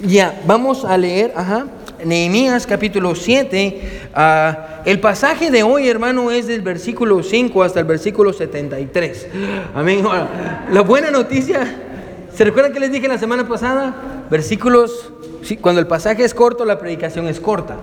Ya, 0.00 0.40
vamos 0.46 0.84
a 0.84 0.96
leer, 0.96 1.32
ajá, 1.34 1.66
Nehemías 2.04 2.68
capítulo 2.68 3.16
7. 3.16 4.10
Ah, 4.14 4.82
el 4.84 5.00
pasaje 5.00 5.50
de 5.50 5.64
hoy, 5.64 5.88
hermano, 5.88 6.30
es 6.30 6.46
del 6.46 6.62
versículo 6.62 7.20
5 7.24 7.64
hasta 7.64 7.80
el 7.80 7.86
versículo 7.86 8.32
73. 8.32 9.26
Amén. 9.74 10.04
La 10.70 10.82
buena 10.82 11.10
noticia, 11.10 11.66
¿se 12.32 12.44
recuerdan 12.44 12.72
que 12.72 12.78
les 12.78 12.92
dije 12.92 13.08
la 13.08 13.18
semana 13.18 13.48
pasada? 13.48 14.24
Versículos, 14.30 15.12
sí, 15.42 15.56
cuando 15.56 15.80
el 15.80 15.88
pasaje 15.88 16.22
es 16.22 16.32
corto, 16.32 16.64
la 16.64 16.78
predicación 16.78 17.26
es 17.26 17.40
corta. 17.40 17.78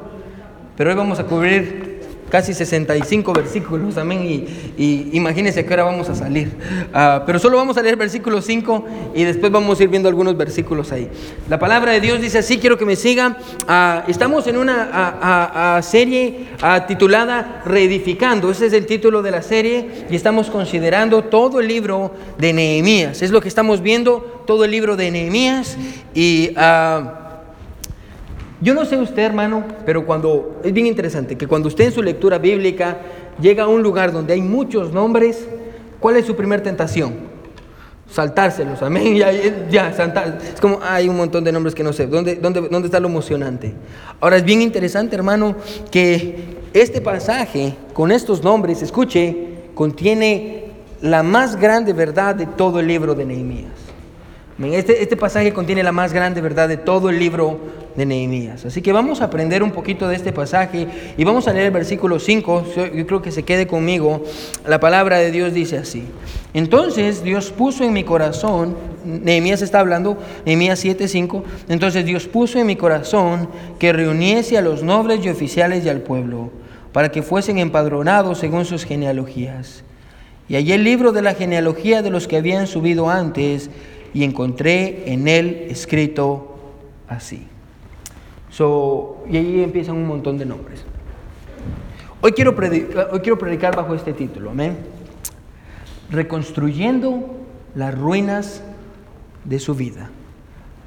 Pero 0.78 0.92
hoy 0.92 0.96
vamos 0.96 1.20
a 1.20 1.26
cubrir 1.26 1.95
casi 2.36 2.54
65 2.54 3.32
versículos, 3.32 3.96
amén. 3.96 4.46
Y, 4.78 5.10
imagínense 5.14 5.64
que 5.64 5.72
ahora 5.72 5.86
vamos 5.86 6.10
a 6.10 6.16
salir. 6.16 6.52
Ah, 6.94 7.24
pero 7.26 7.40
solo 7.40 7.56
vamos 7.56 7.78
a 7.78 7.82
leer 7.82 7.96
versículo 7.96 8.42
5 8.42 8.86
y 9.16 9.24
después 9.24 9.54
vamos 9.54 9.80
a 9.80 9.84
ir 9.84 9.88
viendo 9.88 10.10
algunos 10.10 10.36
versículos 10.36 10.92
ahí. 10.92 11.10
La 11.48 11.58
palabra 11.60 11.94
de 11.94 12.02
Dios 12.02 12.20
dice 12.20 12.40
así, 12.40 12.58
quiero 12.58 12.78
que 12.78 12.84
me 12.84 12.98
sigan. 12.98 13.38
Ah, 13.70 14.04
estamos 14.10 14.48
en 14.48 14.58
una 14.58 15.80
serie 15.82 16.48
titulada 16.90 17.64
Reedificando. 17.66 18.52
Ese 18.52 18.66
es 18.66 18.74
el 18.74 18.86
título 18.86 19.22
de 19.22 19.32
la 19.32 19.42
serie 19.42 20.06
y 20.10 20.16
estamos 20.18 20.50
considerando 20.50 21.24
todo 21.24 21.62
el 21.62 21.70
libro 21.70 22.12
de 22.38 22.52
Nehemías. 22.52 23.22
Es 23.22 23.32
lo 23.32 23.40
que 23.40 23.48
estamos 23.48 23.82
viendo, 23.82 24.44
todo 24.46 24.66
el 24.66 24.72
libro 24.72 24.98
de 24.98 25.10
Nehemías. 25.10 25.78
Y... 26.14 26.50
Uh, 26.50 27.25
yo 28.66 28.74
no 28.74 28.84
sé 28.84 28.98
usted, 28.98 29.22
hermano, 29.22 29.64
pero 29.86 30.08
cuando 30.08 30.60
es 30.64 30.74
bien 30.74 30.88
interesante 30.88 31.38
que 31.38 31.46
cuando 31.46 31.68
usted 31.68 31.86
en 31.86 31.92
su 31.92 32.02
lectura 32.02 32.40
bíblica 32.40 32.98
llega 33.40 33.66
a 33.66 33.68
un 33.68 33.84
lugar 33.84 34.12
donde 34.12 34.34
hay 34.34 34.42
muchos 34.42 34.92
nombres, 34.92 35.46
¿cuál 36.00 36.18
es 36.18 36.26
su 36.26 36.36
primera 36.36 36.64
tentación? 36.64 37.14
Saltárselos, 38.10 38.82
amén. 38.82 39.16
Ya, 39.18 39.32
ya 39.70 39.94
saltar. 39.94 40.40
Es 40.52 40.60
como, 40.60 40.80
hay 40.82 41.08
un 41.08 41.16
montón 41.16 41.44
de 41.44 41.52
nombres 41.52 41.76
que 41.76 41.84
no 41.84 41.94
sé. 41.94 42.08
¿Dónde, 42.08 42.38
dónde, 42.38 42.62
¿Dónde 42.62 42.88
está 42.88 43.00
lo 43.00 43.08
emocionante? 43.08 43.76
Ahora 44.20 44.38
es 44.38 44.44
bien 44.44 44.64
interesante, 44.64 45.16
hermano, 45.16 45.56
que 45.92 46.58
este 46.74 47.02
pasaje 47.02 47.76
con 47.94 48.12
estos 48.12 48.44
nombres, 48.44 48.82
escuche, 48.82 49.60
contiene 49.76 50.72
la 51.02 51.22
más 51.22 51.56
grande 51.56 51.94
verdad 51.94 52.34
de 52.34 52.48
todo 52.48 52.80
el 52.80 52.88
libro 52.88 53.14
de 53.14 53.26
Nehemías. 53.26 53.74
Este, 54.58 55.04
este 55.04 55.18
pasaje 55.18 55.54
contiene 55.54 55.84
la 55.84 55.92
más 55.92 56.14
grande 56.14 56.42
verdad 56.42 56.68
de 56.68 56.78
todo 56.78 57.10
el 57.10 57.20
libro 57.20 57.85
de 57.96 58.06
Nehemías. 58.06 58.66
Así 58.66 58.82
que 58.82 58.92
vamos 58.92 59.22
a 59.22 59.26
aprender 59.26 59.64
un 59.64 59.72
poquito 59.72 60.08
de 60.08 60.16
este 60.16 60.34
pasaje 60.34 60.88
y 61.18 61.24
vamos 61.24 61.48
a 61.48 61.54
leer 61.54 61.68
el 61.68 61.72
versículo 61.72 62.20
5. 62.20 62.66
Yo 62.94 63.08
creo 63.08 63.22
que 63.22 63.32
se 63.32 63.44
quede 63.44 63.68
conmigo. 63.68 64.24
La 64.68 64.80
palabra 64.80 65.18
de 65.18 65.32
Dios 65.32 65.54
dice 65.54 65.78
así. 65.78 66.04
Entonces 66.54 67.24
Dios 67.24 67.52
puso 67.52 67.84
en 67.84 67.94
mi 67.94 68.04
corazón, 68.04 68.76
Nehemías 69.06 69.62
está 69.62 69.80
hablando, 69.80 70.18
Nehemías 70.46 70.84
7:5. 70.84 71.44
Entonces 71.70 72.06
Dios 72.06 72.28
puso 72.28 72.60
en 72.60 72.68
mi 72.68 72.76
corazón 72.76 73.50
que 73.80 73.94
reuniese 73.94 74.58
a 74.58 74.62
los 74.62 74.84
nobles 74.84 75.26
y 75.26 75.30
oficiales 75.30 75.86
y 75.86 75.90
al 75.90 76.02
pueblo 76.02 76.52
para 76.92 77.10
que 77.10 77.24
fuesen 77.24 77.58
empadronados 77.58 78.40
según 78.40 78.66
sus 78.66 78.86
genealogías. 78.86 79.84
Y 80.48 80.56
hallé 80.56 80.76
el 80.76 80.84
libro 80.84 81.12
de 81.12 81.22
la 81.22 81.34
genealogía 81.34 82.02
de 82.02 82.10
los 82.10 82.28
que 82.28 82.38
habían 82.38 82.68
subido 82.68 83.10
antes 83.10 83.70
y 84.14 84.24
encontré 84.24 85.12
en 85.12 85.28
él 85.28 85.68
escrito 85.70 86.56
así 87.08 87.48
y 88.60 89.38
ahí 89.38 89.64
empiezan 89.64 89.98
un 89.98 90.08
montón 90.08 90.38
de 90.38 90.46
nombres. 90.46 90.86
Hoy 92.22 92.32
quiero, 92.32 92.56
predicar, 92.56 93.10
hoy 93.12 93.20
quiero 93.20 93.38
predicar 93.38 93.76
bajo 93.76 93.94
este 93.94 94.14
título, 94.14 94.52
amén. 94.52 94.78
Reconstruyendo 96.10 97.36
las 97.76 97.98
ruinas 97.98 98.64
de 99.44 99.60
su 99.60 99.76
vida. 99.76 100.10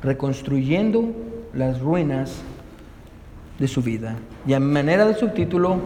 Reconstruyendo 0.03 1.13
las 1.53 1.81
ruinas 1.81 2.41
de 3.59 3.69
su 3.69 3.83
vida. 3.83 4.17
Y 4.47 4.55
a 4.55 4.61
manera 4.61 5.05
de 5.05 5.15
subtítulo, 5.15 5.77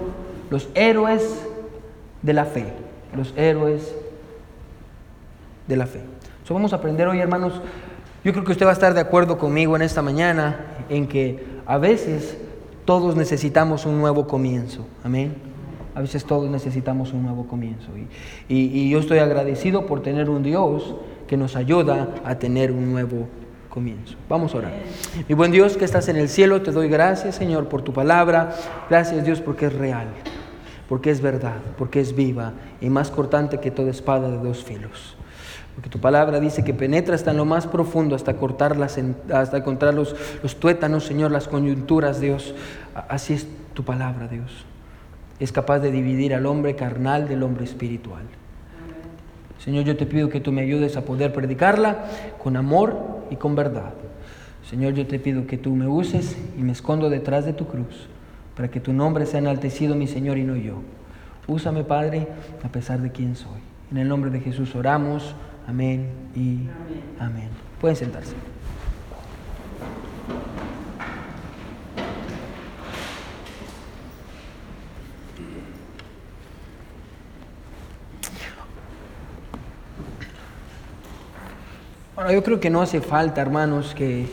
los 0.51 0.69
héroes 0.75 1.45
de 2.23 2.33
la 2.33 2.45
fe. 2.45 2.73
Los 3.17 3.35
héroes 3.37 3.93
de 5.67 5.77
la 5.77 5.87
fe. 5.87 6.01
So, 6.45 6.55
vamos 6.55 6.73
a 6.73 6.77
aprender 6.77 7.09
hoy, 7.09 7.19
hermanos. 7.19 7.61
Yo 8.25 8.33
creo 8.33 8.45
que 8.45 8.53
usted 8.53 8.67
va 8.67 8.71
a 8.71 8.75
estar 8.75 8.95
de 8.95 9.01
acuerdo 9.01 9.37
conmigo 9.37 9.75
en 9.75 9.83
esta 9.83 10.01
mañana 10.01 10.77
en 10.89 11.09
que 11.09 11.52
a 11.73 11.79
veces 11.79 12.37
todos 12.85 13.17
necesitamos 13.17 13.87
un 13.87 13.99
nuevo 13.99 14.27
comienzo. 14.27 14.85
Amén. 15.03 15.33
A 15.95 16.03
veces 16.03 16.23
todos 16.23 16.51
necesitamos 16.51 17.15
un 17.15 17.23
nuevo 17.23 17.47
comienzo. 17.47 17.89
Y, 18.47 18.91
yo 18.91 18.99
estoy 18.99 19.21
agradecido 19.21 19.87
por 19.87 20.03
tener 20.03 20.29
un 20.29 20.43
Dios 20.43 20.95
que 21.27 21.39
nos 21.39 21.57
ayuda 21.57 22.11
a 22.27 22.35
tener 22.35 22.73
un 22.73 22.93
nuevo 22.93 23.27
comienzo. 23.71 24.17
Vamos 24.29 24.55
a 24.55 24.59
orar. 24.59 24.73
Mi 25.27 25.35
buen 25.35 25.51
Dios 25.51 25.79
que 25.79 25.87
estás 25.87 26.09
en 26.09 26.17
el 26.17 26.29
cielo, 26.29 26.61
te 26.61 26.73
doy 26.73 26.89
gracias 26.89 27.37
Señor 27.37 27.71
por 27.71 27.81
tu 27.81 27.95
palabra. 27.95 28.55
Gracias 28.91 29.25
Dios 29.25 29.41
porque 29.41 29.65
es 29.65 29.73
real, 29.73 30.09
porque 30.91 31.09
es 31.09 31.23
verdad, 31.23 31.57
porque 31.79 32.01
es 32.01 32.15
viva 32.15 32.53
y 32.83 32.91
más 32.91 33.11
cortante 33.11 33.61
que 33.61 33.71
toda 33.71 33.91
espada 33.91 34.31
de 34.31 34.37
dos 34.37 34.63
filos. 34.63 35.17
Porque 35.75 35.89
tu 35.89 35.99
palabra 36.01 36.39
dice 36.39 36.65
que 36.65 36.75
penetra 36.75 37.15
hasta 37.15 37.31
en 37.31 37.39
lo 37.39 37.45
más 37.45 37.67
profundo, 37.67 38.15
hasta 38.15 38.35
cortar 38.35 38.77
hasta 38.83 39.57
encontrar 39.57 39.95
los, 39.95 40.15
los 40.43 40.57
tuétanos, 40.57 41.05
Señor, 41.05 41.31
las 41.31 41.49
coyunturas, 41.49 42.21
Dios. 42.21 42.55
Así 43.09 43.33
es 43.35 43.47
tu 43.73 43.85
palabra, 43.85 44.29
Dios. 44.29 44.67
Es 45.41 45.51
capaz 45.51 45.79
de 45.79 45.91
dividir 45.91 46.35
al 46.35 46.47
hombre 46.47 46.77
carnal 46.77 47.27
del 47.27 47.43
hombre 47.43 47.65
espiritual. 47.65 48.23
Señor, 49.59 49.85
yo 49.85 49.97
te 49.97 50.07
pido 50.07 50.29
que 50.29 50.41
tú 50.41 50.53
me 50.53 50.63
ayudes 50.63 50.97
a 50.97 51.03
poder 51.05 51.33
predicarla 51.33 52.05
con 52.43 52.57
amor 52.57 53.23
y 53.31 53.37
con 53.37 53.55
verdad. 53.55 53.95
Señor, 54.69 54.95
yo 54.95 55.07
te 55.07 55.19
pido 55.19 55.47
que 55.47 55.57
tú 55.57 55.75
me 55.75 55.87
uses 55.87 56.37
y 56.59 56.63
me 56.63 56.73
escondo 56.73 57.11
detrás 57.11 57.45
de 57.45 57.53
tu 57.53 57.67
cruz, 57.67 58.09
para 58.57 58.69
que 58.69 58.81
tu 58.81 58.93
nombre 58.93 59.25
sea 59.25 59.39
enaltecido, 59.39 59.95
mi 59.95 60.07
Señor, 60.07 60.39
y 60.39 60.45
no 60.45 60.57
yo. 60.57 60.83
Úsame, 61.47 61.85
Padre, 61.85 62.29
a 62.65 62.69
pesar 62.69 63.01
de 63.01 63.11
quién 63.11 63.37
soy. 63.37 63.61
En 63.91 63.99
el 63.99 64.09
nombre 64.09 64.31
de 64.31 64.41
Jesús 64.41 64.75
oramos. 64.75 65.35
Amén 65.67 66.11
y 66.35 66.69
amén. 67.19 67.49
Pueden 67.81 67.97
sentarse. 67.97 68.35
Bueno, 82.15 82.33
yo 82.33 82.45
creo 82.45 82.61
que 82.61 82.71
no 82.71 82.83
hace 82.83 83.01
falta, 83.01 83.41
hermanos, 83.41 83.95
que, 83.97 84.27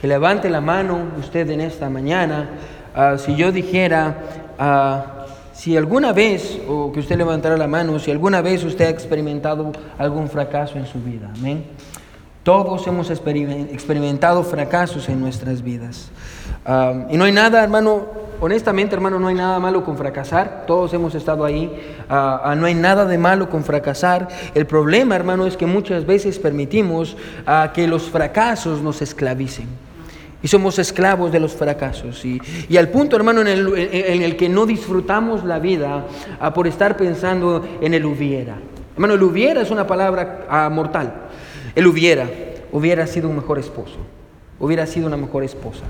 que 0.00 0.06
levante 0.06 0.50
la 0.50 0.60
mano 0.60 1.08
usted 1.18 1.48
en 1.50 1.60
esta 1.60 1.88
mañana. 1.90 2.48
Ah, 2.94 3.16
si 3.18 3.34
yo 3.34 3.50
dijera, 3.50 4.14
uh, 4.56 5.23
si 5.54 5.76
alguna 5.76 6.12
vez, 6.12 6.60
o 6.68 6.90
que 6.92 7.00
usted 7.00 7.16
levantara 7.16 7.56
la 7.56 7.68
mano, 7.68 7.98
si 8.00 8.10
alguna 8.10 8.42
vez 8.42 8.64
usted 8.64 8.86
ha 8.86 8.90
experimentado 8.90 9.70
algún 9.96 10.28
fracaso 10.28 10.76
en 10.78 10.86
su 10.86 11.00
vida, 11.00 11.30
amén. 11.38 11.64
Todos 12.42 12.86
hemos 12.86 13.08
experimentado 13.08 14.42
fracasos 14.42 15.08
en 15.08 15.20
nuestras 15.20 15.62
vidas. 15.62 16.10
y 17.08 17.16
no 17.16 17.24
hay 17.24 17.32
nada, 17.32 17.62
hermano, 17.62 18.04
honestamente, 18.40 18.94
hermano, 18.94 19.18
no 19.18 19.28
hay 19.28 19.34
nada 19.34 19.58
malo 19.60 19.82
con 19.82 19.96
fracasar. 19.96 20.64
Todos 20.66 20.92
hemos 20.92 21.14
estado 21.14 21.44
ahí. 21.44 21.72
Ah, 22.10 22.42
ah, 22.44 22.54
no 22.54 22.66
hay 22.66 22.74
nada 22.74 23.06
de 23.06 23.16
malo 23.16 23.48
con 23.48 23.64
fracasar. 23.64 24.28
El 24.54 24.66
problema, 24.66 25.16
hermano, 25.16 25.46
es 25.46 25.56
que 25.56 25.64
muchas 25.64 26.04
veces 26.04 26.38
permitimos 26.38 27.16
ah, 27.46 27.70
que 27.72 27.86
los 27.86 28.10
fracasos 28.10 28.82
nos 28.82 29.00
esclavicen 29.00 29.68
y 30.44 30.48
somos 30.48 30.78
esclavos 30.78 31.32
de 31.32 31.40
los 31.40 31.54
fracasos. 31.54 32.22
Y, 32.22 32.38
y 32.68 32.76
al 32.76 32.90
punto, 32.90 33.16
hermano, 33.16 33.40
en 33.40 33.46
el, 33.46 33.66
en 33.78 34.20
el, 34.20 34.36
que 34.36 34.50
no 34.50 34.66
disfrutamos 34.66 35.42
la 35.42 35.58
vida 35.58 36.04
ah, 36.38 36.52
por 36.52 36.66
estar 36.66 36.98
pensando 36.98 37.66
en 37.80 37.94
el 37.94 38.04
hubiera. 38.04 38.58
Hermano, 38.92 39.14
el 39.14 39.22
hubiera 39.22 39.62
es 39.62 39.70
una 39.70 39.86
palabra 39.86 40.44
ah, 40.50 40.68
mortal. 40.68 41.14
El 41.74 41.86
hubiera, 41.86 42.28
hubiera 42.72 43.06
sido 43.06 43.30
un 43.30 43.36
mejor 43.36 43.58
esposo, 43.58 43.96
hubiera 44.60 44.86
sido 44.86 45.06
una 45.06 45.16
mejor 45.16 45.44
esposa. 45.44 45.84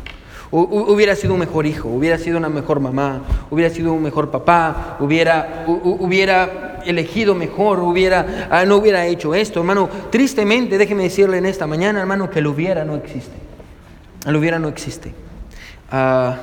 Hubiera 0.53 1.17
sido 1.17 1.35
un 1.35 1.41
mejor 1.41 1.67
hijo, 1.67 1.89
hubiera 1.89 2.17
sido 2.17 2.39
una 2.39 2.49
mejor 2.49 2.79
mamá, 2.79 3.23
hubiera 3.51 3.75
sido 3.75 3.93
un 3.93 4.05
mejor 4.05 4.31
papá, 4.31 4.99
hubiera, 5.01 5.65
hubiera 5.67 6.81
elegido 6.87 7.35
mejor, 7.35 7.81
hubiera, 7.81 8.47
ah, 8.53 8.65
no 8.65 8.77
hubiera 8.77 9.05
hecho 9.05 9.35
esto. 9.35 9.59
Hermano, 9.59 9.89
tristemente, 10.11 10.79
déjeme 10.79 11.03
decirle 11.03 11.39
en 11.39 11.47
esta 11.47 11.67
mañana, 11.67 11.99
hermano, 11.99 12.31
que 12.31 12.39
el 12.39 12.47
hubiera 12.47 12.85
no 12.85 12.95
existe. 12.95 13.44
El 14.25 14.37
hubiera 14.37 14.59
no 14.59 14.69
existe. 14.69 15.13
Ah, 15.91 16.37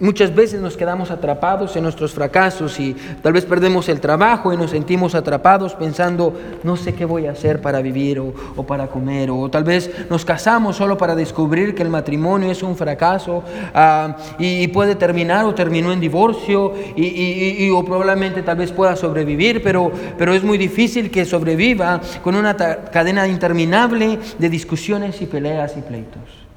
muchas 0.00 0.32
veces 0.32 0.60
nos 0.60 0.76
quedamos 0.76 1.10
atrapados 1.10 1.74
en 1.74 1.82
nuestros 1.82 2.12
fracasos 2.12 2.78
y 2.78 2.94
tal 3.20 3.32
vez 3.32 3.44
perdemos 3.44 3.88
el 3.88 4.00
trabajo 4.00 4.52
y 4.52 4.56
nos 4.56 4.70
sentimos 4.70 5.16
atrapados 5.16 5.74
pensando, 5.74 6.38
no 6.62 6.76
sé 6.76 6.94
qué 6.94 7.04
voy 7.04 7.26
a 7.26 7.32
hacer 7.32 7.60
para 7.60 7.82
vivir 7.82 8.20
o, 8.20 8.32
para 8.64 8.86
comer, 8.86 9.30
o 9.30 9.50
tal 9.50 9.64
vez 9.64 9.90
nos 10.08 10.24
casamos 10.24 10.76
solo 10.76 10.96
para 10.96 11.16
descubrir 11.16 11.74
que 11.74 11.82
el 11.82 11.88
matrimonio 11.88 12.50
es 12.50 12.62
un 12.62 12.76
fracaso 12.76 13.42
ah, 13.74 14.16
y, 14.38 14.68
puede 14.68 14.94
terminar 14.94 15.44
o 15.44 15.54
terminó 15.54 15.92
en 15.92 15.98
divorcio 15.98 16.74
y, 16.96 17.68
o 17.70 17.84
probablemente 17.84 18.42
tal 18.42 18.58
vez 18.58 18.70
pueda 18.70 18.94
sobrevivir, 18.94 19.62
pero, 19.62 19.90
pero 20.16 20.32
es 20.32 20.44
muy 20.44 20.58
difícil 20.58 21.10
que 21.10 21.24
sobreviva 21.24 22.00
con 22.22 22.36
una 22.36 22.56
cadena 22.56 23.26
interminable 23.26 24.20
de 24.38 24.48
discusiones 24.48 25.20
y 25.20 25.26
peleas 25.26 25.76
y 25.76 25.80
pleitos. 25.80 26.47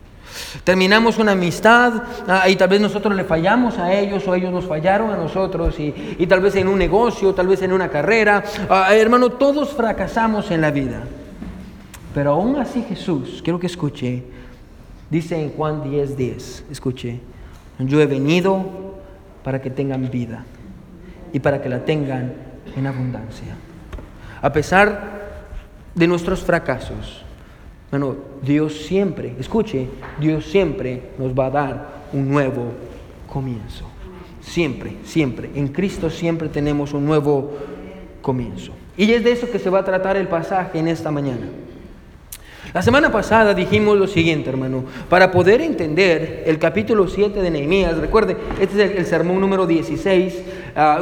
Terminamos 0.64 1.18
una 1.18 1.32
amistad 1.32 2.04
ah, 2.28 2.48
y 2.50 2.56
tal 2.56 2.70
vez 2.70 2.82
nosotros 2.82 3.16
le 3.16 3.24
fallamos 3.24 3.78
a 3.78 3.94
ellos 3.94 4.28
o 4.28 4.36
ellos 4.36 4.52
nos 4.52 4.66
fallaron 4.66 5.12
a 5.12 5.18
nosotros 5.18 5.76
y, 5.80 6.26
tal 6.28 6.42
vez 6.42 6.56
en 6.56 6.68
un 6.68 6.78
negocio, 6.78 7.34
tal 7.34 7.48
vez 7.48 7.62
en 7.62 7.72
una 7.72 7.90
carrera. 7.90 8.44
Ah, 8.70 8.94
hermano, 8.96 9.30
todos 9.32 9.70
fracasamos 9.70 10.52
en 10.52 10.62
la 10.62 10.72
vida. 10.72 11.04
Pero 12.14 12.32
aún 12.32 12.58
así 12.58 12.84
Jesús, 12.88 13.42
quiero 13.44 13.60
que 13.60 13.68
escuche, 13.68 14.24
dice 15.10 15.42
en 15.42 15.52
Juan 15.52 15.84
10:10, 15.84 16.16
10, 16.16 16.66
escuche, 16.72 17.20
yo 17.80 18.02
he 18.02 18.06
venido 18.06 19.00
para 19.44 19.62
que 19.62 19.70
tengan 19.70 20.10
vida 20.12 20.44
y 21.34 21.40
para 21.40 21.62
que 21.62 21.70
la 21.70 21.86
tengan 21.86 22.34
en 22.76 22.88
abundancia. 22.88 23.56
A 24.42 24.52
pesar 24.52 25.22
de 25.96 26.08
nuestros 26.08 26.42
fracasos, 26.42 27.24
bueno, 27.92 28.16
Dios 28.42 28.86
siempre, 28.86 29.36
escuche, 29.38 29.88
Dios 30.20 30.46
siempre 30.46 31.12
nos 31.20 31.38
va 31.38 31.48
a 31.48 31.52
dar 31.52 31.88
un 32.14 32.30
nuevo 32.30 32.72
comienzo. 33.28 33.86
Siempre, 34.42 34.96
siempre. 35.04 35.50
En 35.54 35.68
Cristo 35.68 36.10
siempre 36.10 36.50
tenemos 36.50 36.94
un 36.94 37.06
nuevo 37.06 37.52
comienzo. 38.22 38.72
Y 38.98 39.12
es 39.12 39.24
de 39.24 39.34
eso 39.34 39.52
que 39.52 39.60
se 39.60 39.70
va 39.70 39.80
a 39.80 39.86
tratar 39.86 40.16
el 40.16 40.28
pasaje 40.28 40.80
en 40.80 40.88
esta 40.88 41.12
mañana. 41.12 41.48
La 42.74 42.82
semana 42.82 43.12
pasada 43.12 43.54
dijimos 43.54 43.98
lo 43.98 44.08
siguiente, 44.08 44.50
hermano, 44.50 44.86
para 45.10 45.30
poder 45.30 45.60
entender 45.60 46.44
el 46.46 46.58
capítulo 46.58 47.08
7 47.08 47.42
de 47.42 47.52
Nehemías, 47.52 47.98
recuerde, 47.98 48.38
este 48.62 48.86
es 48.86 48.92
el, 48.98 49.06
sermón 49.06 49.42
número 49.42 49.68
16, 49.68 50.42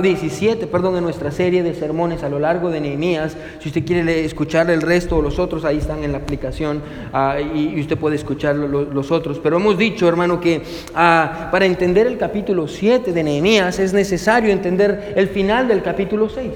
17, 0.01 0.65
ah, 0.65 0.67
perdón, 0.71 0.95
de 0.95 1.01
nuestra 1.01 1.31
serie 1.31 1.63
de 1.63 1.73
sermones 1.73 2.23
a 2.23 2.29
lo 2.29 2.39
largo 2.39 2.69
de 2.69 2.81
Nehemías. 2.81 3.37
Si 3.59 3.69
usted 3.69 3.85
quiere 3.85 4.25
escuchar 4.25 4.69
el 4.69 4.81
resto 4.81 5.17
o 5.17 5.21
los 5.21 5.39
otros, 5.39 5.65
ahí 5.65 5.77
están 5.77 6.03
en 6.03 6.11
la 6.11 6.17
aplicación 6.19 6.81
ah, 7.13 7.37
y, 7.39 7.79
usted 7.79 7.97
puede 7.97 8.15
escuchar 8.15 8.55
los, 8.55 9.11
otros. 9.11 9.39
Pero 9.39 9.57
hemos 9.57 9.77
dicho, 9.77 10.07
hermano, 10.07 10.39
que 10.39 10.61
ah, 10.95 11.49
para 11.51 11.65
entender 11.65 12.07
el 12.07 12.17
capítulo 12.17 12.67
7 12.67 13.13
de 13.13 13.23
Nehemías 13.23 13.79
es 13.79 13.93
necesario 13.93 14.51
entender 14.51 15.13
el 15.15 15.27
final 15.27 15.67
del 15.67 15.81
capítulo 15.81 16.29
6. 16.29 16.51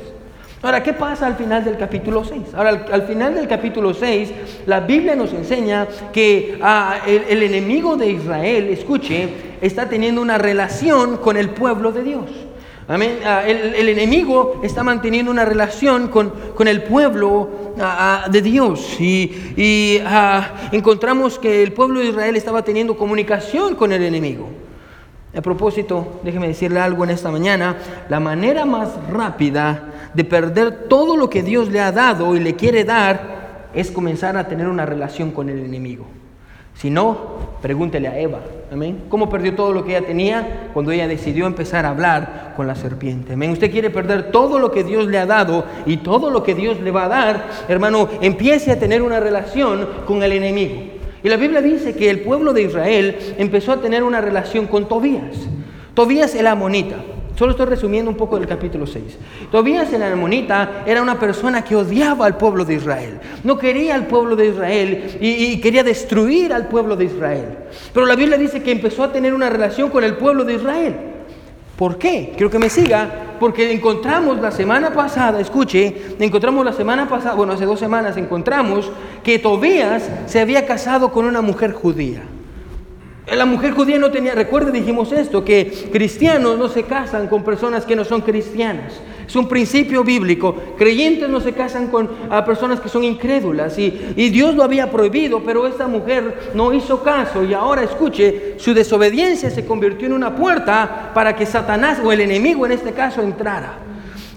Ahora, 0.63 0.81
¿qué 0.81 0.93
pasa 0.93 1.27
al 1.27 1.35
final 1.35 1.65
del 1.65 1.77
capítulo 1.77 2.23
6? 2.23 2.53
Ahora, 2.53 2.85
al, 2.89 3.03
final 3.03 3.35
del 3.35 3.49
capítulo 3.49 3.93
6, 3.93 4.31
la 4.65 4.79
Biblia 4.79 5.13
nos 5.13 5.33
enseña 5.33 5.89
que 6.13 6.57
el, 7.05 7.43
enemigo 7.43 7.97
de 7.97 8.11
Israel, 8.11 8.69
escuche, 8.69 9.27
está 9.59 9.89
teniendo 9.89 10.21
una 10.21 10.37
relación 10.37 11.17
con 11.17 11.35
el 11.35 11.49
pueblo 11.49 11.91
de 11.91 12.03
Dios. 12.03 12.29
Amén. 12.87 13.19
Ah, 13.25 13.43
el, 13.47 13.87
enemigo 13.87 14.59
está 14.61 14.83
manteniendo 14.83 15.31
una 15.31 15.45
relación 15.45 16.09
con, 16.09 16.33
el 16.67 16.83
pueblo 16.83 17.49
ah, 17.79 18.27
de 18.29 18.41
Dios. 18.41 18.99
Y, 18.99 20.01
encontramos 20.71 21.39
que 21.39 21.63
el 21.63 21.71
pueblo 21.71 21.99
de 22.01 22.07
Israel 22.07 22.35
estaba 22.35 22.61
teniendo 22.63 22.97
comunicación 22.97 23.75
con 23.75 23.91
el 23.93 24.03
enemigo. 24.03 24.49
A 25.35 25.41
propósito, 25.41 26.19
déjeme 26.23 26.47
decirle 26.47 26.79
algo 26.79 27.03
en 27.03 27.11
esta 27.11 27.31
mañana. 27.31 27.77
La 28.09 28.19
manera 28.19 28.65
más 28.65 28.89
rápida 29.09 30.11
de 30.13 30.23
perder 30.25 30.87
todo 30.89 31.15
lo 31.15 31.29
que 31.29 31.41
Dios 31.41 31.69
le 31.69 31.79
ha 31.79 31.91
dado 31.91 32.35
y 32.35 32.39
le 32.39 32.55
quiere 32.55 32.83
dar 32.83 33.69
es 33.73 33.89
comenzar 33.91 34.37
a 34.37 34.47
tener 34.47 34.67
una 34.67 34.85
relación 34.85 35.31
con 35.31 35.49
el 35.49 35.59
enemigo. 35.59 36.05
Si 36.75 36.89
no, 36.89 37.57
pregúntele 37.61 38.07
a 38.07 38.19
Eva. 38.19 38.41
Amén. 38.73 39.03
¿Cómo 39.07 39.29
perdió 39.29 39.53
todo 39.53 39.71
lo 39.71 39.85
que 39.85 39.95
ella 39.95 40.07
tenía 40.07 40.71
cuando 40.73 40.91
ella 40.91 41.07
decidió 41.07 41.45
empezar 41.45 41.85
a 41.85 41.89
hablar 41.89 42.53
con 42.55 42.65
la 42.65 42.73
serpiente? 42.73 43.33
Amén. 43.33 43.51
Usted 43.51 43.69
quiere 43.69 43.91
perder 43.91 44.31
todo 44.31 44.57
lo 44.57 44.71
que 44.71 44.83
Dios 44.83 45.05
le 45.05 45.19
ha 45.19 45.27
dado 45.27 45.63
y 45.85 45.97
todo 45.97 46.31
lo 46.31 46.41
que 46.41 46.55
Dios 46.55 46.79
le 46.79 46.89
va 46.89 47.05
a 47.05 47.07
dar, 47.07 47.49
hermano, 47.67 48.09
empiece 48.19 48.71
a 48.71 48.79
tener 48.79 49.03
una 49.03 49.19
relación 49.19 49.87
con 50.07 50.23
el 50.23 50.31
enemigo. 50.31 50.73
Y 51.21 51.29
la 51.29 51.37
Biblia 51.37 51.61
dice 51.61 51.93
que 51.93 52.09
el 52.09 52.21
pueblo 52.21 52.51
de 52.51 52.63
Israel 52.63 53.35
empezó 53.37 53.73
a 53.73 53.79
tener 53.79 54.01
una 54.01 54.21
relación 54.21 54.65
con 54.65 54.87
Tobías. 54.87 55.37
Tobías 55.93 56.33
el 56.33 56.47
amonita. 56.47 56.95
Solo 57.35 57.51
estoy 57.51 57.65
resumiendo 57.65 58.11
un 58.11 58.17
poco 58.17 58.37
del 58.37 58.47
capítulo 58.47 58.85
6. 58.85 59.17
Tobías 59.51 59.91
el 59.91 60.03
Armonita 60.03 60.83
era 60.85 61.01
una 61.01 61.19
persona 61.19 61.63
que 61.63 61.75
odiaba 61.75 62.27
al 62.27 62.37
pueblo 62.37 62.63
de 62.63 62.75
Israel. 62.75 63.19
No 63.43 63.57
quería 63.57 63.95
al 63.95 64.05
pueblo 64.05 64.35
de 64.35 64.49
Israel 64.49 65.17
y, 65.19 65.59
quería 65.59 65.83
destruir 65.83 66.53
al 66.53 66.67
pueblo 66.67 66.95
de 66.95 67.05
Israel. 67.05 67.57
Pero 67.91 68.05
la 68.05 68.15
Biblia 68.15 68.37
dice 68.37 68.61
que 68.61 68.71
empezó 68.71 69.03
a 69.03 69.11
tener 69.11 69.33
una 69.33 69.49
relación 69.49 69.89
con 69.89 70.03
el 70.03 70.15
pueblo 70.15 70.43
de 70.43 70.55
Israel. 70.55 70.95
¿Por 71.75 71.97
qué? 71.97 72.33
Quiero 72.35 72.51
que 72.51 72.59
me 72.59 72.69
siga. 72.69 73.35
Porque 73.39 73.73
encontramos 73.73 74.39
la 74.39 74.51
semana 74.51 74.93
pasada, 74.93 75.41
escuche, 75.41 76.15
encontramos 76.19 76.63
la 76.63 76.71
semana 76.71 77.09
pasada, 77.09 77.33
bueno, 77.33 77.53
hace 77.53 77.65
dos 77.65 77.79
semanas 77.79 78.15
encontramos 78.15 78.89
que 79.23 79.39
Tobías 79.39 80.09
se 80.27 80.39
había 80.39 80.65
casado 80.65 81.11
con 81.11 81.25
una 81.25 81.41
mujer 81.41 81.73
judía. 81.73 82.21
La 83.31 83.45
mujer 83.45 83.71
judía 83.71 83.97
no 83.97 84.11
tenía, 84.11 84.35
recuerde, 84.35 84.71
dijimos 84.71 85.11
esto, 85.13 85.45
que 85.45 85.89
cristianos 85.91 86.57
no 86.57 86.67
se 86.67 86.83
casan 86.83 87.27
con 87.27 87.43
personas 87.43 87.85
que 87.85 87.95
no 87.95 88.03
son 88.03 88.21
cristianas. 88.21 88.93
Es 89.25 89.35
un 89.37 89.47
principio 89.47 90.03
bíblico. 90.03 90.55
Creyentes 90.77 91.29
no 91.29 91.39
se 91.39 91.53
casan 91.53 91.87
con 91.87 92.09
personas 92.45 92.81
que 92.81 92.89
son 92.89 93.05
incrédulas. 93.05 93.79
Y, 93.79 94.13
y 94.17 94.29
Dios 94.29 94.55
lo 94.55 94.63
había 94.63 94.91
prohibido, 94.91 95.41
pero 95.43 95.65
esta 95.65 95.87
mujer 95.87 96.51
no 96.53 96.73
hizo 96.73 97.01
caso. 97.01 97.43
Y 97.43 97.53
ahora 97.53 97.83
escuche, 97.83 98.55
su 98.57 98.73
desobediencia 98.73 99.49
se 99.49 99.65
convirtió 99.65 100.07
en 100.07 100.13
una 100.13 100.35
puerta 100.35 101.11
para 101.13 101.35
que 101.35 101.45
Satanás 101.45 101.99
o 102.03 102.11
el 102.11 102.19
enemigo 102.19 102.65
en 102.65 102.73
este 102.73 102.91
caso 102.91 103.21
entrara. 103.21 103.82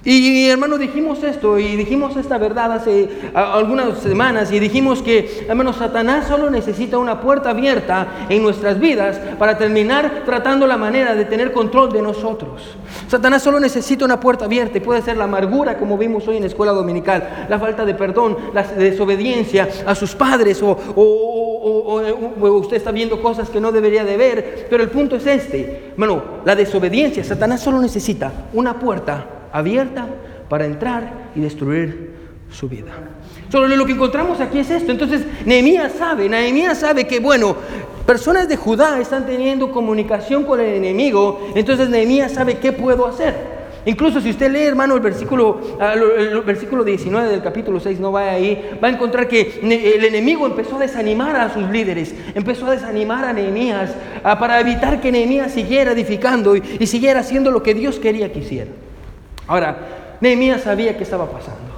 Y, 0.09 0.49
hermano, 0.49 0.79
dijimos 0.79 1.25
esto 1.25 1.59
y 1.59 1.75
dijimos 1.75 2.17
esta 2.17 2.39
verdad 2.39 2.71
hace 2.71 3.09
algunas 3.35 3.99
semanas 3.99 4.53
y 4.53 4.61
dijimos 4.61 5.03
que, 5.03 5.45
hermano, 5.49 5.73
Satanás 5.73 6.29
solo 6.29 6.49
necesita 6.49 6.97
una 6.97 7.21
puerta 7.21 7.51
abierta 7.51 8.27
en 8.29 8.41
nuestras 8.41 8.79
vidas 8.79 9.19
para 9.37 9.59
terminar 9.59 10.23
tratando 10.25 10.65
la 10.69 10.77
manera 10.77 11.17
de 11.17 11.25
tener 11.25 11.51
control 11.51 11.93
de 11.93 12.03
nosotros. 12.03 12.77
Satanás 13.09 13.43
solo 13.43 13.59
necesita 13.59 14.05
una 14.05 14.21
puerta 14.21 14.45
abierta 14.45 14.79
y 14.79 14.81
puede 14.81 15.03
ser 15.03 15.17
la 15.17 15.25
amargura, 15.25 15.77
como 15.77 15.99
vimos 15.99 16.29
hoy 16.29 16.37
en 16.37 16.43
la 16.43 16.49
escuela 16.51 16.71
dominical, 16.71 17.47
la 17.49 17.59
falta 17.59 17.85
de 17.85 17.95
perdón, 17.95 18.37
la 18.55 18.63
desobediencia 18.63 19.69
a 19.85 19.97
sus 19.97 20.15
padres 20.15 20.63
o, 20.63 20.79
o 20.95 22.51
usted 22.61 22.77
está 22.77 22.93
viendo 22.93 23.21
cosas 23.21 23.51
que 23.51 23.61
no 23.61 23.73
debería 23.73 24.05
de 24.05 24.17
ver. 24.17 24.69
Pero 24.71 24.85
el 24.85 24.89
punto 24.89 25.17
es 25.17 25.27
este, 25.27 25.91
hermano, 25.91 26.23
la 26.45 26.55
desobediencia, 26.55 27.25
Satanás 27.25 27.61
solo 27.61 27.81
necesita 27.81 28.31
una 28.53 28.79
puerta 28.79 29.33
abierta 29.57 30.07
para 30.49 30.67
entrar 30.67 31.31
y 31.35 31.41
destruir 31.41 32.11
su 32.51 32.69
vida. 32.69 32.93
Solo 33.51 33.69
lo 33.69 33.87
que 33.87 33.93
encontramos 33.93 34.41
aquí 34.41 34.59
es 34.59 34.71
esto. 34.71 34.93
Entonces, 34.93 35.23
Nehemías 35.45 35.93
sabe, 35.93 36.29
Nehemías 36.29 36.79
sabe 36.79 37.07
que, 37.07 37.21
bueno, 37.21 37.57
personas 38.07 38.49
de 38.49 38.57
Judá 38.57 39.01
están 39.01 39.27
teniendo 39.27 39.73
comunicación 39.73 40.45
con 40.45 40.61
el 40.61 40.75
enemigo, 40.75 41.49
entonces 41.55 41.89
Nehemías 41.89 42.33
sabe 42.33 42.59
qué 42.59 42.73
puedo 42.73 43.07
hacer. 43.07 43.57
Incluso 43.87 44.21
si 44.21 44.31
usted 44.31 44.51
lee, 44.51 44.63
hermano, 44.65 44.97
el 44.97 45.01
versículo, 45.01 45.61
ah, 45.81 45.95
el 45.95 46.41
versículo 46.41 46.83
19 46.83 47.29
del 47.29 47.41
capítulo 47.41 47.79
6, 47.79 48.01
no 48.01 48.11
vaya 48.11 48.33
ahí, 48.33 48.79
va 48.83 48.89
a 48.89 48.91
encontrar 48.91 49.29
que 49.29 49.61
el 49.63 50.05
enemigo 50.05 50.45
empezó 50.45 50.75
a 50.75 50.81
desanimar 50.81 51.37
a 51.37 51.55
sus 51.55 51.71
líderes, 51.71 52.13
empezó 52.35 52.67
a 52.67 52.73
desanimar 52.73 53.25
a 53.25 53.33
Nehemías 53.33 53.95
ah, 54.25 54.41
para 54.41 54.61
evitar 54.61 55.01
que 55.01 55.13
Nehemías 55.13 55.53
siguiera 55.53 55.93
edificando 55.93 56.57
y, 56.57 56.63
y 56.81 56.87
siguiera 56.89 57.21
haciendo 57.21 57.53
lo 57.53 57.63
que 57.63 57.75
Dios 57.75 58.01
quería 58.01 58.33
que 58.33 58.41
hiciera. 58.41 58.73
Ahora, 59.47 59.77
Nehemías 60.21 60.63
sabía 60.63 60.97
qué 60.97 61.05
estaba 61.05 61.27
pasando. 61.27 61.77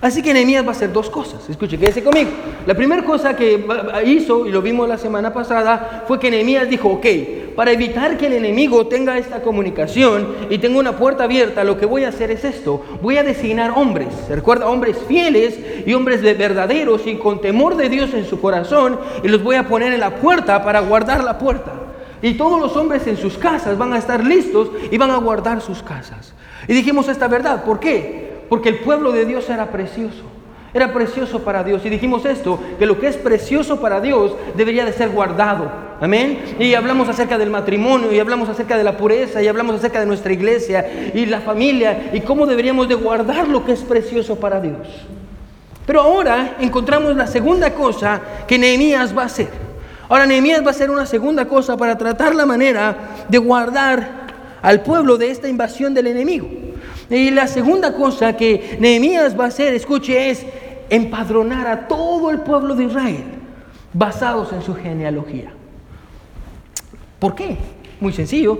Así 0.00 0.22
que 0.22 0.32
Nehemías 0.32 0.64
va 0.64 0.68
a 0.68 0.72
hacer 0.72 0.92
dos 0.92 1.10
cosas. 1.10 1.46
Escuche, 1.50 1.76
quédese 1.76 2.02
conmigo. 2.02 2.30
La 2.66 2.74
primera 2.74 3.04
cosa 3.04 3.36
que 3.36 3.66
hizo, 4.06 4.46
y 4.46 4.50
lo 4.50 4.62
vimos 4.62 4.88
la 4.88 4.96
semana 4.96 5.32
pasada, 5.34 6.04
fue 6.08 6.18
que 6.18 6.30
Nehemías 6.30 6.70
dijo, 6.70 6.88
ok, 6.88 7.06
para 7.54 7.72
evitar 7.72 8.16
que 8.16 8.28
el 8.28 8.32
enemigo 8.32 8.86
tenga 8.86 9.18
esta 9.18 9.42
comunicación 9.42 10.36
y 10.48 10.56
tenga 10.56 10.78
una 10.78 10.96
puerta 10.96 11.24
abierta, 11.24 11.64
lo 11.64 11.76
que 11.78 11.84
voy 11.84 12.04
a 12.04 12.08
hacer 12.08 12.30
es 12.30 12.44
esto. 12.44 12.82
Voy 13.02 13.18
a 13.18 13.22
designar 13.22 13.72
hombres, 13.76 14.08
¿se 14.26 14.34
recuerda? 14.34 14.68
Hombres 14.68 14.96
fieles 15.06 15.58
y 15.84 15.92
hombres 15.92 16.22
verdaderos 16.22 17.06
y 17.06 17.16
con 17.16 17.42
temor 17.42 17.76
de 17.76 17.90
Dios 17.90 18.14
en 18.14 18.24
su 18.24 18.40
corazón, 18.40 18.98
y 19.22 19.28
los 19.28 19.42
voy 19.42 19.56
a 19.56 19.68
poner 19.68 19.92
en 19.92 20.00
la 20.00 20.14
puerta 20.16 20.64
para 20.64 20.80
guardar 20.80 21.22
la 21.22 21.36
puerta. 21.36 21.72
Y 22.22 22.34
todos 22.34 22.60
los 22.60 22.76
hombres 22.76 23.06
en 23.06 23.16
sus 23.16 23.38
casas 23.38 23.78
van 23.78 23.92
a 23.92 23.98
estar 23.98 24.24
listos 24.24 24.70
y 24.90 24.98
van 24.98 25.10
a 25.10 25.16
guardar 25.16 25.60
sus 25.60 25.82
casas. 25.82 26.34
Y 26.68 26.74
dijimos 26.74 27.08
esta 27.08 27.28
verdad, 27.28 27.64
¿por 27.64 27.80
qué? 27.80 28.44
Porque 28.48 28.68
el 28.68 28.80
pueblo 28.80 29.12
de 29.12 29.24
Dios 29.24 29.48
era 29.48 29.70
precioso. 29.70 30.24
Era 30.72 30.92
precioso 30.92 31.40
para 31.40 31.64
Dios. 31.64 31.84
Y 31.84 31.88
dijimos 31.88 32.24
esto, 32.24 32.60
que 32.78 32.86
lo 32.86 33.00
que 33.00 33.08
es 33.08 33.16
precioso 33.16 33.80
para 33.80 34.00
Dios 34.00 34.34
debería 34.54 34.84
de 34.84 34.92
ser 34.92 35.08
guardado. 35.10 35.70
Amén. 36.00 36.56
Y 36.58 36.74
hablamos 36.74 37.08
acerca 37.08 37.38
del 37.38 37.50
matrimonio, 37.50 38.12
y 38.12 38.20
hablamos 38.20 38.48
acerca 38.48 38.76
de 38.76 38.84
la 38.84 38.96
pureza, 38.96 39.42
y 39.42 39.48
hablamos 39.48 39.76
acerca 39.76 40.00
de 40.00 40.06
nuestra 40.06 40.32
iglesia 40.32 41.12
y 41.12 41.26
la 41.26 41.40
familia, 41.40 42.10
y 42.12 42.20
cómo 42.20 42.46
deberíamos 42.46 42.88
de 42.88 42.94
guardar 42.94 43.48
lo 43.48 43.64
que 43.64 43.72
es 43.72 43.80
precioso 43.80 44.36
para 44.36 44.60
Dios. 44.60 44.86
Pero 45.86 46.02
ahora 46.02 46.56
encontramos 46.60 47.16
la 47.16 47.26
segunda 47.26 47.74
cosa 47.74 48.20
que 48.46 48.58
Nehemías 48.58 49.16
va 49.16 49.22
a 49.22 49.26
hacer. 49.26 49.69
Ahora 50.10 50.26
Nehemías 50.26 50.62
va 50.64 50.66
a 50.66 50.70
hacer 50.70 50.90
una 50.90 51.06
segunda 51.06 51.46
cosa 51.46 51.76
para 51.76 51.96
tratar 51.96 52.34
la 52.34 52.44
manera 52.44 53.26
de 53.28 53.38
guardar 53.38 54.26
al 54.60 54.82
pueblo 54.82 55.16
de 55.16 55.30
esta 55.30 55.48
invasión 55.48 55.94
del 55.94 56.08
enemigo. 56.08 56.48
Y 57.08 57.30
la 57.30 57.46
segunda 57.46 57.94
cosa 57.94 58.36
que 58.36 58.76
Nehemías 58.80 59.38
va 59.38 59.44
a 59.44 59.48
hacer, 59.48 59.72
escuche, 59.72 60.30
es 60.30 60.44
empadronar 60.90 61.68
a 61.68 61.86
todo 61.86 62.30
el 62.30 62.40
pueblo 62.40 62.74
de 62.74 62.86
Israel 62.86 63.22
basados 63.92 64.52
en 64.52 64.62
su 64.62 64.74
genealogía. 64.74 65.52
¿Por 67.20 67.36
qué? 67.36 67.56
Muy 68.00 68.12
sencillo, 68.12 68.58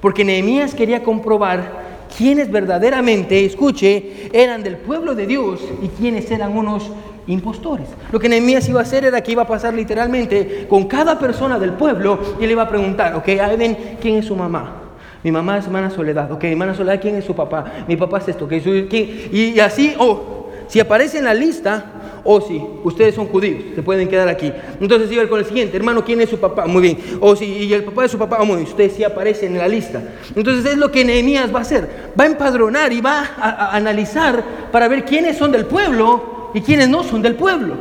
porque 0.00 0.24
Nehemías 0.24 0.72
quería 0.72 1.02
comprobar 1.02 1.81
quiénes 2.16 2.50
verdaderamente, 2.50 3.44
escuche, 3.44 4.30
eran 4.32 4.62
del 4.62 4.76
pueblo 4.76 5.14
de 5.14 5.26
Dios 5.26 5.60
y 5.82 5.88
quiénes 5.88 6.30
eran 6.30 6.56
unos 6.56 6.90
impostores. 7.26 7.88
Lo 8.10 8.18
que 8.18 8.28
Nehemías 8.28 8.68
iba 8.68 8.80
a 8.80 8.82
hacer 8.82 9.04
era 9.04 9.22
que 9.22 9.32
iba 9.32 9.42
a 9.42 9.46
pasar 9.46 9.74
literalmente 9.74 10.66
con 10.68 10.86
cada 10.86 11.18
persona 11.18 11.58
del 11.58 11.72
pueblo 11.72 12.18
y 12.40 12.46
le 12.46 12.52
iba 12.52 12.62
a 12.62 12.68
preguntar, 12.68 13.14
ok, 13.14 13.28
ahí 13.28 13.56
ven 13.56 13.96
quién 14.00 14.16
es 14.16 14.26
su 14.26 14.36
mamá. 14.36 14.78
Mi 15.22 15.30
mamá 15.30 15.58
es 15.58 15.66
hermana 15.66 15.90
Soledad, 15.90 16.32
ok, 16.32 16.44
hermana 16.44 16.74
Soledad, 16.74 17.00
¿quién 17.00 17.14
es 17.14 17.24
su 17.24 17.34
papá? 17.34 17.64
Mi 17.86 17.96
papá 17.96 18.18
es 18.18 18.28
esto, 18.28 18.46
ok, 18.46 18.52
y 18.52 19.60
así, 19.60 19.94
o 19.98 20.04
oh, 20.04 20.50
si 20.66 20.80
aparece 20.80 21.18
en 21.18 21.24
la 21.24 21.34
lista, 21.34 21.91
o 22.24 22.40
si 22.40 22.62
ustedes 22.84 23.14
son 23.14 23.26
judíos, 23.26 23.62
se 23.74 23.82
pueden 23.82 24.08
quedar 24.08 24.28
aquí. 24.28 24.52
Entonces 24.80 25.10
iba 25.10 25.26
con 25.28 25.40
el 25.40 25.44
siguiente, 25.44 25.76
hermano, 25.76 26.04
¿quién 26.04 26.20
es 26.20 26.30
su 26.30 26.38
papá? 26.38 26.66
Muy 26.66 26.82
bien. 26.82 26.98
O 27.20 27.34
si 27.34 27.44
y 27.46 27.72
el 27.72 27.84
papá 27.84 28.02
de 28.02 28.08
su 28.08 28.18
papá, 28.18 28.42
muy 28.44 28.56
bien, 28.56 28.68
ustedes 28.68 28.94
sí 28.94 29.04
aparecen 29.04 29.52
en 29.52 29.58
la 29.58 29.68
lista. 29.68 30.02
Entonces 30.34 30.72
es 30.72 30.78
lo 30.78 30.90
que 30.90 31.04
Nehemías 31.04 31.52
va 31.52 31.58
a 31.58 31.62
hacer. 31.62 32.12
Va 32.18 32.24
a 32.24 32.28
empadronar 32.28 32.92
y 32.92 33.00
va 33.00 33.30
a, 33.36 33.76
analizar 33.76 34.44
para 34.70 34.88
ver 34.88 35.04
quiénes 35.04 35.36
son 35.36 35.52
del 35.52 35.66
pueblo 35.66 36.50
y 36.54 36.60
quiénes 36.60 36.88
no 36.88 37.02
son 37.02 37.22
del 37.22 37.34
pueblo. 37.34 37.74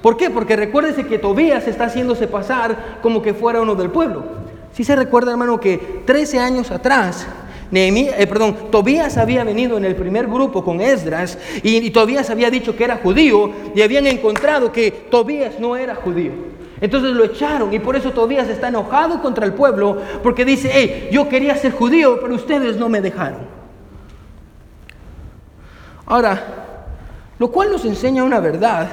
¿Por 0.00 0.16
qué? 0.16 0.30
Porque 0.30 0.56
recuérdese 0.56 1.06
que 1.06 1.18
Tobías 1.18 1.68
está 1.68 1.84
haciéndose 1.84 2.26
pasar 2.26 2.98
como 3.02 3.22
que 3.22 3.34
fuera 3.34 3.60
uno 3.60 3.74
del 3.74 3.90
pueblo. 3.90 4.24
Si 4.72 4.84
se 4.84 4.96
recuerda, 4.96 5.32
hermano, 5.32 5.60
que 5.60 6.02
13 6.06 6.38
años 6.38 6.70
atrás 6.70 7.26
eh, 7.74 8.26
perdón, 8.26 8.70
Tobías 8.70 9.16
había 9.16 9.44
venido 9.44 9.78
en 9.78 9.84
el 9.84 9.96
primer 9.96 10.26
grupo 10.26 10.62
con 10.62 10.80
Esdras 10.80 11.38
y, 11.62 11.78
y 11.78 11.90
Tobías 11.90 12.28
había 12.28 12.50
dicho 12.50 12.76
que 12.76 12.84
era 12.84 12.98
judío 12.98 13.50
y 13.74 13.80
habían 13.80 14.06
encontrado 14.06 14.70
que 14.70 14.90
Tobías 14.90 15.58
no 15.58 15.76
era 15.76 15.94
judío. 15.94 16.32
Entonces 16.82 17.12
lo 17.12 17.24
echaron 17.24 17.72
y 17.72 17.78
por 17.78 17.96
eso 17.96 18.10
Tobías 18.10 18.48
está 18.48 18.68
enojado 18.68 19.22
contra 19.22 19.46
el 19.46 19.54
pueblo 19.54 19.98
porque 20.22 20.44
dice, 20.44 20.70
hey, 20.72 21.08
yo 21.12 21.28
quería 21.28 21.56
ser 21.56 21.72
judío, 21.72 22.18
pero 22.20 22.34
ustedes 22.34 22.76
no 22.76 22.88
me 22.88 23.00
dejaron. 23.00 23.40
Ahora, 26.04 26.42
lo 27.38 27.50
cual 27.50 27.70
nos 27.70 27.84
enseña 27.84 28.24
una 28.24 28.40
verdad 28.40 28.88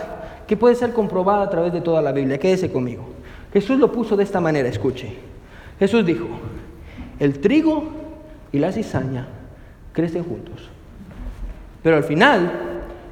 que 0.47 0.55
puede 0.55 0.75
ser 0.75 0.93
comprobada 0.93 1.43
a 1.43 1.49
través 1.49 1.73
de 1.73 1.81
toda 1.81 2.01
la 2.01 2.11
Biblia. 2.11 2.39
Quédese 2.39 2.71
conmigo. 2.71 3.09
Jesús 3.51 3.77
lo 3.77 3.91
puso 3.91 4.15
de 4.15 4.23
esta 4.23 4.39
manera, 4.39 4.69
escuche. 4.69 5.15
Jesús 5.79 6.05
dijo, 6.05 6.27
el 7.19 7.39
trigo 7.39 7.98
y 8.51 8.59
la 8.59 8.71
cizaña 8.71 9.27
crecen 9.93 10.23
juntos. 10.23 10.69
Pero 11.83 11.97
al 11.97 12.03
final, 12.03 12.51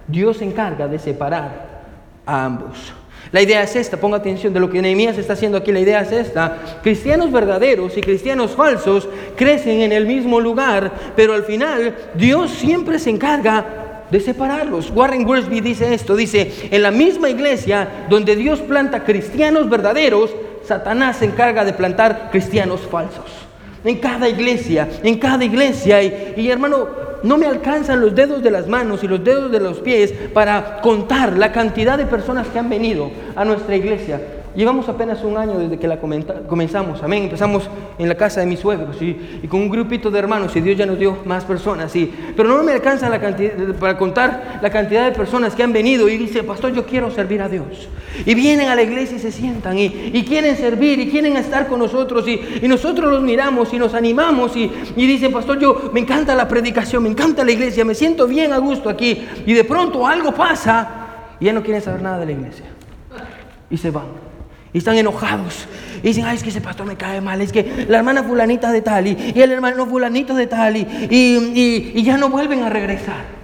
Dios 0.07 0.37
se 0.37 0.45
encarga 0.45 0.87
de 0.87 0.99
separar 0.99 1.67
a 2.25 2.45
ambos. 2.45 2.93
La 3.31 3.41
idea 3.41 3.61
es 3.61 3.75
esta, 3.75 3.97
ponga 3.97 4.17
atención 4.17 4.53
de 4.53 4.59
lo 4.59 4.69
que 4.69 4.81
Nehemías 4.81 5.17
está 5.17 5.33
haciendo 5.33 5.57
aquí, 5.57 5.71
la 5.71 5.81
idea 5.81 6.01
es 6.01 6.11
esta. 6.11 6.79
Cristianos 6.81 7.31
verdaderos 7.31 7.97
y 7.97 8.01
cristianos 8.01 8.51
falsos 8.51 9.07
crecen 9.35 9.81
en 9.81 9.91
el 9.91 10.05
mismo 10.05 10.39
lugar, 10.39 10.91
pero 11.15 11.33
al 11.33 11.43
final 11.43 11.95
Dios 12.15 12.51
siempre 12.51 12.99
se 12.99 13.09
encarga 13.09 14.05
de 14.09 14.21
separarlos. 14.21 14.91
Warren 14.91 15.25
Worsby 15.25 15.59
dice 15.59 15.93
esto, 15.93 16.15
dice, 16.15 16.69
en 16.71 16.81
la 16.81 16.91
misma 16.91 17.29
iglesia 17.29 18.05
donde 18.09 18.37
Dios 18.37 18.61
planta 18.61 19.03
cristianos 19.03 19.69
verdaderos, 19.69 20.33
Satanás 20.63 21.17
se 21.17 21.25
encarga 21.25 21.65
de 21.65 21.73
plantar 21.73 22.29
cristianos 22.31 22.81
falsos 22.81 23.46
en 23.83 23.97
cada 23.97 24.29
iglesia, 24.29 24.87
en 25.03 25.17
cada 25.17 25.43
iglesia. 25.43 26.01
Y, 26.03 26.33
y, 26.37 26.49
hermano, 26.49 26.87
no 27.23 27.37
me 27.37 27.47
alcanzan 27.47 28.01
los 28.01 28.13
dedos 28.13 28.43
de 28.43 28.51
las 28.51 28.67
manos 28.67 29.03
y 29.03 29.07
los 29.07 29.23
dedos 29.23 29.51
de 29.51 29.59
los 29.59 29.79
pies 29.79 30.13
para 30.33 30.81
contar 30.81 31.33
la 31.37 31.51
cantidad 31.51 31.97
de 31.97 32.05
personas 32.05 32.47
que 32.47 32.59
han 32.59 32.69
venido 32.69 33.11
a 33.35 33.43
nuestra 33.45 33.75
iglesia. 33.75 34.21
Llevamos 34.57 34.89
apenas 34.89 35.23
un 35.23 35.37
año 35.37 35.59
desde 35.59 35.77
que 35.77 35.87
la 35.87 35.99
comenzamos, 35.99 37.03
amén. 37.03 37.25
Empezamos 37.25 37.69
en 37.99 38.09
la 38.09 38.15
casa 38.15 38.39
de 38.39 38.47
mis 38.47 38.59
suegros 38.59 38.99
y, 39.03 39.13
con 39.47 39.61
un 39.61 39.69
grupito 39.69 40.09
de 40.09 40.17
hermanos 40.17 40.55
y 40.55 40.61
Dios 40.61 40.75
ya 40.75 40.87
nos 40.87 40.97
dio 40.97 41.19
más 41.25 41.45
personas. 41.45 41.95
Y, 41.95 42.11
pero 42.35 42.49
no 42.49 42.63
me 42.63 42.71
alcanza 42.71 43.07
para 43.79 43.95
contar 43.99 44.57
la 44.59 44.71
cantidad 44.71 45.05
de 45.05 45.11
personas 45.11 45.53
que 45.53 45.61
han 45.61 45.71
venido 45.71 46.09
y 46.09 46.17
dicen, 46.17 46.43
pastor, 46.43 46.73
yo 46.73 46.87
quiero 46.87 47.11
servir 47.11 47.39
a 47.43 47.49
Dios. 47.49 47.87
Y 48.25 48.33
vienen 48.33 48.69
a 48.69 48.73
la 48.73 48.81
iglesia 48.81 49.17
y 49.17 49.19
se 49.19 49.31
sientan 49.31 49.77
y, 49.77 50.23
quieren 50.27 50.57
servir 50.57 50.99
y 51.01 51.11
quieren 51.11 51.37
estar 51.37 51.67
con 51.67 51.77
nosotros 51.77 52.27
y, 52.27 52.67
nosotros 52.67 53.11
los 53.11 53.21
miramos 53.21 53.71
y 53.73 53.77
nos 53.77 53.93
animamos 53.93 54.57
y 54.57 54.71
dicen, 54.95 55.31
pastor, 55.31 55.59
yo 55.59 55.91
me 55.93 55.99
encanta 55.99 56.33
la 56.33 56.47
predicación, 56.47 57.03
me 57.03 57.09
encanta 57.09 57.45
la 57.45 57.51
iglesia, 57.51 57.85
me 57.85 57.93
siento 57.93 58.25
bien 58.25 58.53
a 58.53 58.57
gusto 58.57 58.89
aquí. 58.89 59.23
Y 59.45 59.53
de 59.53 59.63
pronto 59.63 60.07
algo 60.07 60.31
pasa 60.31 61.35
y 61.39 61.45
ya 61.45 61.53
no 61.53 61.61
quieren 61.61 61.83
saber 61.83 62.01
nada 62.01 62.17
de 62.17 62.25
la 62.25 62.31
iglesia. 62.31 62.65
Y 63.69 63.77
se 63.77 63.91
van. 63.91 64.26
Y 64.73 64.79
están 64.79 64.97
enojados. 64.97 65.67
Y 66.03 66.07
dicen, 66.07 66.25
ay, 66.25 66.35
es 66.35 66.43
que 66.43 66.49
ese 66.49 66.61
pastor 66.61 66.85
me 66.85 66.95
cae 66.95 67.21
mal, 67.21 67.41
es 67.41 67.51
que 67.51 67.85
la 67.87 67.97
hermana 67.97 68.23
fulanita 68.23 68.71
de 68.71 68.81
tal 68.81 69.07
y, 69.07 69.33
el 69.35 69.51
hermano 69.51 69.85
fulanito 69.85 70.33
de 70.35 70.47
tal 70.47 70.77
y, 70.77 70.87
y, 71.09 72.03
ya 72.03 72.17
no 72.17 72.29
vuelven 72.29 72.63
a 72.63 72.69
regresar. 72.69 73.37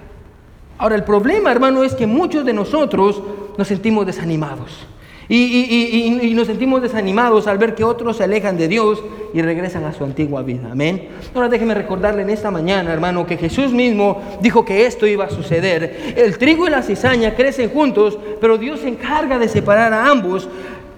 Ahora, 0.77 0.95
el 0.95 1.03
problema, 1.03 1.51
hermano, 1.51 1.83
es 1.83 1.95
que 1.95 2.07
muchos 2.07 2.45
de 2.45 2.53
nosotros 2.53 3.21
nos 3.57 3.67
sentimos 3.67 4.05
desanimados. 4.05 4.87
Y, 5.29 6.33
nos 6.35 6.47
sentimos 6.47 6.81
desanimados 6.81 7.47
al 7.47 7.57
ver 7.57 7.75
que 7.75 7.83
otros 7.83 8.17
se 8.17 8.25
alejan 8.25 8.57
de 8.57 8.67
Dios 8.67 9.01
y 9.33 9.41
regresan 9.41 9.85
a 9.85 9.93
su 9.93 10.03
antigua 10.03 10.43
vida. 10.43 10.69
Amén. 10.71 11.07
Ahora 11.33 11.49
déjeme 11.49 11.73
recordarle 11.73 12.23
en 12.23 12.29
esta 12.29 12.51
mañana, 12.51 12.91
hermano, 12.91 13.25
que 13.25 13.37
Jesús 13.37 13.71
mismo 13.71 14.21
dijo 14.41 14.65
que 14.65 14.85
esto 14.85 15.07
iba 15.07 15.25
a 15.25 15.29
suceder. 15.29 16.13
El 16.17 16.37
trigo 16.37 16.67
y 16.67 16.69
la 16.69 16.83
cizaña 16.83 17.33
crecen 17.35 17.69
juntos, 17.69 18.17
pero 18.41 18.57
Dios 18.57 18.81
se 18.81 18.89
encarga 18.89 19.39
de 19.39 19.47
separar 19.47 19.93
a 19.93 20.09
ambos 20.09 20.47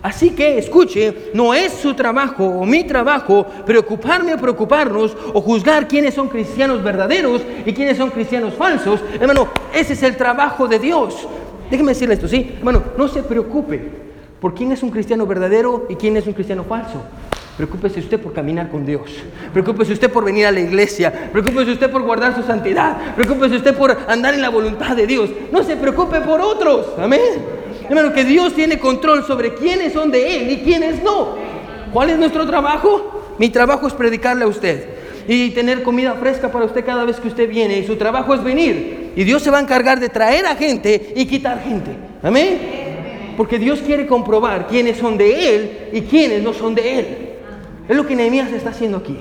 Así 0.05 0.29
que, 0.29 0.59
escuche, 0.59 1.31
no 1.33 1.51
es 1.55 1.73
su 1.73 1.95
trabajo 1.95 2.45
o 2.45 2.63
mi 2.63 2.83
trabajo 2.83 3.43
preocuparme 3.65 4.35
o 4.35 4.37
preocuparnos 4.37 5.17
o 5.33 5.41
juzgar 5.41 5.87
quiénes 5.87 6.13
son 6.13 6.29
cristianos 6.29 6.83
verdaderos 6.83 7.41
y 7.65 7.73
quiénes 7.73 7.97
son 7.97 8.11
cristianos 8.11 8.53
falsos. 8.53 8.99
Hermano, 9.19 9.47
ese 9.73 9.93
es 9.93 10.03
el 10.03 10.15
trabajo 10.15 10.67
de 10.67 10.77
Dios. 10.77 11.27
Déjeme 11.71 11.93
decirle 11.93 12.13
esto, 12.13 12.27
¿sí? 12.27 12.53
Hermano, 12.59 12.83
no 12.95 13.07
se 13.07 13.23
preocupe 13.23 13.81
por 14.39 14.53
quién 14.53 14.71
es 14.71 14.83
un 14.83 14.91
cristiano 14.91 15.25
verdadero 15.25 15.87
y 15.89 15.95
quién 15.95 16.15
es 16.17 16.27
un 16.27 16.33
cristiano 16.33 16.65
falso. 16.65 17.01
Preocúpese 17.57 17.99
usted 17.99 18.19
por 18.19 18.31
caminar 18.31 18.69
con 18.69 18.85
Dios. 18.85 19.09
Preocúpese 19.53 19.93
usted 19.93 20.11
por 20.11 20.23
venir 20.23 20.45
a 20.45 20.51
la 20.51 20.59
iglesia. 20.59 21.31
Preocúpese 21.31 21.71
usted 21.71 21.89
por 21.89 22.03
guardar 22.03 22.35
su 22.35 22.43
santidad. 22.43 23.15
Preocúpese 23.15 23.55
usted 23.55 23.75
por 23.75 23.97
andar 24.07 24.35
en 24.35 24.43
la 24.43 24.49
voluntad 24.49 24.95
de 24.95 25.07
Dios. 25.07 25.31
No 25.51 25.63
se 25.63 25.75
preocupe 25.75 26.21
por 26.21 26.41
otros. 26.41 26.89
Amén. 26.99 27.64
Hermano, 27.89 28.13
que 28.13 28.23
Dios 28.23 28.53
tiene 28.53 28.79
control 28.79 29.25
sobre 29.25 29.53
quiénes 29.53 29.93
son 29.93 30.11
de 30.11 30.37
Él 30.37 30.51
y 30.51 30.57
quiénes 30.57 31.03
no. 31.03 31.35
¿Cuál 31.93 32.09
es 32.09 32.17
nuestro 32.17 32.45
trabajo? 32.45 33.35
Mi 33.37 33.49
trabajo 33.49 33.87
es 33.87 33.93
predicarle 33.93 34.45
a 34.45 34.47
usted 34.47 34.89
y 35.27 35.51
tener 35.51 35.83
comida 35.83 36.13
fresca 36.13 36.51
para 36.51 36.65
usted 36.65 36.85
cada 36.85 37.03
vez 37.03 37.19
que 37.19 37.27
usted 37.27 37.49
viene. 37.49 37.79
Y 37.79 37.85
su 37.85 37.95
trabajo 37.95 38.33
es 38.33 38.43
venir. 38.43 39.13
Y 39.15 39.23
Dios 39.23 39.41
se 39.41 39.51
va 39.51 39.57
a 39.59 39.61
encargar 39.61 39.99
de 39.99 40.09
traer 40.09 40.45
a 40.45 40.55
gente 40.55 41.13
y 41.15 41.25
quitar 41.25 41.63
gente. 41.63 41.91
Amén. 42.21 42.59
Porque 43.37 43.59
Dios 43.59 43.79
quiere 43.81 44.07
comprobar 44.07 44.67
quiénes 44.67 44.97
son 44.97 45.17
de 45.17 45.55
Él 45.55 45.89
y 45.93 46.01
quiénes 46.01 46.43
no 46.43 46.53
son 46.53 46.75
de 46.75 46.99
Él. 46.99 47.05
Es 47.87 47.95
lo 47.95 48.05
que 48.05 48.15
Nehemías 48.15 48.51
está 48.51 48.69
haciendo 48.69 48.97
aquí. 48.97 49.17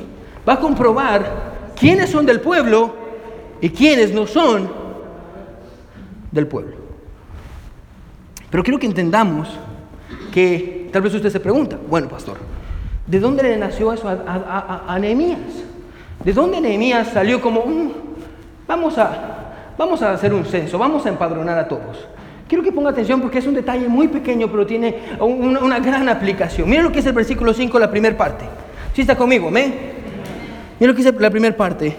Va 0.49 0.55
a 0.55 0.61
comprobar 0.61 1.73
quiénes 1.79 2.11
son 2.11 2.27
del 2.27 2.41
pueblo 2.41 2.95
y 3.61 3.71
quiénes 3.71 4.13
no 4.13 4.27
son 4.27 4.71
del 6.31 6.47
pueblo. 6.47 6.84
Pero 8.55 8.63
quiero 8.63 8.79
que 8.79 8.87
entendamos 8.87 9.49
que 10.33 10.89
tal 10.93 11.03
vez 11.03 11.13
usted 11.13 11.29
se 11.29 11.41
pregunta, 11.41 11.77
bueno, 11.89 12.09
pastor, 12.09 12.37
¿de 13.05 13.19
dónde 13.19 13.43
le 13.43 13.57
nació 13.57 13.93
eso 13.93 14.09
a, 14.09 14.85
a, 14.87 14.97
Nehemías? 15.01 15.41
¿De 16.25 16.33
dónde 16.33 16.61
Nehemías 16.61 17.09
salió 17.09 17.41
como, 17.41 17.67
mm, 17.67 17.91
vamos, 18.69 18.97
a, 18.97 19.73
vamos 19.77 20.03
a 20.03 20.13
hacer 20.13 20.33
un 20.33 20.45
censo, 20.45 20.79
vamos 20.79 21.05
a 21.05 21.09
empadronar 21.09 21.59
a 21.59 21.67
todos? 21.67 22.07
Quiero 22.47 22.63
que 22.63 22.71
ponga 22.71 22.91
atención 22.91 23.21
porque 23.21 23.39
es 23.39 23.47
un 23.49 23.55
detalle 23.55 23.89
muy 23.89 24.07
pequeño, 24.07 24.49
pero 24.49 24.65
tiene 24.65 24.99
una, 25.19 25.81
gran 25.81 26.09
aplicación. 26.09 26.71
Miren 26.71 26.85
lo 26.85 26.93
que 26.93 27.01
es 27.01 27.07
el 27.07 27.13
versículo 27.13 27.53
5, 27.53 27.77
la 27.81 27.91
primera 27.91 28.17
parte. 28.17 28.45
¿Sí 28.95 29.01
está 29.01 29.17
conmigo? 29.17 29.49
Amén. 29.49 29.75
Miren 30.79 30.91
lo 30.91 30.95
que 30.95 31.03
dice 31.03 31.13
la 31.19 31.31
primera 31.31 31.57
parte. 31.57 31.97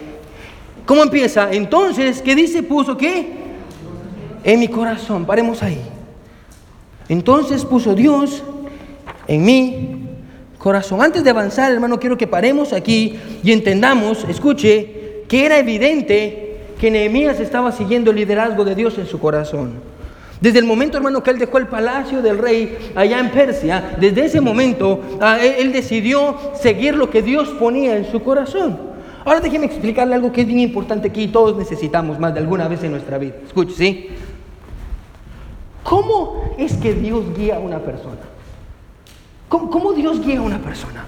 ¿Cómo 0.85 1.03
empieza? 1.03 1.51
Entonces, 1.51 2.21
¿qué 2.21 2.33
dice? 2.33 2.63
Puso 2.63 2.95
qué? 2.95 3.27
En 4.41 4.57
mi 4.57 4.69
corazón. 4.69 5.25
Paremos 5.25 5.61
ahí. 5.61 5.94
Entonces 7.09 7.65
puso 7.65 7.95
Dios 7.95 8.43
en 9.27 9.45
mi 9.45 10.05
corazón. 10.57 11.01
Antes 11.01 11.23
de 11.23 11.29
avanzar, 11.29 11.71
hermano, 11.71 11.99
quiero 11.99 12.17
que 12.17 12.27
paremos 12.27 12.73
aquí 12.73 13.19
y 13.43 13.51
entendamos, 13.51 14.25
escuche, 14.27 15.23
que 15.27 15.45
era 15.45 15.59
evidente 15.59 16.57
que 16.79 16.91
Nehemías 16.91 17.39
estaba 17.39 17.71
siguiendo 17.71 18.11
el 18.11 18.17
liderazgo 18.17 18.65
de 18.65 18.75
Dios 18.75 18.97
en 18.97 19.05
su 19.05 19.19
corazón. 19.19 19.73
Desde 20.41 20.59
el 20.59 20.65
momento, 20.65 20.97
hermano, 20.97 21.23
que 21.23 21.31
él 21.31 21.39
dejó 21.39 21.57
el 21.57 21.67
palacio 21.67 22.21
del 22.21 22.37
rey 22.37 22.91
allá 22.95 23.19
en 23.19 23.31
Persia, 23.31 23.95
desde 23.99 24.25
ese 24.25 24.41
momento 24.41 24.99
ah, 25.21 25.39
él, 25.41 25.71
decidió 25.71 26.35
seguir 26.59 26.95
lo 26.95 27.09
que 27.09 27.21
Dios 27.21 27.49
ponía 27.57 27.95
en 27.95 28.11
su 28.11 28.21
corazón. 28.21 28.77
Ahora 29.23 29.39
déjeme 29.39 29.65
explicarle 29.65 30.13
algo 30.13 30.31
que 30.31 30.41
es 30.41 30.47
bien 30.47 30.59
importante 30.59 31.07
aquí 31.07 31.23
y 31.23 31.27
todos 31.29 31.57
necesitamos 31.57 32.19
más 32.19 32.33
de 32.33 32.41
alguna 32.41 32.67
vez 32.67 32.83
en 32.83 32.91
nuestra 32.91 33.17
vida. 33.17 33.35
Escuche, 33.47 33.73
¿sí? 33.75 34.09
¿Cómo 35.85 36.55
es 36.57 36.73
que 36.77 36.95
Dios 36.95 37.37
guía 37.37 37.57
a 37.57 37.59
una 37.59 37.77
persona? 37.77 38.17
¿Cómo, 39.47 39.93
Dios 39.93 40.19
guía 40.19 40.39
a 40.39 40.41
una 40.41 40.57
persona? 40.57 41.05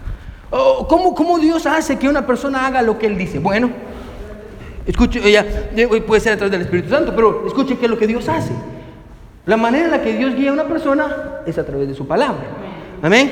¿cómo, 0.51 1.15
¿Cómo 1.15 1.39
Dios 1.39 1.65
hace 1.65 1.97
que 1.97 2.07
una 2.07 2.27
persona 2.27 2.67
haga 2.67 2.83
lo 2.83 2.99
que 2.99 3.07
Él 3.07 3.17
dice? 3.17 3.39
Bueno, 3.39 3.71
escuche, 4.85 5.19
puede 6.05 6.21
ser 6.21 6.33
a 6.33 6.37
través 6.37 6.51
del 6.51 6.61
Espíritu 6.61 6.89
Santo, 6.89 7.11
pero 7.15 7.47
escuche 7.47 7.75
qué 7.75 7.85
es 7.85 7.89
lo 7.89 7.97
que 7.97 8.05
Dios 8.05 8.29
hace. 8.29 8.51
La 9.47 9.57
manera 9.57 9.85
en 9.85 9.91
la 9.91 10.03
que 10.03 10.15
Dios 10.15 10.35
guía 10.35 10.51
a 10.51 10.53
una 10.53 10.67
persona 10.67 11.41
es 11.47 11.57
a 11.57 11.65
través 11.65 11.87
de 11.87 11.95
su 11.95 12.05
palabra. 12.05 12.45
Amén. 13.01 13.31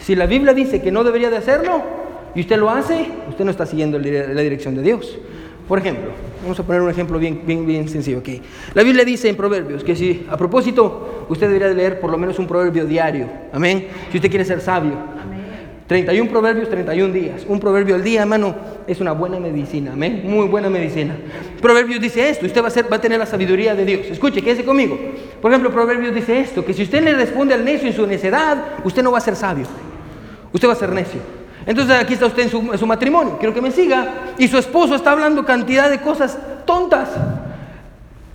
Si 0.00 0.14
la 0.14 0.26
Biblia 0.26 0.54
dice 0.54 0.80
que 0.80 0.92
no 0.92 1.02
debería 1.02 1.30
de 1.30 1.38
hacerlo 1.38 1.82
y 2.36 2.42
usted 2.42 2.58
lo 2.58 2.70
hace, 2.70 3.10
usted 3.28 3.44
no 3.44 3.50
está 3.50 3.66
siguiendo 3.66 3.98
la 3.98 4.40
dirección 4.40 4.76
de 4.76 4.82
Dios. 4.82 5.18
Por 5.68 5.78
ejemplo, 5.78 6.10
vamos 6.42 6.58
a 6.58 6.62
poner 6.62 6.80
un 6.80 6.88
ejemplo 6.88 7.18
bien, 7.18 7.42
bien, 7.44 7.66
bien 7.66 7.88
sencillo 7.88 8.18
aquí. 8.18 8.40
La 8.72 8.82
Biblia 8.82 9.04
dice 9.04 9.28
en 9.28 9.36
Proverbios 9.36 9.84
que 9.84 9.94
si, 9.94 10.26
a 10.30 10.36
propósito, 10.38 11.26
usted 11.28 11.46
debería 11.46 11.68
de 11.68 11.74
leer 11.74 12.00
por 12.00 12.10
lo 12.10 12.16
menos 12.16 12.38
un 12.38 12.46
proverbio 12.46 12.86
diario. 12.86 13.28
Amén. 13.52 13.88
Si 14.10 14.16
usted 14.16 14.30
quiere 14.30 14.46
ser 14.46 14.62
sabio. 14.62 14.94
31 15.86 16.30
proverbios, 16.30 16.68
31 16.68 17.12
días. 17.12 17.44
Un 17.48 17.60
proverbio 17.60 17.94
al 17.94 18.04
día, 18.04 18.20
hermano, 18.22 18.54
es 18.86 19.00
una 19.00 19.12
buena 19.12 19.40
medicina. 19.40 19.92
Amén. 19.92 20.22
Muy 20.24 20.46
buena 20.46 20.68
medicina. 20.68 21.16
Proverbios 21.62 22.00
dice 22.00 22.28
esto, 22.28 22.44
usted 22.44 22.62
va 22.62 22.68
a, 22.68 22.70
ser, 22.70 22.92
va 22.92 22.96
a 22.96 23.00
tener 23.00 23.18
la 23.18 23.26
sabiduría 23.26 23.74
de 23.74 23.84
Dios. 23.86 24.06
Escuche, 24.10 24.42
quédese 24.42 24.64
conmigo. 24.64 24.98
Por 25.40 25.50
ejemplo, 25.50 25.70
Proverbios 25.70 26.14
dice 26.14 26.40
esto, 26.40 26.64
que 26.64 26.74
si 26.74 26.82
usted 26.82 27.02
le 27.02 27.14
responde 27.14 27.54
al 27.54 27.64
necio 27.64 27.88
en 27.88 27.94
su 27.94 28.06
necedad, 28.06 28.76
usted 28.84 29.02
no 29.02 29.12
va 29.12 29.18
a 29.18 29.22
ser 29.22 29.34
sabio. 29.34 29.66
Usted 30.52 30.68
va 30.68 30.72
a 30.72 30.76
ser 30.76 30.92
necio. 30.92 31.37
Entonces 31.68 31.96
aquí 31.96 32.14
está 32.14 32.24
usted 32.24 32.44
en 32.44 32.78
su, 32.78 32.86
matrimonio, 32.86 33.36
quiero 33.38 33.52
que 33.52 33.60
me 33.60 33.70
siga, 33.70 34.32
y 34.38 34.48
su 34.48 34.56
esposo 34.56 34.94
está 34.94 35.10
hablando 35.10 35.44
cantidad 35.44 35.90
de 35.90 36.00
cosas 36.00 36.38
tontas. 36.64 37.10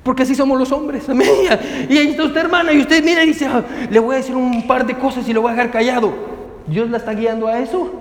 Porque 0.03 0.21
así 0.21 0.35
somos 0.35 0.59
los 0.59 0.71
hombres, 0.71 1.09
amén. 1.09 1.27
Y 1.89 1.97
ahí 1.97 2.09
está 2.09 2.25
usted, 2.25 2.41
hermana, 2.41 2.71
y 2.71 2.81
usted 2.81 3.03
mira 3.03 3.23
y 3.23 3.27
dice, 3.27 3.47
ah, 3.47 3.63
le 3.89 3.99
voy 3.99 4.13
a 4.13 4.17
decir 4.19 4.35
un 4.35 4.67
par 4.67 4.85
de 4.85 4.93
cosas 4.93 5.27
y 5.27 5.33
lo 5.33 5.41
voy 5.41 5.49
a 5.51 5.55
dejar 5.55 5.71
callado. 5.71 6.13
¿Dios 6.67 6.91
la 6.91 6.97
está 6.97 7.15
guiando 7.15 7.47
a 7.47 7.57
eso? 7.57 7.91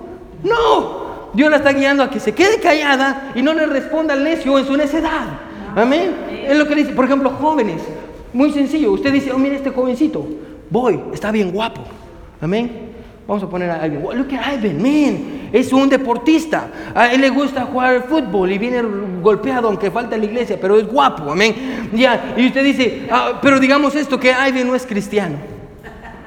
No, 0.43 1.31
Dios 1.33 1.49
la 1.49 1.57
está 1.57 1.73
guiando 1.73 2.03
a 2.03 2.11
que 2.11 2.19
se 2.19 2.35
quede 2.35 2.59
callada 2.59 3.31
y 3.33 3.41
no 3.41 3.55
le 3.55 3.65
responda 3.65 4.13
al 4.13 4.23
necio 4.23 4.59
en 4.59 4.67
su 4.67 4.77
necedad. 4.77 5.29
Amén. 5.75 6.13
Es 6.47 6.55
lo 6.55 6.67
que 6.67 6.75
dice, 6.75 6.91
por 6.91 7.05
ejemplo, 7.05 7.31
jóvenes, 7.31 7.81
muy 8.33 8.51
sencillo. 8.51 8.91
Usted 8.91 9.11
dice, 9.11 9.31
oh, 9.31 9.39
mire 9.39 9.55
este 9.55 9.71
jovencito, 9.71 10.27
voy, 10.69 11.01
está 11.11 11.31
bien 11.31 11.51
guapo. 11.51 11.81
Amén. 12.39 12.92
Vamos 13.27 13.43
a 13.43 13.49
poner 13.49 13.69
a 13.69 13.87
Ivan. 13.87 14.17
Look 14.17 14.33
at 14.33 14.53
Ivan, 14.53 14.81
man. 14.81 15.49
Es 15.53 15.71
un 15.71 15.87
deportista. 15.87 16.67
A 16.93 17.13
él 17.13 17.21
le 17.21 17.29
gusta 17.29 17.61
jugar 17.61 18.05
fútbol 18.09 18.51
y 18.51 18.57
viene 18.57 18.81
golpeado, 19.21 19.69
aunque 19.69 19.91
falta 19.91 20.15
en 20.15 20.21
la 20.21 20.27
iglesia, 20.27 20.57
pero 20.59 20.77
es 20.77 20.85
guapo, 20.85 21.31
amén. 21.31 21.89
Ya, 21.93 22.33
y 22.35 22.47
usted 22.47 22.63
dice, 22.63 23.07
ah, 23.11 23.39
pero 23.41 23.59
digamos 23.59 23.95
esto, 23.95 24.19
que 24.19 24.31
Ivan 24.31 24.67
no 24.67 24.75
es 24.75 24.85
cristiano. 24.85 25.37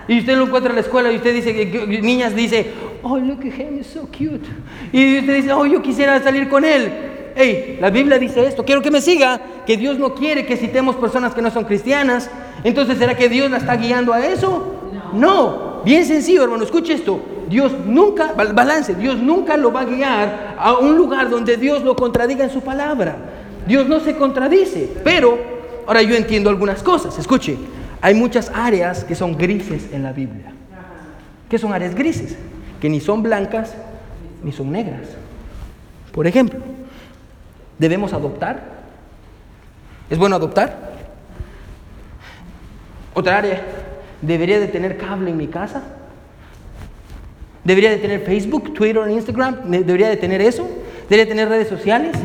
Y 0.08 0.20
usted 0.20 0.36
lo 0.36 0.44
encuentra 0.44 0.70
en 0.70 0.76
la 0.76 0.82
escuela 0.82 1.12
y 1.12 1.16
usted 1.16 1.34
dice, 1.34 2.00
niñas 2.00 2.34
dice, 2.34 2.70
oh, 3.02 3.18
look 3.18 3.40
at 3.40 3.60
him, 3.60 3.80
is 3.80 3.88
so 3.88 4.02
cute. 4.06 4.46
Y 4.92 5.18
usted 5.18 5.36
dice, 5.36 5.52
oh, 5.52 5.66
yo 5.66 5.82
quisiera 5.82 6.22
salir 6.22 6.48
con 6.48 6.64
él. 6.64 6.92
Hey, 7.34 7.76
la 7.80 7.90
Biblia 7.90 8.18
dice 8.18 8.46
esto, 8.46 8.64
quiero 8.64 8.80
que 8.80 8.90
me 8.90 9.00
siga, 9.02 9.40
que 9.66 9.76
Dios 9.76 9.98
no 9.98 10.14
quiere 10.14 10.46
que 10.46 10.56
citemos 10.56 10.96
personas 10.96 11.34
que 11.34 11.42
no 11.42 11.50
son 11.50 11.64
cristianas. 11.64 12.30
Entonces, 12.64 12.96
¿será 12.96 13.14
que 13.14 13.28
Dios 13.28 13.50
la 13.50 13.58
está 13.58 13.76
guiando 13.76 14.14
a 14.14 14.24
eso? 14.24 14.72
no. 15.12 15.65
Bien 15.86 16.04
sencillo, 16.04 16.42
hermano, 16.42 16.64
escuche 16.64 16.94
esto. 16.94 17.20
Dios 17.48 17.70
nunca, 17.86 18.32
balance, 18.32 18.96
Dios 18.96 19.18
nunca 19.18 19.56
lo 19.56 19.70
va 19.70 19.82
a 19.82 19.84
guiar 19.84 20.56
a 20.58 20.72
un 20.78 20.96
lugar 20.96 21.30
donde 21.30 21.56
Dios 21.56 21.84
lo 21.84 21.94
contradiga 21.94 22.42
en 22.42 22.50
su 22.50 22.60
palabra. 22.60 23.16
Dios 23.68 23.86
no 23.86 24.00
se 24.00 24.16
contradice, 24.16 24.90
pero 25.04 25.38
ahora 25.86 26.02
yo 26.02 26.16
entiendo 26.16 26.50
algunas 26.50 26.82
cosas. 26.82 27.16
Escuche, 27.20 27.56
hay 28.00 28.14
muchas 28.14 28.50
áreas 28.52 29.04
que 29.04 29.14
son 29.14 29.38
grises 29.38 29.92
en 29.92 30.02
la 30.02 30.12
Biblia. 30.12 30.52
¿Qué 31.48 31.56
son 31.56 31.72
áreas 31.72 31.94
grises? 31.94 32.36
Que 32.80 32.88
ni 32.88 32.98
son 33.00 33.22
blancas 33.22 33.72
ni 34.42 34.50
son 34.50 34.72
negras. 34.72 35.06
Por 36.10 36.26
ejemplo, 36.26 36.58
¿debemos 37.78 38.12
adoptar? 38.12 38.60
¿Es 40.10 40.18
bueno 40.18 40.34
adoptar? 40.34 40.96
Otra 43.14 43.38
área, 43.38 43.62
¿Debería 44.22 44.58
de 44.60 44.68
tener 44.68 44.96
cable 44.96 45.30
en 45.30 45.36
mi 45.36 45.48
casa? 45.48 45.82
¿Debería 47.64 47.90
de 47.90 47.96
tener 47.96 48.20
Facebook, 48.20 48.72
Twitter, 48.74 49.02
Instagram? 49.10 49.70
¿Debería 49.70 50.08
de 50.08 50.16
tener 50.16 50.40
eso? 50.40 50.68
¿Debería 51.08 51.24
de 51.24 51.30
tener 51.30 51.48
redes 51.48 51.68
sociales? 51.68 52.16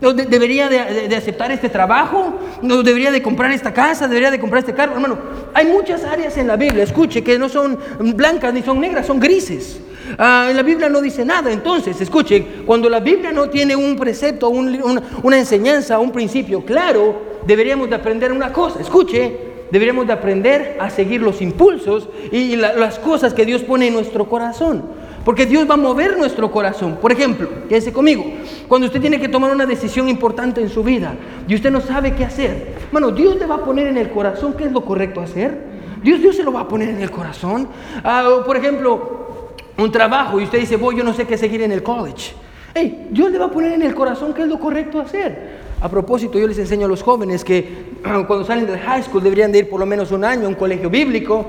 ¿Debería 0.00 0.68
de, 0.68 1.14
aceptar 1.14 1.52
este 1.52 1.68
trabajo? 1.68 2.40
¿No 2.60 2.82
debería 2.82 3.12
de 3.12 3.22
comprar 3.22 3.52
esta 3.52 3.72
casa? 3.72 4.08
¿Debería 4.08 4.32
de 4.32 4.40
comprar 4.40 4.58
este 4.58 4.74
carro? 4.74 4.94
Hermano, 4.94 5.16
hay 5.54 5.66
muchas 5.66 6.02
áreas 6.04 6.36
en 6.36 6.48
la 6.48 6.56
Biblia, 6.56 6.82
escuche, 6.82 7.22
que 7.22 7.38
no 7.38 7.48
son 7.48 7.78
blancas 8.16 8.52
ni 8.52 8.62
son 8.62 8.80
negras, 8.80 9.06
son 9.06 9.20
grises. 9.20 9.80
Ah, 10.18 10.48
en 10.50 10.56
la 10.56 10.64
Biblia 10.64 10.88
no 10.88 11.00
dice 11.00 11.24
nada. 11.24 11.52
Entonces, 11.52 12.00
escuche, 12.00 12.44
cuando 12.66 12.90
la 12.90 12.98
Biblia 12.98 13.30
no 13.30 13.48
tiene 13.48 13.76
un 13.76 13.96
precepto, 13.96 14.48
una 14.48 15.38
enseñanza, 15.38 16.00
un 16.00 16.10
principio 16.10 16.64
claro, 16.64 17.40
deberíamos 17.46 17.88
de 17.88 17.94
aprender 17.94 18.32
una 18.32 18.52
cosa. 18.52 18.80
Escuche, 18.80 19.51
deberíamos 19.72 20.06
de 20.06 20.12
aprender 20.12 20.76
a 20.78 20.90
seguir 20.90 21.22
los 21.22 21.40
impulsos 21.40 22.08
y 22.30 22.56
las 22.56 22.98
cosas 22.98 23.32
que 23.32 23.46
Dios 23.46 23.62
pone 23.62 23.88
en 23.88 23.94
nuestro 23.94 24.28
corazón. 24.28 24.84
Porque 25.24 25.46
Dios 25.46 25.68
va 25.68 25.74
a 25.74 25.78
mover 25.78 26.18
nuestro 26.18 26.50
corazón. 26.50 26.98
Por 27.00 27.10
ejemplo, 27.10 27.48
quédese 27.68 27.92
conmigo. 27.92 28.24
Cuando 28.68 28.86
usted 28.86 29.00
tiene 29.00 29.18
que 29.18 29.28
tomar 29.28 29.50
una 29.50 29.64
decisión 29.64 30.10
importante 30.10 30.60
en 30.60 30.68
su 30.68 30.82
vida 30.82 31.14
y 31.48 31.54
usted 31.54 31.70
no 31.70 31.80
sabe 31.80 32.14
qué 32.14 32.24
hacer, 32.24 32.74
bueno, 32.92 33.12
Dios 33.12 33.36
le 33.36 33.46
va 33.46 33.54
a 33.54 33.64
poner 33.64 33.86
en 33.86 33.96
el 33.96 34.10
corazón 34.10 34.54
qué 34.58 34.64
es 34.64 34.72
lo 34.72 34.84
correcto 34.84 35.22
hacer. 35.22 35.72
Dios, 36.02 36.20
Dios 36.20 36.36
se 36.36 36.42
lo 36.42 36.52
va 36.52 36.60
a 36.60 36.68
poner 36.68 36.90
en 36.90 37.00
el 37.00 37.10
corazón. 37.10 37.68
Ah, 38.04 38.42
por 38.44 38.56
ejemplo, 38.58 39.54
un 39.78 39.90
trabajo 39.90 40.38
y 40.38 40.44
usted 40.44 40.58
dice, 40.58 40.76
voy, 40.76 40.96
yo 40.96 41.04
no 41.04 41.14
sé 41.14 41.26
qué 41.26 41.38
seguir 41.38 41.62
en 41.62 41.72
el 41.72 41.82
college. 41.82 42.34
Hey, 42.74 43.08
Dios 43.10 43.30
le 43.30 43.38
va 43.38 43.46
a 43.46 43.50
poner 43.50 43.72
en 43.72 43.82
el 43.82 43.94
corazón 43.94 44.34
qué 44.34 44.42
es 44.42 44.48
lo 44.48 44.58
correcto 44.58 45.00
hacer. 45.00 45.61
A 45.82 45.88
propósito, 45.88 46.38
yo 46.38 46.46
les 46.46 46.58
enseño 46.58 46.86
a 46.86 46.88
los 46.88 47.02
jóvenes 47.02 47.44
que 47.44 47.90
cuando 48.02 48.44
salen 48.44 48.66
del 48.66 48.78
high 48.78 49.02
school 49.02 49.20
deberían 49.20 49.50
de 49.50 49.58
ir 49.58 49.68
por 49.68 49.80
lo 49.80 49.86
menos 49.86 50.12
un 50.12 50.24
año 50.24 50.46
a 50.46 50.48
un 50.48 50.54
colegio 50.54 50.88
bíblico 50.88 51.44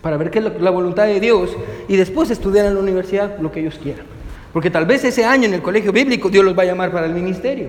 para 0.00 0.16
ver 0.16 0.30
qué 0.30 0.38
es 0.38 0.60
la 0.60 0.70
voluntad 0.70 1.04
de 1.04 1.20
Dios 1.20 1.54
y 1.86 1.96
después 1.96 2.30
estudiar 2.30 2.64
en 2.64 2.74
la 2.74 2.80
universidad 2.80 3.38
lo 3.38 3.52
que 3.52 3.60
ellos 3.60 3.78
quieran. 3.80 4.06
Porque 4.54 4.70
tal 4.70 4.86
vez 4.86 5.04
ese 5.04 5.26
año 5.26 5.44
en 5.44 5.54
el 5.54 5.60
colegio 5.60 5.92
bíblico 5.92 6.30
Dios 6.30 6.42
los 6.42 6.56
va 6.56 6.62
a 6.62 6.66
llamar 6.66 6.90
para 6.90 7.04
el 7.04 7.12
ministerio. 7.12 7.68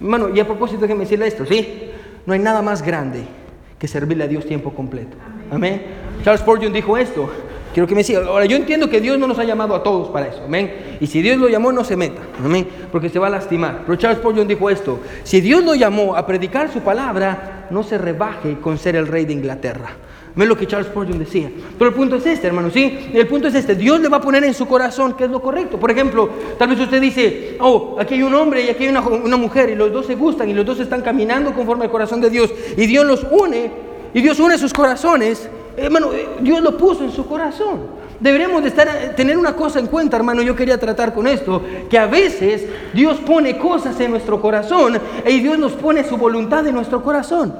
Hermano, 0.00 0.28
y 0.32 0.38
a 0.38 0.46
propósito 0.46 0.82
déjenme 0.82 1.04
decirle 1.04 1.26
esto, 1.26 1.44
¿sí? 1.44 1.90
No 2.24 2.32
hay 2.32 2.38
nada 2.38 2.62
más 2.62 2.80
grande 2.80 3.24
que 3.80 3.88
servirle 3.88 4.24
a 4.24 4.28
Dios 4.28 4.46
tiempo 4.46 4.72
completo. 4.72 5.16
Amén. 5.50 5.82
Charles 6.22 6.40
Spurgeon 6.40 6.72
dijo 6.72 6.96
esto, 6.96 7.28
Quiero 7.72 7.86
que 7.86 7.94
me 7.94 8.02
siga. 8.02 8.26
Ahora, 8.26 8.46
yo 8.46 8.56
entiendo 8.56 8.90
que 8.90 9.00
Dios 9.00 9.18
no 9.18 9.26
nos 9.26 9.38
ha 9.38 9.44
llamado 9.44 9.74
a 9.74 9.82
todos 9.82 10.08
para 10.08 10.26
eso. 10.26 10.42
Amén. 10.44 10.98
Y 11.00 11.06
si 11.06 11.22
Dios 11.22 11.38
lo 11.38 11.48
llamó, 11.48 11.70
no 11.70 11.84
se 11.84 11.96
meta. 11.96 12.20
Amén. 12.44 12.66
Porque 12.90 13.08
se 13.08 13.18
va 13.18 13.28
a 13.28 13.30
lastimar. 13.30 13.82
Pero 13.86 13.96
Charles 13.96 14.18
Spurgeon 14.18 14.48
dijo 14.48 14.68
esto. 14.68 14.98
Si 15.22 15.40
Dios 15.40 15.62
lo 15.62 15.74
llamó 15.74 16.16
a 16.16 16.26
predicar 16.26 16.72
su 16.72 16.80
palabra, 16.80 17.68
no 17.70 17.82
se 17.84 17.96
rebaje 17.96 18.58
con 18.60 18.76
ser 18.76 18.96
el 18.96 19.06
rey 19.06 19.24
de 19.24 19.34
Inglaterra. 19.34 19.90
Ven 20.34 20.48
lo 20.48 20.56
que 20.56 20.66
Charles 20.66 20.88
Spurgeon 20.88 21.18
decía. 21.18 21.50
Pero 21.78 21.90
el 21.90 21.96
punto 21.96 22.16
es 22.16 22.26
este, 22.26 22.48
hermano, 22.48 22.70
¿sí? 22.70 23.10
El 23.12 23.26
punto 23.28 23.46
es 23.46 23.54
este. 23.54 23.76
Dios 23.76 24.00
le 24.00 24.08
va 24.08 24.16
a 24.16 24.20
poner 24.20 24.42
en 24.42 24.54
su 24.54 24.66
corazón 24.66 25.14
qué 25.14 25.24
es 25.24 25.30
lo 25.30 25.40
correcto. 25.40 25.78
Por 25.78 25.90
ejemplo, 25.92 26.28
tal 26.58 26.68
vez 26.70 26.80
usted 26.80 27.00
dice, 27.00 27.56
oh, 27.60 27.96
aquí 28.00 28.14
hay 28.14 28.22
un 28.22 28.34
hombre 28.34 28.64
y 28.64 28.68
aquí 28.68 28.84
hay 28.84 28.90
una, 28.90 29.00
una 29.00 29.36
mujer 29.36 29.70
y 29.70 29.74
los 29.76 29.92
dos 29.92 30.06
se 30.06 30.16
gustan 30.16 30.48
y 30.48 30.54
los 30.54 30.66
dos 30.66 30.80
están 30.80 31.02
caminando 31.02 31.52
conforme 31.52 31.84
al 31.84 31.90
corazón 31.90 32.20
de 32.20 32.30
Dios. 32.30 32.52
Y 32.76 32.86
Dios 32.86 33.06
los 33.06 33.24
une 33.30 33.70
y 34.12 34.20
Dios 34.20 34.40
une 34.40 34.58
sus 34.58 34.72
corazones 34.72 35.48
Hermano, 35.80 36.12
eh, 36.12 36.28
Dios 36.40 36.60
lo 36.60 36.76
puso 36.76 37.04
en 37.04 37.10
su 37.10 37.26
corazón. 37.26 38.00
Deberíamos 38.20 38.62
de 38.62 38.68
estar, 38.68 38.86
eh, 38.86 39.12
tener 39.16 39.38
una 39.38 39.56
cosa 39.56 39.78
en 39.78 39.86
cuenta, 39.86 40.16
hermano, 40.16 40.42
yo 40.42 40.54
quería 40.54 40.78
tratar 40.78 41.14
con 41.14 41.26
esto, 41.26 41.62
que 41.88 41.96
a 41.96 42.06
veces 42.06 42.66
Dios 42.92 43.18
pone 43.18 43.56
cosas 43.56 43.98
en 43.98 44.10
nuestro 44.10 44.42
corazón 44.42 44.98
y 45.26 45.40
Dios 45.40 45.58
nos 45.58 45.72
pone 45.72 46.04
su 46.04 46.18
voluntad 46.18 46.66
en 46.66 46.74
nuestro 46.74 47.02
corazón. 47.02 47.54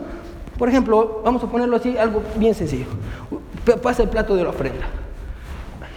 Por 0.59 0.69
ejemplo, 0.69 1.23
vamos 1.25 1.43
a 1.43 1.47
ponerlo 1.51 1.77
así, 1.77 1.97
algo 1.97 2.23
bien 2.37 2.55
sencillo. 2.55 2.85
Pasa 3.83 4.03
el 4.03 4.11
plato 4.11 4.37
de 4.37 4.45
la 4.45 4.51
ofrenda. 4.51 4.87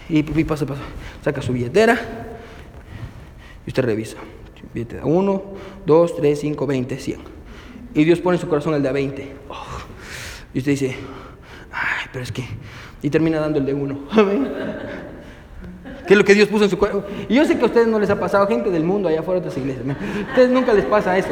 Y, 0.08 0.24
pasa, 0.46 0.66
pasa, 0.66 0.82
saca 1.22 1.42
su 1.42 1.52
billetera 1.52 2.00
y 3.66 3.70
usted 3.70 3.84
revisa. 3.84 4.18
Billetera 4.74 5.06
1, 5.06 5.44
2, 5.86 6.16
3, 6.16 6.40
5, 6.40 6.68
20, 6.68 6.98
100. 6.98 7.20
Y 7.96 8.04
Dios 8.06 8.22
pone 8.22 8.38
en 8.38 8.42
su 8.42 8.48
corazón 8.48 8.74
el 8.76 8.82
de 8.82 8.92
20. 8.94 9.32
Y 10.54 10.60
usted 10.60 10.72
dice, 10.72 10.96
Ay, 11.74 12.08
pero 12.12 12.24
es 12.24 12.32
que. 12.32 12.46
Y 13.02 13.10
termina 13.10 13.40
dando 13.40 13.60
el 13.60 13.66
de 13.66 13.74
uno. 13.74 14.00
Amén. 14.12 14.48
¿Qué 16.08 16.14
es 16.14 16.18
lo 16.18 16.26
que 16.26 16.34
Dios 16.34 16.50
puso 16.50 16.66
en 16.66 16.70
su 16.70 16.78
cuerpo? 16.78 17.04
Y 17.30 17.36
yo 17.36 17.46
sé 17.46 17.58
que 17.58 17.64
a 17.64 17.66
ustedes 17.66 17.88
no 17.88 18.00
les 18.00 18.10
ha 18.10 18.20
pasado, 18.20 18.46
gente 18.48 18.70
del 18.70 18.84
mundo 18.84 19.08
allá 19.08 19.22
afuera 19.22 19.40
de 19.40 19.48
otras 19.48 19.58
iglesias. 19.58 19.86
Ustedes 20.30 20.50
nunca 20.50 20.74
les 20.74 20.86
pasa 20.86 21.18
eso. 21.18 21.30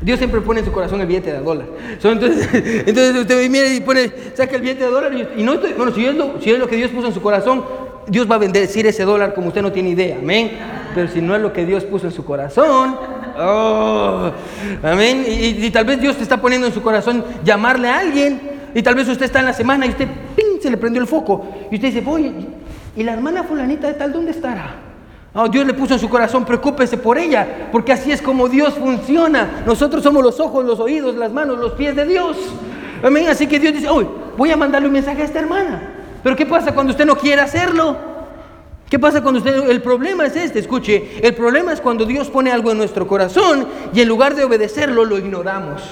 Dios 0.00 0.18
siempre 0.18 0.40
pone 0.40 0.60
en 0.60 0.66
su 0.66 0.72
corazón 0.72 1.00
el 1.00 1.06
billete 1.06 1.32
de 1.32 1.38
dólar. 1.40 1.66
entonces, 2.02 2.48
entonces 2.86 3.16
usted 3.16 3.50
mira 3.50 3.68
y 3.68 3.80
pone, 3.80 4.10
saca 4.34 4.56
el 4.56 4.62
billete 4.62 4.84
de 4.84 4.90
dólar 4.90 5.12
y, 5.14 5.42
no 5.42 5.58
bueno, 5.76 5.92
si 5.92 6.06
es, 6.06 6.14
lo, 6.14 6.40
si 6.40 6.50
es 6.50 6.58
lo 6.58 6.68
que 6.68 6.76
Dios 6.76 6.90
puso 6.90 7.08
en 7.08 7.14
su 7.14 7.22
corazón, 7.22 7.64
Dios 8.06 8.30
va 8.30 8.36
a 8.36 8.38
bendecir 8.38 8.86
ese 8.86 9.04
dólar 9.04 9.34
como 9.34 9.48
usted 9.48 9.62
no 9.62 9.72
tiene 9.72 9.90
idea. 9.90 10.18
Amén. 10.18 10.52
Pero 10.94 11.08
si 11.08 11.20
no 11.20 11.34
es 11.34 11.42
lo 11.42 11.52
que 11.52 11.64
Dios 11.64 11.84
puso 11.84 12.06
en 12.06 12.12
su 12.12 12.24
corazón, 12.24 12.96
oh, 13.38 14.30
amén. 14.82 15.24
Y, 15.26 15.64
y 15.64 15.70
tal 15.70 15.84
vez 15.84 16.00
Dios 16.00 16.16
te 16.16 16.22
está 16.22 16.40
poniendo 16.40 16.66
en 16.66 16.72
su 16.72 16.82
corazón 16.82 17.24
llamarle 17.44 17.88
a 17.88 17.98
alguien 17.98 18.51
y 18.74 18.82
tal 18.82 18.94
vez 18.94 19.08
usted 19.08 19.26
está 19.26 19.40
en 19.40 19.46
la 19.46 19.52
semana 19.52 19.86
y 19.86 19.90
usted, 19.90 20.08
¡ping! 20.36 20.52
se 20.62 20.70
le 20.70 20.76
prendió 20.76 21.02
el 21.02 21.08
foco. 21.08 21.44
Y 21.70 21.74
usted 21.74 21.88
dice, 21.88 22.00
voy, 22.00 22.32
¿y 22.96 23.02
la 23.02 23.12
hermana 23.12 23.42
fulanita 23.42 23.88
de 23.88 23.94
tal 23.94 24.12
dónde 24.12 24.30
estará? 24.30 24.76
Oh, 25.34 25.48
Dios 25.48 25.66
le 25.66 25.74
puso 25.74 25.94
en 25.94 26.00
su 26.00 26.08
corazón, 26.08 26.44
preocúpese 26.44 26.98
por 26.98 27.18
ella, 27.18 27.68
porque 27.72 27.92
así 27.92 28.12
es 28.12 28.20
como 28.20 28.48
Dios 28.48 28.74
funciona. 28.74 29.62
Nosotros 29.66 30.02
somos 30.02 30.22
los 30.22 30.38
ojos, 30.40 30.64
los 30.64 30.78
oídos, 30.78 31.16
las 31.16 31.32
manos, 31.32 31.58
los 31.58 31.72
pies 31.72 31.96
de 31.96 32.04
Dios. 32.04 32.36
Amén. 33.02 33.26
Así 33.28 33.46
que 33.46 33.58
Dios 33.58 33.72
dice, 33.72 33.88
hoy 33.88 34.06
voy 34.36 34.50
a 34.50 34.56
mandarle 34.56 34.88
un 34.88 34.94
mensaje 34.94 35.22
a 35.22 35.24
esta 35.24 35.38
hermana. 35.38 35.94
Pero 36.22 36.36
¿qué 36.36 36.46
pasa 36.46 36.72
cuando 36.72 36.92
usted 36.92 37.06
no 37.06 37.16
quiere 37.16 37.40
hacerlo? 37.40 37.96
¿Qué 38.88 38.98
pasa 38.98 39.22
cuando 39.22 39.38
usted... 39.38 39.70
El 39.70 39.80
problema 39.80 40.26
es 40.26 40.36
este, 40.36 40.58
escuche, 40.58 41.18
el 41.22 41.34
problema 41.34 41.72
es 41.72 41.80
cuando 41.80 42.04
Dios 42.04 42.28
pone 42.28 42.52
algo 42.52 42.70
en 42.70 42.76
nuestro 42.76 43.08
corazón 43.08 43.66
y 43.94 44.02
en 44.02 44.08
lugar 44.08 44.34
de 44.34 44.44
obedecerlo 44.44 45.06
lo 45.06 45.16
ignoramos. 45.16 45.82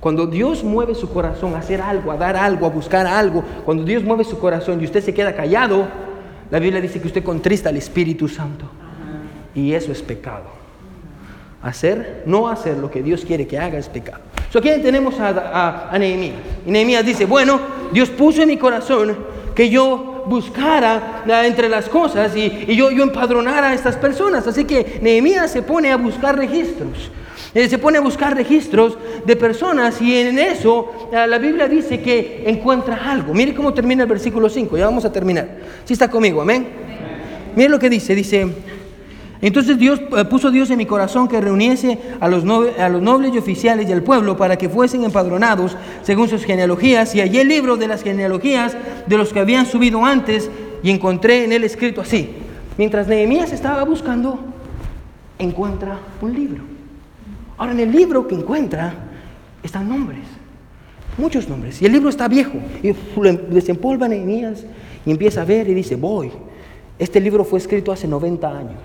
Cuando 0.00 0.26
Dios 0.26 0.64
mueve 0.64 0.94
su 0.94 1.10
corazón 1.10 1.54
a 1.54 1.58
hacer 1.58 1.82
algo, 1.82 2.10
a 2.10 2.16
dar 2.16 2.34
algo, 2.34 2.64
a 2.64 2.70
buscar 2.70 3.06
algo, 3.06 3.44
cuando 3.66 3.84
Dios 3.84 4.02
mueve 4.02 4.24
su 4.24 4.38
corazón 4.38 4.80
y 4.80 4.84
usted 4.84 5.04
se 5.04 5.12
queda 5.12 5.34
callado, 5.34 5.86
la 6.50 6.58
Biblia 6.58 6.80
dice 6.80 7.00
que 7.00 7.06
usted 7.06 7.22
contrista 7.22 7.68
al 7.68 7.76
Espíritu 7.76 8.26
Santo. 8.26 8.64
Y 9.54 9.74
eso 9.74 9.92
es 9.92 10.00
pecado. 10.00 10.46
Hacer, 11.62 12.22
no 12.24 12.48
hacer 12.48 12.78
lo 12.78 12.90
que 12.90 13.02
Dios 13.02 13.24
quiere 13.26 13.46
que 13.46 13.58
haga 13.58 13.78
es 13.78 13.90
pecado. 13.90 14.22
So, 14.50 14.58
aquí 14.58 14.70
tenemos 14.82 15.14
a, 15.20 15.94
Nehemías. 15.98 16.36
Y 16.66 16.70
Nehemías 16.70 17.04
dice, 17.04 17.26
bueno, 17.26 17.60
Dios 17.92 18.08
puso 18.08 18.40
en 18.40 18.48
mi 18.48 18.56
corazón 18.56 19.16
que 19.54 19.68
yo 19.68 20.24
buscara 20.26 21.24
entre 21.44 21.68
las 21.68 21.88
cosas 21.88 22.34
y, 22.34 22.74
yo, 22.74 22.90
yo 22.90 23.02
empadronara 23.02 23.68
a 23.68 23.74
estas 23.74 23.96
personas. 23.96 24.46
Así 24.46 24.64
que 24.64 24.98
Nehemías 25.02 25.50
se 25.50 25.60
pone 25.60 25.92
a 25.92 25.96
buscar 25.96 26.36
registros. 26.36 27.10
Eh, 27.52 27.68
se 27.68 27.78
pone 27.78 27.98
a 27.98 28.00
buscar 28.00 28.36
registros 28.36 28.96
de 29.26 29.34
personas 29.34 30.00
y 30.00 30.14
en 30.16 30.38
eso 30.38 31.08
eh, 31.12 31.26
la 31.26 31.38
Biblia 31.38 31.66
dice 31.66 32.00
que 32.00 32.44
encuentra 32.46 33.10
algo. 33.10 33.34
Mire 33.34 33.54
cómo 33.54 33.74
termina 33.74 34.04
el 34.04 34.08
versículo 34.08 34.48
5, 34.48 34.76
ya 34.78 34.84
vamos 34.84 35.04
a 35.04 35.12
terminar. 35.12 35.48
Si 35.84 35.92
está 35.92 36.08
conmigo, 36.08 36.40
amén. 36.40 36.68
Mire 37.56 37.68
lo 37.68 37.80
que 37.80 37.90
dice, 37.90 38.14
dice, 38.14 38.46
entonces 39.42 39.78
Dios 39.78 40.00
eh, 40.16 40.24
puso 40.26 40.52
Dios 40.52 40.70
en 40.70 40.78
mi 40.78 40.86
corazón 40.86 41.26
que 41.26 41.40
reuniese 41.40 41.98
a 42.20 42.28
los, 42.28 42.44
a 42.78 42.88
los 42.88 43.02
nobles 43.02 43.34
y 43.34 43.38
oficiales 43.38 43.88
y 43.88 43.92
al 43.92 44.02
pueblo 44.02 44.36
para 44.36 44.56
que 44.56 44.68
fuesen 44.68 45.02
empadronados 45.02 45.76
según 46.02 46.28
sus 46.28 46.44
genealogías. 46.44 47.14
Y 47.16 47.20
hallé 47.20 47.40
el 47.40 47.48
libro 47.48 47.76
de 47.76 47.88
las 47.88 48.02
genealogías 48.02 48.76
de 49.06 49.18
los 49.18 49.32
que 49.32 49.40
habían 49.40 49.66
subido 49.66 50.04
antes 50.04 50.50
y 50.82 50.90
encontré 50.90 51.44
en 51.44 51.52
él 51.52 51.64
escrito 51.64 52.00
así. 52.00 52.30
Mientras 52.78 53.08
Nehemías 53.08 53.52
estaba 53.52 53.82
buscando, 53.84 54.38
encuentra 55.38 55.98
un 56.20 56.34
libro. 56.34 56.69
Ahora 57.60 57.72
en 57.72 57.80
el 57.80 57.92
libro 57.92 58.26
que 58.26 58.34
encuentra 58.34 58.94
están 59.62 59.86
nombres, 59.86 60.24
muchos 61.18 61.46
nombres. 61.46 61.82
Y 61.82 61.84
el 61.84 61.92
libro 61.92 62.08
está 62.08 62.26
viejo. 62.26 62.56
Y 62.82 62.94
desempolva 63.50 64.08
Nehemías 64.08 64.64
y 65.04 65.10
empieza 65.10 65.42
a 65.42 65.44
ver 65.44 65.68
y 65.68 65.74
dice, 65.74 65.94
voy. 65.94 66.32
Este 66.98 67.20
libro 67.20 67.44
fue 67.44 67.58
escrito 67.58 67.92
hace 67.92 68.08
90 68.08 68.48
años. 68.48 68.80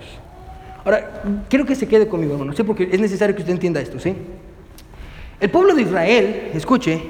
Ahora, 0.84 1.22
quiero 1.48 1.64
que 1.64 1.74
se 1.74 1.88
quede 1.88 2.06
conmigo, 2.06 2.34
hermano, 2.34 2.52
¿sí? 2.52 2.64
porque 2.64 2.86
es 2.92 3.00
necesario 3.00 3.34
que 3.34 3.40
usted 3.40 3.54
entienda 3.54 3.80
esto, 3.80 3.98
¿sí? 3.98 4.14
El 5.40 5.48
pueblo 5.48 5.74
de 5.74 5.80
Israel, 5.80 6.50
escuche, 6.52 7.00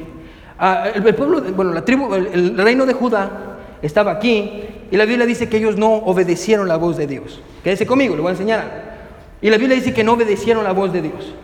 ah, 0.61 0.89
el, 0.95 1.15
pueblo, 1.17 1.43
bueno, 1.53 1.73
la 1.73 1.85
tribu, 1.85 2.15
el, 2.15 2.57
reino 2.57 2.87
de 2.87 2.93
Judá 2.93 3.59
estaba 3.83 4.13
aquí 4.13 4.63
y 4.89 4.97
la 4.97 5.05
Biblia 5.05 5.27
dice 5.27 5.49
que 5.49 5.57
ellos 5.57 5.77
no 5.77 5.95
obedecieron 5.95 6.69
la 6.69 6.77
voz 6.77 6.97
de 6.97 7.09
Dios. 7.09 7.41
Quédese 7.65 7.87
conmigo, 7.87 8.15
le 8.15 8.23
voy 8.23 8.29
a 8.29 8.33
enseñar 8.33 8.99
Y 9.43 9.51
la 9.51 9.59
Biblia 9.59 9.75
dice 9.75 9.93
que 9.93 10.05
no 10.05 10.13
obedecieron 10.13 10.63
la 10.63 10.71
voz 10.71 10.93
de 10.93 11.03
Dios. 11.03 11.35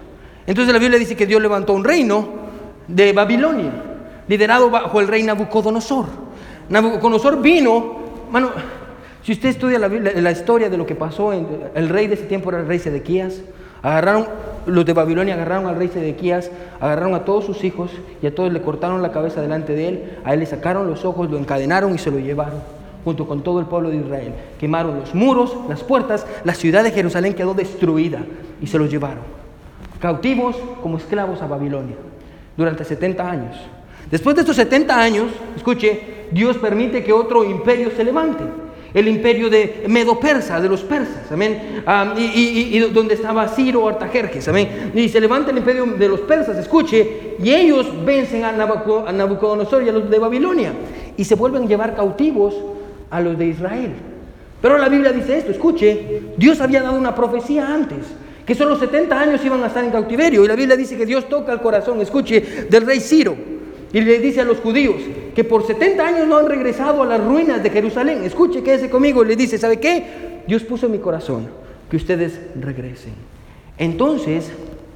Entonces 0.46 0.72
la 0.72 0.78
Biblia 0.78 0.98
dice 0.98 1.16
que 1.16 1.26
Dios 1.26 1.40
levantó 1.40 1.72
un 1.72 1.84
reino 1.84 2.28
de 2.88 3.12
Babilonia, 3.12 3.70
liderado 4.28 4.70
bajo 4.70 5.00
el 5.00 5.08
rey 5.08 5.22
Nabucodonosor. 5.22 6.06
Nabucodonosor 6.68 7.40
vino, 7.40 7.96
mano, 8.30 8.50
si 9.22 9.32
usted 9.32 9.50
estudia 9.50 9.78
la, 9.78 10.30
historia 10.30 10.68
de 10.68 10.76
lo 10.76 10.84
que 10.84 10.94
pasó, 10.94 11.32
en, 11.32 11.46
el 11.74 11.88
rey 11.88 12.08
de 12.08 12.14
ese 12.14 12.24
tiempo 12.24 12.50
era 12.50 12.60
el 12.60 12.66
rey 12.66 12.78
Sedequías. 12.78 13.40
Agarraron, 13.82 14.26
los 14.66 14.84
de 14.84 14.92
Babilonia 14.92 15.34
agarraron 15.34 15.66
al 15.66 15.76
rey 15.76 15.88
Sedequías, 15.88 16.50
agarraron 16.80 17.14
a 17.14 17.24
todos 17.24 17.44
sus 17.44 17.62
hijos 17.64 17.90
y 18.20 18.26
a 18.26 18.34
todos 18.34 18.52
le 18.52 18.62
cortaron 18.62 19.02
la 19.02 19.12
cabeza 19.12 19.40
delante 19.40 19.74
de 19.74 19.88
él. 19.88 20.18
A 20.24 20.34
él 20.34 20.40
le 20.40 20.46
sacaron 20.46 20.88
los 20.88 21.04
ojos, 21.04 21.30
lo 21.30 21.38
encadenaron 21.38 21.94
y 21.94 21.98
se 21.98 22.10
lo 22.10 22.18
llevaron 22.18 22.60
junto 23.04 23.26
con 23.26 23.42
todo 23.42 23.60
el 23.60 23.66
pueblo 23.66 23.90
de 23.90 23.96
Israel. 23.96 24.32
Quemaron 24.58 24.98
los 24.98 25.14
muros, 25.14 25.56
las 25.68 25.82
puertas, 25.82 26.26
la 26.44 26.54
ciudad 26.54 26.84
de 26.84 26.90
Jerusalén 26.90 27.34
quedó 27.34 27.54
destruida 27.54 28.20
y 28.60 28.66
se 28.66 28.78
los 28.78 28.90
llevaron. 28.90 29.41
Cautivos 30.02 30.56
como 30.82 30.98
esclavos 30.98 31.40
a 31.40 31.46
Babilonia 31.46 31.94
durante 32.56 32.84
70 32.84 33.30
años. 33.30 33.56
Después 34.10 34.34
de 34.34 34.42
estos 34.42 34.56
70 34.56 35.00
años, 35.00 35.30
escuche, 35.56 36.26
Dios 36.32 36.58
permite 36.58 37.04
que 37.04 37.12
otro 37.12 37.44
imperio 37.44 37.90
se 37.96 38.02
levante 38.02 38.42
el 38.94 39.08
imperio 39.08 39.48
de 39.48 39.84
Medo-Persa, 39.88 40.60
de 40.60 40.68
los 40.68 40.82
persas, 40.82 41.30
amén, 41.30 41.82
y, 42.18 42.78
donde 42.92 43.14
estaba 43.14 43.48
Ciro 43.48 43.88
Artajerjes, 43.88 44.46
amén, 44.48 44.92
y 44.94 45.08
se 45.08 45.20
levanta 45.20 45.50
el 45.50 45.58
imperio 45.58 45.86
de 45.86 46.08
los 46.08 46.20
persas, 46.20 46.58
escuche, 46.58 47.36
y 47.42 47.50
ellos 47.50 47.86
vencen 48.04 48.44
a, 48.44 48.52
Nabucodonosor 48.52 49.82
y 49.82 49.88
a 49.88 49.92
los 49.92 50.10
de 50.10 50.18
Babilonia, 50.18 50.72
y 51.16 51.24
se 51.24 51.34
vuelven 51.34 51.62
a 51.62 51.66
llevar 51.66 51.96
cautivos 51.96 52.54
a 53.10 53.20
los 53.20 53.38
de 53.38 53.46
Israel. 53.46 53.92
Pero 54.60 54.78
la 54.78 54.88
Biblia 54.88 55.12
dice 55.12 55.38
esto, 55.38 55.52
escuche, 55.52 56.34
Dios 56.36 56.60
había 56.60 56.82
dado 56.82 56.98
una 56.98 57.14
profecía 57.14 57.66
antes, 57.66 58.00
que 58.46 58.54
solo 58.54 58.76
70 58.76 59.20
años 59.20 59.44
iban 59.44 59.62
a 59.62 59.68
estar 59.68 59.84
en 59.84 59.90
cautiverio, 59.90 60.44
y 60.44 60.48
la 60.48 60.56
Biblia 60.56 60.76
dice 60.76 60.96
que 60.96 61.06
Dios 61.06 61.28
toca 61.28 61.52
el 61.52 61.60
corazón, 61.60 62.00
escuche, 62.00 62.66
del 62.68 62.86
rey 62.86 63.00
Ciro, 63.00 63.36
y 63.92 64.00
le 64.00 64.18
dice 64.18 64.40
a 64.40 64.44
los 64.44 64.58
judíos 64.58 64.96
que 65.34 65.44
por 65.44 65.66
70 65.66 66.06
años 66.06 66.26
no 66.26 66.38
han 66.38 66.46
regresado 66.46 67.02
a 67.02 67.06
las 67.06 67.22
ruinas 67.22 67.62
de 67.62 67.70
Jerusalén. 67.70 68.24
Escuche, 68.24 68.62
quédese 68.62 68.88
conmigo. 68.88 69.22
Le 69.22 69.36
dice, 69.36 69.58
¿sabe 69.58 69.78
qué? 69.78 70.42
Dios 70.46 70.62
puso 70.62 70.86
en 70.86 70.92
mi 70.92 70.98
corazón 70.98 71.48
que 71.90 71.96
ustedes 71.96 72.40
regresen. 72.58 73.12
Entonces, 73.76 74.50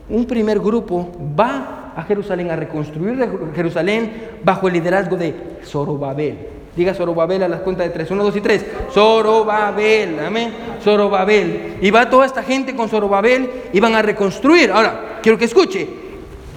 un 0.08 0.26
primer 0.26 0.60
grupo 0.60 1.12
va 1.38 1.92
a 1.94 2.02
Jerusalén 2.04 2.50
a 2.50 2.56
reconstruir 2.56 3.18
Jerusalén 3.54 4.12
bajo 4.42 4.68
el 4.68 4.74
liderazgo 4.74 5.16
de 5.16 5.34
Zorobabel. 5.64 6.55
Diga 6.76 6.92
Zorobabel 6.92 7.42
a 7.42 7.48
las 7.48 7.60
cuentas 7.60 7.86
de 7.86 7.92
tres. 7.92 8.10
Uno, 8.10 8.22
dos 8.22 8.36
y 8.36 8.40
tres. 8.42 8.64
Zorobabel. 8.92 10.20
Amén. 10.20 10.52
Zorobabel. 10.84 11.78
Y 11.80 11.90
va 11.90 12.10
toda 12.10 12.26
esta 12.26 12.42
gente 12.42 12.76
con 12.76 12.88
Zorobabel 12.88 13.50
y 13.72 13.80
van 13.80 13.94
a 13.94 14.02
reconstruir. 14.02 14.70
Ahora, 14.70 15.18
quiero 15.22 15.38
que 15.38 15.46
escuche. 15.46 15.88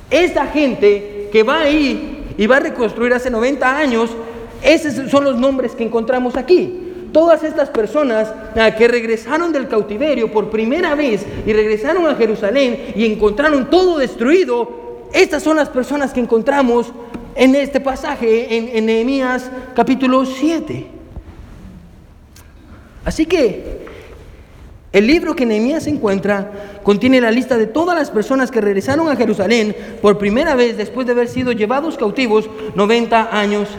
Esta 0.10 0.47
gente 0.47 1.29
que 1.32 1.43
va 1.43 1.62
ahí 1.62 2.34
y 2.38 2.47
va 2.47 2.58
a 2.58 2.60
reconstruir 2.60 3.13
hace 3.13 3.29
90 3.29 3.77
años, 3.77 4.12
esos 4.62 5.10
son 5.10 5.23
los 5.23 5.38
nombres 5.38 5.73
que 5.73 5.84
encontramos 5.84 6.36
aquí. 6.36 7.08
Todas 7.13 7.43
estas 7.43 7.69
personas 7.69 8.32
ah, 8.55 8.71
que 8.75 8.88
regresaron 8.88 9.51
del 9.51 9.67
cautiverio 9.67 10.32
por 10.32 10.49
primera 10.49 10.95
vez 10.95 11.25
y 11.45 11.53
regresaron 11.53 12.08
a 12.08 12.15
Jerusalén 12.15 12.93
y 12.95 13.05
encontraron 13.05 13.69
todo 13.69 13.97
destruido, 13.97 15.08
estas 15.13 15.41
son 15.41 15.58
las 15.58 15.69
personas 15.69 16.13
que 16.13 16.19
encontramos 16.19 16.91
en 17.35 17.55
este 17.55 17.79
pasaje 17.79 18.77
en, 18.77 18.85
Nehemías 18.85 19.49
capítulo 19.75 20.25
7. 20.25 20.87
Así 23.05 23.25
que 23.25 23.87
el 24.91 25.07
libro 25.07 25.35
que 25.35 25.45
Nehemías 25.45 25.87
encuentra 25.87 26.51
contiene 26.83 27.21
la 27.21 27.31
lista 27.31 27.57
de 27.57 27.67
todas 27.67 27.97
las 27.97 28.11
personas 28.11 28.51
que 28.51 28.61
regresaron 28.61 29.07
a 29.09 29.15
Jerusalén 29.15 29.75
por 30.01 30.17
primera 30.17 30.55
vez 30.55 30.77
después 30.77 31.05
de 31.05 31.13
haber 31.13 31.27
sido 31.27 31.51
llevados 31.51 31.97
cautivos 31.97 32.49
90 32.75 33.37
años 33.37 33.69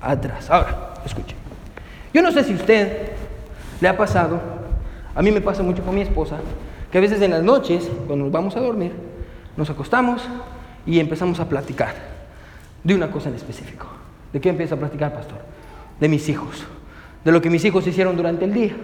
atrás. 0.00 0.50
Ahora, 0.50 0.94
escuche. 1.04 1.36
Yo 2.12 2.22
no 2.22 2.32
sé 2.32 2.44
si 2.44 2.54
usted 2.54 3.10
le 3.80 3.88
ha 3.88 3.96
pasado, 3.96 4.40
a 5.14 5.22
mí 5.22 5.30
me 5.30 5.40
pasa 5.40 5.62
mucho 5.62 5.82
con 5.82 5.94
mi 5.94 6.02
esposa, 6.02 6.36
que 6.90 6.98
a 6.98 7.00
veces 7.00 7.20
en 7.22 7.32
las 7.32 7.42
noches, 7.42 7.88
cuando 8.06 8.24
nos 8.24 8.32
vamos 8.32 8.56
a 8.56 8.60
dormir, 8.60 8.92
nos 9.56 9.68
acostamos 9.70 10.22
y 10.86 11.00
empezamos 11.00 11.40
a 11.40 11.48
platicar 11.48 12.13
de 12.84 12.94
una 12.94 13.10
cosa 13.10 13.30
en 13.30 13.34
específico. 13.34 13.86
¿De 14.32 14.40
qué 14.40 14.50
empieza 14.50 14.76
a 14.76 14.78
platicar, 14.78 15.12
pastor? 15.12 15.38
De 15.98 16.08
mis 16.08 16.28
hijos, 16.28 16.64
de 17.24 17.32
lo 17.32 17.40
que 17.40 17.50
mis 17.50 17.64
hijos 17.64 17.86
hicieron 17.86 18.16
durante 18.16 18.44
el 18.44 18.52
día 18.52 18.74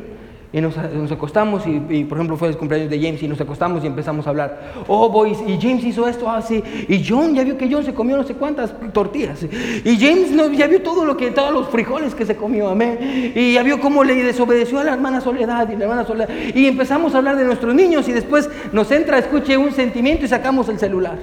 y 0.53 0.61
nos, 0.61 0.77
acostamos 1.13 1.63
y, 1.67 2.05
por 2.05 2.19
ejemplo 2.19 2.37
fue 2.37 2.49
el 2.49 2.57
cumpleaños 2.57 2.91
de 2.91 3.01
James 3.01 3.23
y 3.23 3.29
nos 3.29 3.41
acostamos 3.41 3.85
y 3.85 3.87
empezamos 3.87 4.27
a 4.27 4.31
hablar. 4.31 4.73
Oh, 4.89 5.09
boys, 5.09 5.39
y 5.47 5.59
James 5.61 5.85
hizo 5.85 6.09
esto 6.09 6.29
así. 6.29 6.61
Ah, 6.65 6.85
y 6.89 7.05
John 7.07 7.35
ya 7.35 7.45
vio 7.45 7.57
que 7.57 7.69
John 7.71 7.85
se 7.85 7.95
comió 7.95 8.17
no 8.17 8.25
sé 8.25 8.35
cuántas 8.35 8.75
tortillas. 8.93 9.45
Y 9.85 9.97
James 9.97 10.33
no, 10.33 10.51
ya 10.51 10.67
vio 10.67 10.83
todo 10.83 11.05
lo 11.05 11.17
que, 11.17 11.31
todos 11.31 11.53
los 11.53 11.69
frijoles 11.69 12.17
que 12.17 12.27
se 12.27 12.35
comió, 12.35 12.69
amén. 12.69 13.33
Y 13.35 13.53
ya 13.55 13.63
vio 13.63 13.81
cómo 13.81 14.03
le 14.03 14.17
desobedeció 14.17 14.81
a 14.81 14.85
la 14.85 14.95
hermana 14.95 15.21
Soledad 15.21 15.71
y 15.71 15.77
la 15.77 15.85
hermana 15.85 16.05
Soledad. 16.05 16.29
Y 16.53 16.67
empezamos 16.67 17.15
a 17.15 17.19
hablar 17.19 17.37
de 17.37 17.45
nuestros 17.45 17.73
niños 17.73 18.09
y 18.09 18.13
después 18.13 18.51
nos 18.73 18.91
entra, 18.91 19.19
escuche 19.19 19.57
un 19.57 19.71
sentimiento 19.71 20.25
y 20.25 20.29
sacamos 20.29 20.69
el 20.69 20.81
celular 20.81 21.19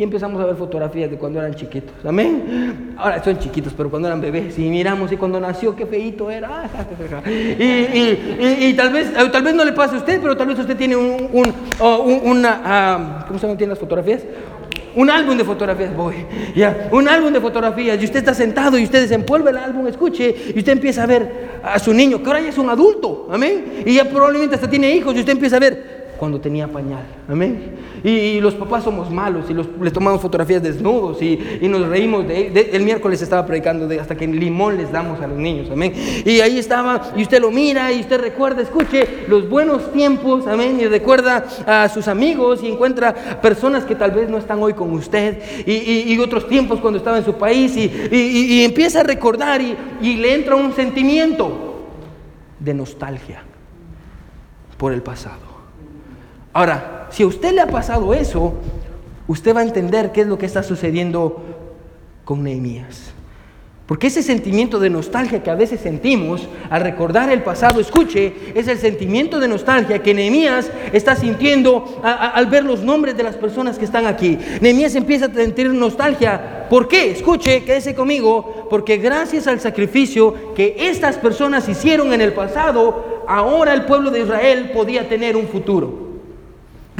y 0.00 0.02
empezamos 0.02 0.40
a 0.40 0.46
ver 0.46 0.56
fotografías 0.56 1.10
de 1.10 1.18
cuando 1.18 1.40
eran 1.40 1.54
chiquitos. 1.54 1.94
Amén. 2.06 2.94
Ahora 2.96 3.22
son 3.22 3.38
chiquitos, 3.38 3.74
pero 3.76 3.90
cuando 3.90 4.08
eran 4.08 4.18
bebés. 4.18 4.58
Y 4.58 4.62
miramos 4.70 5.12
y 5.12 5.18
cuando 5.18 5.38
nació, 5.38 5.76
qué 5.76 5.84
feito 5.84 6.30
era. 6.30 6.70
Ah, 7.12 7.28
y, 7.28 8.74
tal, 8.74 8.92
vez, 8.92 9.10
eh, 9.10 9.28
tal 9.30 9.42
vez 9.42 9.54
no 9.54 9.64
le 9.64 9.72
pase 9.72 9.96
a 9.96 9.98
usted, 9.98 10.20
pero 10.22 10.36
tal 10.36 10.46
vez 10.46 10.58
usted 10.58 10.76
tiene 10.76 10.96
un, 10.96 11.28
una. 12.24 12.60
Ah, 12.64 13.24
¿Cómo 13.26 13.38
se 13.38 13.46
llaman 13.46 13.68
las 13.68 13.78
fotografías? 13.78 14.22
un 14.94 15.08
álbum 15.08 15.36
de 15.36 15.44
fotografías, 15.44 15.94
voy, 15.94 16.26
ya, 16.56 16.88
un 16.90 17.06
álbum 17.06 17.32
de 17.32 17.40
fotografías, 17.40 18.00
y 18.00 18.04
usted 18.04 18.18
está 18.18 18.34
sentado 18.34 18.76
y 18.76 18.82
usted 18.82 19.02
desempolva 19.02 19.50
el 19.50 19.58
álbum, 19.58 19.86
escuche, 19.86 20.34
y 20.52 20.58
usted 20.58 20.72
empieza 20.72 21.04
a 21.04 21.06
ver 21.06 21.60
a 21.62 21.78
su 21.78 21.94
niño, 21.94 22.20
que 22.20 22.26
ahora 22.26 22.40
ya 22.40 22.48
es 22.48 22.58
un 22.58 22.68
adulto, 22.68 23.28
amén, 23.30 23.84
y 23.86 23.94
ya 23.94 24.04
probablemente 24.06 24.56
hasta 24.56 24.68
tiene 24.68 24.92
hijos, 24.92 25.14
y 25.14 25.20
usted 25.20 25.32
empieza 25.32 25.56
a 25.56 25.60
ver 25.60 25.99
cuando 26.20 26.38
tenía 26.38 26.68
pañal. 26.68 27.02
Amén. 27.26 27.76
Y, 28.04 28.40
los 28.40 28.54
papás 28.54 28.84
somos 28.84 29.10
malos 29.10 29.46
y 29.48 29.54
los, 29.54 29.66
les 29.80 29.90
tomamos 29.90 30.20
fotografías 30.20 30.62
desnudos 30.62 31.22
y, 31.22 31.38
nos 31.62 31.88
reímos. 31.88 32.28
De, 32.28 32.70
el 32.74 32.82
miércoles 32.82 33.22
estaba 33.22 33.46
predicando 33.46 33.88
de 33.88 33.98
hasta 33.98 34.14
que 34.14 34.26
limón 34.26 34.76
les 34.76 34.92
damos 34.92 35.18
a 35.22 35.26
los 35.26 35.38
niños. 35.38 35.70
Amén. 35.70 35.94
Y 36.26 36.40
ahí 36.40 36.58
estaba 36.58 37.12
y 37.16 37.22
usted 37.22 37.40
lo 37.40 37.50
mira 37.50 37.90
y 37.90 38.00
usted 38.00 38.20
recuerda, 38.20 38.60
escuche 38.60 39.24
los 39.28 39.48
buenos 39.48 39.90
tiempos. 39.92 40.46
Amén. 40.46 40.78
Y 40.78 40.86
recuerda 40.86 41.46
a 41.66 41.88
sus 41.88 42.06
amigos 42.06 42.62
y 42.62 42.68
encuentra 42.68 43.14
personas 43.40 43.84
que 43.84 43.94
tal 43.94 44.10
vez 44.10 44.28
no 44.28 44.36
están 44.36 44.62
hoy 44.62 44.74
con 44.74 44.92
usted 44.92 45.38
y, 45.66 46.20
otros 46.20 46.46
tiempos 46.46 46.80
cuando 46.80 46.98
estaba 46.98 47.16
en 47.16 47.24
su 47.24 47.32
país 47.34 47.74
y, 47.76 48.62
empieza 48.62 49.00
a 49.00 49.04
recordar 49.04 49.62
y 49.62 50.16
le 50.16 50.34
entra 50.34 50.54
un 50.54 50.74
sentimiento 50.74 51.86
de 52.58 52.74
nostalgia 52.74 53.42
por 54.76 54.92
el 54.92 55.00
pasado. 55.00 55.49
Ahora, 56.52 57.08
si 57.10 57.22
a 57.22 57.26
usted 57.26 57.52
le 57.52 57.60
ha 57.60 57.66
pasado 57.66 58.12
eso, 58.14 58.54
usted 59.28 59.54
va 59.54 59.60
a 59.60 59.64
entender 59.64 60.12
qué 60.12 60.22
es 60.22 60.26
lo 60.26 60.38
que 60.38 60.46
está 60.46 60.62
sucediendo 60.62 61.42
con 62.24 62.42
Nehemías. 62.42 63.12
Porque 63.90 64.06
ese 64.06 64.22
sentimiento 64.22 64.78
de 64.78 64.88
nostalgia 64.88 65.42
que 65.42 65.50
a 65.50 65.56
veces 65.56 65.80
sentimos 65.80 66.48
al 66.70 66.82
recordar 66.82 67.28
el 67.30 67.42
pasado, 67.42 67.80
escuche, 67.80 68.32
es 68.54 68.68
el 68.68 68.78
sentimiento 68.78 69.40
de 69.40 69.48
nostalgia 69.48 70.00
que 70.00 70.14
Nehemías 70.14 70.70
está 70.92 71.16
sintiendo 71.16 72.00
al 72.04 72.46
ver 72.46 72.64
los 72.64 72.82
nombres 72.82 73.16
de 73.16 73.24
las 73.24 73.34
personas 73.34 73.78
que 73.80 73.84
están 73.84 74.06
aquí. 74.06 74.38
Nehemías 74.60 74.94
empieza 74.94 75.26
a 75.26 75.34
sentir 75.34 75.68
nostalgia. 75.70 76.68
¿Por 76.70 76.86
qué? 76.86 77.10
Escuche, 77.10 77.64
quédese 77.64 77.96
conmigo, 77.96 78.68
porque 78.70 78.96
gracias 78.96 79.48
al 79.48 79.58
sacrificio 79.58 80.54
que 80.54 80.76
estas 80.78 81.16
personas 81.16 81.68
hicieron 81.68 82.12
en 82.12 82.20
el 82.20 82.32
pasado, 82.32 83.24
ahora 83.26 83.74
el 83.74 83.86
pueblo 83.86 84.12
de 84.12 84.20
Israel 84.20 84.70
podía 84.72 85.08
tener 85.08 85.36
un 85.36 85.48
futuro. 85.48 86.09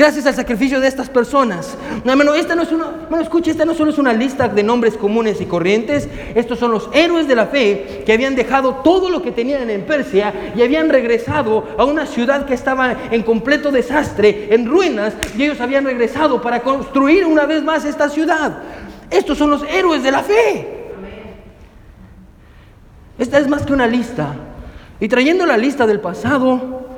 Gracias 0.00 0.24
al 0.24 0.34
sacrificio 0.34 0.80
de 0.80 0.88
estas 0.88 1.10
personas. 1.10 1.76
Hermano, 2.06 2.34
esta 2.34 2.54
no 2.54 2.62
es 2.62 2.72
una, 2.72 3.20
escuche, 3.20 3.50
esta 3.50 3.66
no 3.66 3.74
solo 3.74 3.90
es 3.90 3.98
una 3.98 4.14
lista 4.14 4.48
de 4.48 4.62
nombres 4.62 4.96
comunes 4.96 5.42
y 5.42 5.44
corrientes. 5.44 6.08
Estos 6.34 6.58
son 6.58 6.70
los 6.70 6.88
héroes 6.94 7.28
de 7.28 7.36
la 7.36 7.48
fe 7.48 8.02
que 8.06 8.14
habían 8.14 8.34
dejado 8.34 8.76
todo 8.76 9.10
lo 9.10 9.20
que 9.20 9.30
tenían 9.30 9.68
en 9.68 9.84
Persia 9.84 10.54
y 10.56 10.62
habían 10.62 10.88
regresado 10.88 11.68
a 11.76 11.84
una 11.84 12.06
ciudad 12.06 12.46
que 12.46 12.54
estaba 12.54 12.96
en 13.10 13.22
completo 13.22 13.70
desastre, 13.70 14.48
en 14.54 14.64
ruinas, 14.64 15.12
y 15.36 15.42
ellos 15.42 15.60
habían 15.60 15.84
regresado 15.84 16.40
para 16.40 16.62
construir 16.62 17.26
una 17.26 17.44
vez 17.44 17.62
más 17.62 17.84
esta 17.84 18.08
ciudad. 18.08 18.56
Estos 19.10 19.36
son 19.36 19.50
los 19.50 19.64
héroes 19.64 20.02
de 20.02 20.12
la 20.12 20.22
fe. 20.22 20.66
Esta 23.18 23.38
es 23.38 23.46
más 23.48 23.66
que 23.66 23.74
una 23.74 23.86
lista. 23.86 24.34
Y 24.98 25.08
trayendo 25.08 25.44
la 25.44 25.58
lista 25.58 25.86
del 25.86 26.00
pasado, 26.00 26.88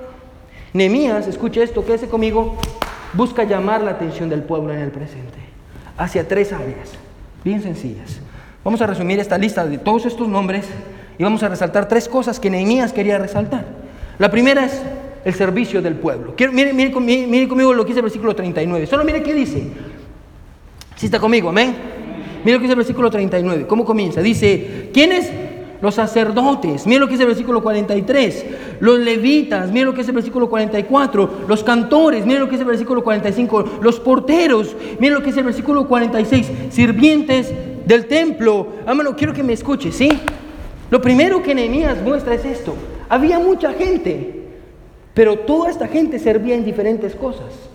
Nehemías, 0.73 1.27
escuche 1.27 1.65
esto, 1.65 1.85
quédese 1.85 2.09
conmigo, 2.09 2.57
busca 3.15 3.45
llamar 3.45 3.83
la 3.83 3.93
atención 3.93 4.29
del 4.29 4.43
pueblo 4.43 4.73
en 4.73 4.81
el 4.81 4.91
presente 4.91 5.39
hacia 5.97 6.27
tres 6.27 6.53
áreas, 6.53 6.91
bien 7.45 7.63
sencillas. 7.63 8.21
Vamos 8.65 8.81
a 8.81 8.87
resumir 8.87 9.19
esta 9.19 9.39
lista 9.39 9.67
de 9.67 9.79
todos 9.79 10.07
estos 10.07 10.29
nombres 10.29 10.67
y 11.19 11.23
vamos 11.23 11.43
a 11.43 11.49
resaltar 11.49 11.89
tres 11.89 12.09
cosas 12.09 12.39
que 12.41 12.49
Nehemías 12.51 12.93
quería 12.93 13.19
resaltar. 13.19 13.65
La 14.19 14.31
primera 14.31 14.65
es 14.65 14.81
el 15.25 15.35
servicio 15.35 15.83
del 15.83 15.97
pueblo. 15.97 16.35
Quiero, 16.37 16.53
mire, 16.53 16.91
conmigo 16.93 17.75
lo 17.75 17.85
que 17.85 17.89
dice 17.89 18.01
el 18.01 18.05
versículo 18.05 18.35
39. 18.35 18.87
Solo 18.87 19.05
mire 19.05 19.23
qué 19.23 19.35
dice. 19.35 19.67
Si 20.97 21.07
está 21.07 21.19
conmigo, 21.19 21.49
amén. 21.49 21.75
Mire 22.45 22.53
lo 22.53 22.59
que 22.59 22.63
dice 22.63 22.73
el 22.73 22.79
versículo 22.79 23.11
39. 23.11 23.67
¿Cómo 23.67 23.85
comienza? 23.85 24.21
Dice, 24.21 24.91
¿quiénes 24.93 25.31
los 25.83 25.97
sacerdotes, 25.97 26.87
miren 26.87 27.01
lo 27.01 27.09
que 27.09 27.15
es 27.15 27.21
el 27.21 27.27
versículo 27.27 27.63
43, 27.63 28.47
los 28.81 29.01
levitas, 29.01 29.71
miren 29.71 29.87
lo 29.87 29.95
que 29.95 30.03
es 30.03 30.09
el 30.09 30.15
versículo 30.15 30.49
44, 30.49 31.41
los 31.49 31.65
cantores, 31.65 32.25
miren 32.25 32.43
lo 32.43 32.49
que 32.49 32.55
es 32.55 32.61
el 32.61 32.69
versículo 32.69 33.03
45, 33.03 33.81
los 33.83 33.99
porteros, 33.99 34.77
miren 35.01 35.19
lo 35.19 35.23
que 35.23 35.31
es 35.31 35.37
el 35.37 35.45
versículo 35.45 35.89
46, 35.89 36.51
sirvientes 36.71 37.53
del 37.85 38.07
templo. 38.07 38.69
Amado, 38.87 39.17
quiero 39.17 39.35
que 39.35 39.43
me 39.43 39.53
escuche, 39.53 39.91
¿sí? 39.91 40.09
Lo 40.89 41.03
primero 41.03 41.43
que 41.43 41.55
Nehemías 41.55 42.01
muestra 42.01 42.35
es 42.35 42.45
esto. 42.45 42.75
Había 43.09 43.41
mucha 43.41 43.73
gente, 43.73 44.45
pero 45.15 45.41
toda 45.41 45.69
esta 45.69 45.89
gente 45.89 46.21
servía 46.21 46.55
en 46.55 46.65
diferentes 46.65 47.17
cosas 47.17 47.72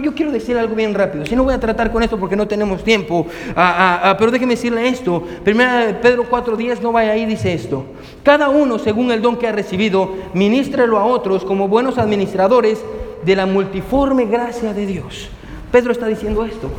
yo 0.00 0.14
quiero 0.14 0.32
decir 0.32 0.56
algo 0.56 0.74
bien 0.74 0.94
rápido. 0.94 1.26
Si 1.26 1.36
no 1.36 1.44
voy 1.44 1.54
a 1.54 1.60
tratar 1.60 1.92
con 1.92 2.02
esto 2.02 2.18
porque 2.18 2.36
no 2.36 2.48
tenemos 2.48 2.82
tiempo. 2.82 3.26
Ah, 3.54 3.74
ah, 3.76 4.10
ah, 4.10 4.16
pero 4.16 4.30
déjeme 4.30 4.54
decirle 4.54 4.88
esto. 4.88 5.22
Primera 5.44 5.98
Pedro 6.00 6.28
4.10 6.28 6.80
no 6.80 6.92
vaya 6.92 7.12
ahí, 7.12 7.26
dice 7.26 7.52
esto. 7.52 7.84
Cada 8.22 8.48
uno, 8.48 8.78
según 8.78 9.10
el 9.10 9.22
don 9.22 9.36
que 9.36 9.46
ha 9.46 9.52
recibido, 9.52 10.14
ministrelo 10.34 10.98
a 10.98 11.04
otros 11.04 11.44
como 11.44 11.68
buenos 11.68 11.98
administradores 11.98 12.82
de 13.24 13.36
la 13.36 13.46
multiforme 13.46 14.26
gracia 14.26 14.72
de 14.72 14.86
Dios. 14.86 15.28
Pedro 15.70 15.92
está 15.92 16.06
diciendo 16.06 16.44
esto. 16.44 16.70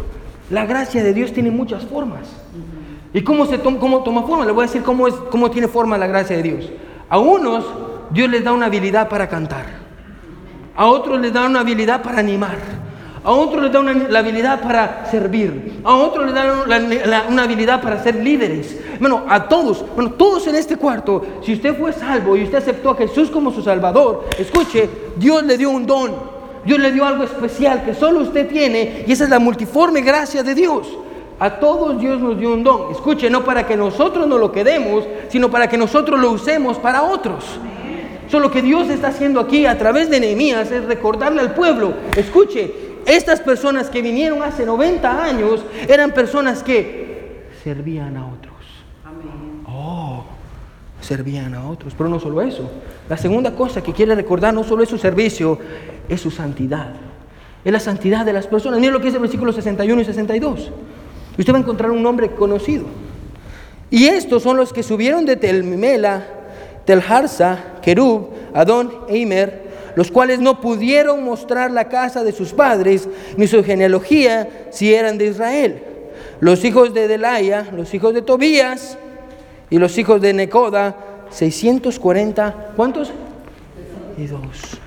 La 0.50 0.66
gracia 0.66 1.04
de 1.04 1.14
Dios 1.14 1.34
tiene 1.34 1.52
muchas 1.52 1.86
formas. 1.86 2.28
¿Y 3.14 3.22
cómo, 3.22 3.46
se 3.46 3.58
toma, 3.58 3.80
cómo 3.80 4.04
toma 4.04 4.24
forma? 4.24 4.46
Le 4.46 4.52
voy 4.52 4.64
a 4.64 4.68
decir 4.68 4.84
cómo, 4.84 5.08
es, 5.08 5.14
cómo 5.30 5.52
tiene 5.52 5.68
forma 5.68 5.98
la 5.98 6.08
gracia 6.08 6.38
de 6.38 6.44
Dios. 6.44 6.70
A 7.10 7.20
unos 7.20 7.66
Dios 8.12 8.30
les 8.30 8.44
da 8.44 8.54
una 8.54 8.68
habilidad 8.68 9.10
para 9.10 9.28
cantar. 9.28 9.66
A 10.76 10.86
otros 10.86 11.20
les 11.20 11.34
da 11.34 11.46
una 11.46 11.62
habilidad 11.62 12.02
para 12.02 12.20
animar. 12.20 12.87
A 13.28 13.34
otros 13.34 13.62
les 13.62 13.74
da 13.74 13.82
la 13.84 14.20
habilidad 14.20 14.62
para 14.62 15.06
servir. 15.12 15.82
A 15.84 15.96
otros 15.98 16.28
les 16.28 16.34
da 16.34 17.26
una 17.28 17.44
habilidad 17.44 17.82
para 17.82 18.02
ser 18.02 18.16
líderes. 18.16 18.80
Bueno, 19.02 19.26
a 19.28 19.50
todos, 19.50 19.84
bueno, 19.96 20.12
todos 20.12 20.48
en 20.48 20.56
este 20.56 20.78
cuarto, 20.78 21.22
si 21.44 21.52
usted 21.52 21.78
fue 21.78 21.92
salvo 21.92 22.38
y 22.38 22.44
usted 22.44 22.60
aceptó 22.60 22.92
a 22.92 22.96
Jesús 22.96 23.30
como 23.30 23.52
su 23.52 23.62
Salvador, 23.62 24.30
escuche, 24.40 24.90
Dios 25.18 25.44
le 25.44 25.58
dio 25.58 25.72
un 25.72 25.86
don. 25.86 26.14
Dios 26.64 26.80
le 26.80 26.94
dio 26.94 27.04
algo 27.04 27.26
especial 27.26 27.84
que 27.84 27.94
solo 27.94 28.22
usted 28.22 28.48
tiene 28.48 29.04
y 29.06 29.12
esa 29.12 29.26
es 29.26 29.30
la 29.30 29.40
multiforme 29.40 30.00
gracia 30.00 30.42
de 30.42 30.56
Dios. 30.56 30.88
A 31.38 31.60
todos 31.60 32.00
Dios 32.00 32.22
nos 32.22 32.40
dio 32.40 32.54
un 32.54 32.64
don. 32.64 32.94
Escuche, 32.94 33.30
no 33.30 33.44
para 33.44 33.68
que 33.68 33.76
nosotros 33.76 34.26
no 34.26 34.38
lo 34.38 34.54
quedemos, 34.54 35.04
sino 35.28 35.52
para 35.52 35.68
que 35.68 35.78
nosotros 35.78 36.18
lo 36.18 36.32
usemos 36.32 36.78
para 36.78 37.04
otros. 37.04 37.44
Solo 38.30 38.52
que 38.52 38.62
Dios 38.62 38.90
está 38.90 39.10
haciendo 39.10 39.42
aquí 39.42 39.66
a 39.66 39.78
través 39.78 40.10
de 40.10 40.20
Nehemías 40.20 40.72
es 40.72 40.86
recordarle 40.86 41.42
al 41.42 41.54
pueblo, 41.54 41.94
escuche, 42.16 42.87
estas 43.08 43.40
personas 43.40 43.90
que 43.90 44.02
vinieron 44.02 44.44
hace 44.44 44.66
90 44.66 45.24
años 45.24 45.64
eran 45.88 46.12
personas 46.12 46.62
que 46.62 47.48
servían 47.64 48.18
a 48.18 48.28
otros. 48.28 48.54
Oh, 49.66 50.26
servían 51.00 51.56
a 51.56 51.70
otros. 51.70 51.94
Pero 51.98 52.10
no 52.10 52.20
solo 52.20 52.42
eso. 52.42 52.70
La 53.08 53.16
segunda 53.16 53.56
cosa 53.56 53.82
que 53.82 53.94
quiere 53.94 54.14
recordar 54.14 54.54
no 54.54 54.66
solo 54.66 54.84
es 54.84 54.90
su 54.90 54.98
servicio, 54.98 55.58
es 56.10 56.20
su 56.20 56.32
santidad. 56.32 56.96
Es 57.64 57.72
la 57.72 57.80
santidad 57.80 58.26
de 58.26 58.34
las 58.34 58.46
personas. 58.46 58.80
Miren 58.80 58.94
lo 58.94 59.00
que 59.00 59.06
dice 59.06 59.18
el 59.18 59.22
versículo 59.22 59.54
61 59.54 60.02
y 60.02 60.06
62. 60.06 60.72
Usted 61.38 61.54
va 61.54 61.58
a 61.58 61.62
encontrar 61.62 61.92
un 61.92 62.04
nombre 62.04 62.32
conocido. 62.32 62.86
Y 63.90 64.08
estos 64.08 64.44
son 64.44 64.58
los 64.58 64.74
que 64.74 64.84
subieron 64.84 65.26
de 65.26 65.38
Telmela, 65.38 66.26
Telharsa, 66.84 67.80
Kerub, 67.82 68.32
Adón 68.54 68.92
e 69.08 69.18
Imer 69.18 69.67
los 69.98 70.12
cuales 70.12 70.40
no 70.40 70.62
pudieron 70.62 71.24
mostrar 71.24 71.72
la 71.72 71.90
casa 71.90 72.24
de 72.24 72.32
sus 72.32 72.54
padres 72.54 73.10
ni 73.36 73.48
su 73.48 73.64
genealogía 73.64 74.68
si 74.70 74.94
eran 74.94 75.18
de 75.18 75.26
Israel. 75.26 75.82
Los 76.40 76.64
hijos 76.66 76.94
de 76.94 77.08
Delaya, 77.08 77.68
los 77.76 77.92
hijos 77.96 78.14
de 78.14 78.22
Tobías 78.22 78.96
y 79.72 79.80
los 79.80 79.98
hijos 79.98 80.22
de 80.22 80.34
Necoda, 80.34 80.96
640, 81.32 82.74
¿cuántos? 82.76 83.12
Y 84.20 84.28
dos. 84.28 84.78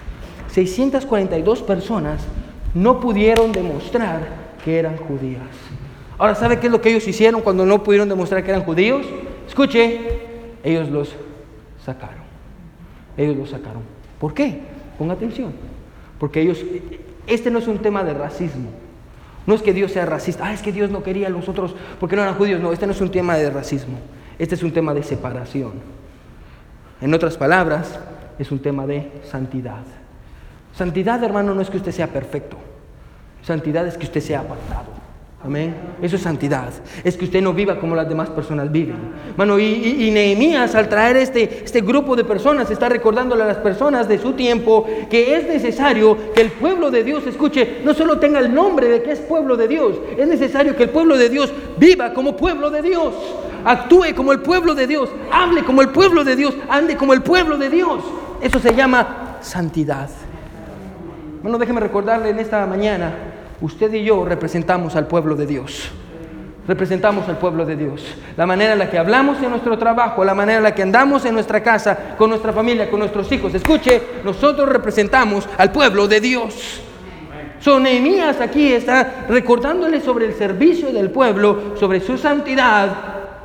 642 0.52 1.62
personas 1.64 2.20
no 2.72 3.00
pudieron 3.00 3.50
demostrar 3.50 4.28
que 4.64 4.78
eran 4.78 4.96
judías. 4.96 5.42
Ahora, 6.18 6.36
¿sabe 6.36 6.60
qué 6.60 6.68
es 6.68 6.72
lo 6.72 6.80
que 6.80 6.90
ellos 6.90 7.08
hicieron 7.08 7.40
cuando 7.40 7.66
no 7.66 7.82
pudieron 7.82 8.08
demostrar 8.08 8.44
que 8.44 8.50
eran 8.52 8.62
judíos? 8.62 9.04
Escuche, 9.48 10.02
ellos 10.62 10.88
los 10.88 11.16
sacaron. 11.84 12.22
Ellos 13.16 13.36
los 13.36 13.50
sacaron. 13.50 13.82
¿Por 14.20 14.34
qué? 14.34 14.78
Ponga 15.00 15.14
atención, 15.14 15.54
porque 16.18 16.42
ellos, 16.42 16.62
este 17.26 17.50
no 17.50 17.58
es 17.58 17.66
un 17.68 17.78
tema 17.78 18.04
de 18.04 18.12
racismo. 18.12 18.68
No 19.46 19.54
es 19.54 19.62
que 19.62 19.72
Dios 19.72 19.92
sea 19.92 20.04
racista, 20.04 20.44
ah, 20.44 20.52
es 20.52 20.60
que 20.60 20.72
Dios 20.72 20.90
no 20.90 21.02
quería 21.02 21.28
a 21.28 21.30
los 21.30 21.48
otros 21.48 21.74
porque 21.98 22.16
no 22.16 22.22
eran 22.22 22.34
judíos. 22.34 22.60
No, 22.60 22.70
este 22.70 22.86
no 22.86 22.92
es 22.92 23.00
un 23.00 23.10
tema 23.10 23.36
de 23.36 23.48
racismo, 23.48 23.98
este 24.38 24.56
es 24.56 24.62
un 24.62 24.72
tema 24.72 24.92
de 24.92 25.02
separación. 25.02 25.72
En 27.00 27.14
otras 27.14 27.38
palabras, 27.38 27.98
es 28.38 28.52
un 28.52 28.58
tema 28.58 28.86
de 28.86 29.10
santidad. 29.24 29.84
Santidad, 30.76 31.24
hermano, 31.24 31.54
no 31.54 31.62
es 31.62 31.70
que 31.70 31.78
usted 31.78 31.92
sea 31.92 32.08
perfecto. 32.08 32.58
Santidad 33.42 33.86
es 33.86 33.96
que 33.96 34.04
usted 34.04 34.20
sea 34.20 34.40
apartado. 34.40 34.99
Amén. 35.42 35.74
Eso 36.02 36.16
es 36.16 36.22
santidad. 36.22 36.68
Es 37.02 37.16
que 37.16 37.24
usted 37.24 37.40
no 37.40 37.54
viva 37.54 37.80
como 37.80 37.96
las 37.96 38.06
demás 38.06 38.28
personas 38.28 38.70
viven. 38.70 38.96
Bueno, 39.38 39.58
y, 39.58 40.10
Nehemías 40.12 40.74
al 40.74 40.90
traer 40.90 41.16
este, 41.16 41.64
este 41.64 41.80
grupo 41.80 42.14
de 42.14 42.24
personas 42.24 42.70
está 42.70 42.90
recordándole 42.90 43.44
a 43.44 43.46
las 43.46 43.56
personas 43.56 44.06
de 44.06 44.18
su 44.18 44.34
tiempo 44.34 44.86
que 45.08 45.36
es 45.36 45.48
necesario 45.48 46.34
que 46.34 46.42
el 46.42 46.50
pueblo 46.50 46.90
de 46.90 47.04
Dios 47.04 47.26
escuche, 47.26 47.78
no 47.84 47.94
solo 47.94 48.18
tenga 48.18 48.38
el 48.38 48.54
nombre 48.54 48.88
de 48.88 49.02
que 49.02 49.12
es 49.12 49.20
pueblo 49.20 49.56
de 49.56 49.66
Dios, 49.66 49.96
es 50.18 50.28
necesario 50.28 50.76
que 50.76 50.82
el 50.82 50.90
pueblo 50.90 51.16
de 51.16 51.30
Dios 51.30 51.50
viva 51.78 52.12
como 52.12 52.36
pueblo 52.36 52.68
de 52.68 52.82
Dios, 52.82 53.14
actúe 53.64 54.14
como 54.14 54.32
el 54.32 54.40
pueblo 54.40 54.74
de 54.74 54.86
Dios, 54.86 55.08
hable 55.32 55.64
como 55.64 55.80
el 55.80 55.88
pueblo 55.88 56.22
de 56.22 56.36
Dios, 56.36 56.54
ande 56.68 56.98
como 56.98 57.14
el 57.14 57.22
pueblo 57.22 57.56
de 57.56 57.70
Dios. 57.70 58.04
Eso 58.42 58.58
se 58.58 58.74
llama 58.74 59.38
santidad. 59.40 60.10
Bueno, 61.42 61.56
déjeme 61.56 61.80
recordarle 61.80 62.28
en 62.28 62.38
esta 62.40 62.66
mañana 62.66 63.29
usted 63.60 63.92
y 63.94 64.04
yo 64.04 64.24
representamos 64.24 64.96
al 64.96 65.06
pueblo 65.06 65.36
de 65.36 65.46
Dios. 65.46 65.90
Representamos 66.66 67.28
al 67.28 67.38
pueblo 67.38 67.64
de 67.64 67.74
Dios. 67.74 68.04
La 68.36 68.46
manera 68.46 68.74
en 68.74 68.78
la 68.78 68.90
que 68.90 68.98
hablamos 68.98 69.42
en 69.42 69.50
nuestro 69.50 69.76
trabajo, 69.76 70.24
la 70.24 70.34
manera 70.34 70.58
en 70.58 70.62
la 70.62 70.74
que 70.74 70.82
andamos 70.82 71.24
en 71.24 71.34
nuestra 71.34 71.62
casa, 71.62 72.14
con 72.16 72.30
nuestra 72.30 72.52
familia, 72.52 72.90
con 72.90 73.00
nuestros 73.00 73.30
hijos. 73.32 73.54
Escuche, 73.54 74.00
nosotros 74.24 74.68
representamos 74.68 75.48
al 75.58 75.72
pueblo 75.72 76.06
de 76.06 76.20
Dios. 76.20 76.80
Son 77.58 77.82
Nehemías 77.82 78.40
aquí 78.40 78.72
está 78.72 79.26
recordándole 79.28 80.00
sobre 80.00 80.26
el 80.26 80.34
servicio 80.34 80.92
del 80.92 81.10
pueblo, 81.10 81.76
sobre 81.76 82.00
su 82.00 82.16
santidad 82.16 82.96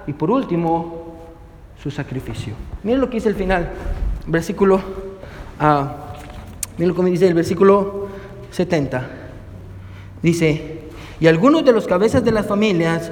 y 0.08 0.14
por 0.14 0.32
último, 0.32 1.16
su 1.82 1.92
sacrificio. 1.92 2.54
Miren 2.84 3.02
lo 3.02 3.10
que 3.10 3.16
dice 3.16 3.30
el 3.30 3.36
final, 3.36 3.70
versículo, 4.28 4.76
uh, 4.76 5.86
miren 6.78 6.96
lo 6.96 7.04
que 7.04 7.10
dice 7.10 7.28
el 7.28 7.34
versículo 7.34 8.08
70. 8.52 9.25
Dice, 10.26 10.80
y 11.20 11.28
algunos 11.28 11.64
de 11.64 11.72
los 11.72 11.86
cabezas 11.86 12.26
de 12.26 12.32
las 12.32 12.48
familias 12.48 13.12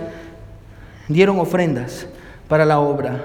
dieron 1.08 1.38
ofrendas 1.38 2.08
para 2.48 2.66
la 2.66 2.80
obra. 2.80 3.24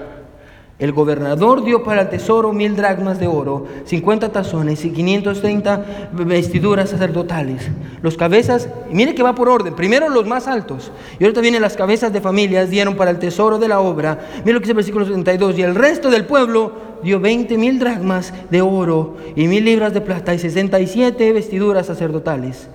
El 0.77 0.91
gobernador 0.91 1.63
dio 1.63 1.83
para 1.83 2.01
el 2.03 2.09
tesoro 2.09 2.53
mil 2.53 2.75
dracmas 2.75 3.19
de 3.19 3.25
oro, 3.25 3.65
50 3.85 4.31
tazones 4.31 4.85
y 4.85 4.91
530 4.91 6.09
vestiduras 6.13 6.91
sacerdotales. 6.91 7.67
Los 8.03 8.15
cabezas, 8.15 8.69
mire 8.91 9.15
que 9.15 9.23
va 9.23 9.33
por 9.33 9.49
orden, 9.49 9.75
primero 9.75 10.07
los 10.07 10.27
más 10.27 10.47
altos, 10.47 10.91
y 11.19 11.23
ahorita 11.23 11.41
vienen 11.41 11.63
las 11.63 11.75
cabezas 11.75 12.13
de 12.13 12.21
familias, 12.21 12.69
dieron 12.69 12.95
para 12.95 13.09
el 13.09 13.17
tesoro 13.17 13.57
de 13.57 13.69
la 13.69 13.79
obra. 13.79 14.19
Mire 14.45 14.53
lo 14.53 14.59
que 14.59 14.65
dice 14.65 14.73
el 14.73 14.77
versículo 14.77 15.05
72, 15.05 15.57
y 15.57 15.63
el 15.63 15.73
resto 15.73 16.11
del 16.11 16.25
pueblo 16.25 16.73
dio 17.01 17.19
20 17.19 17.57
mil 17.57 17.79
dracmas 17.79 18.35
de 18.51 18.61
oro 18.61 19.17
y 19.35 19.47
mil 19.47 19.65
libras 19.65 19.95
de 19.95 20.01
plata 20.01 20.35
y 20.35 20.37
67 20.37 21.33
vestiduras 21.33 21.87
sacerdotales. 21.87 22.69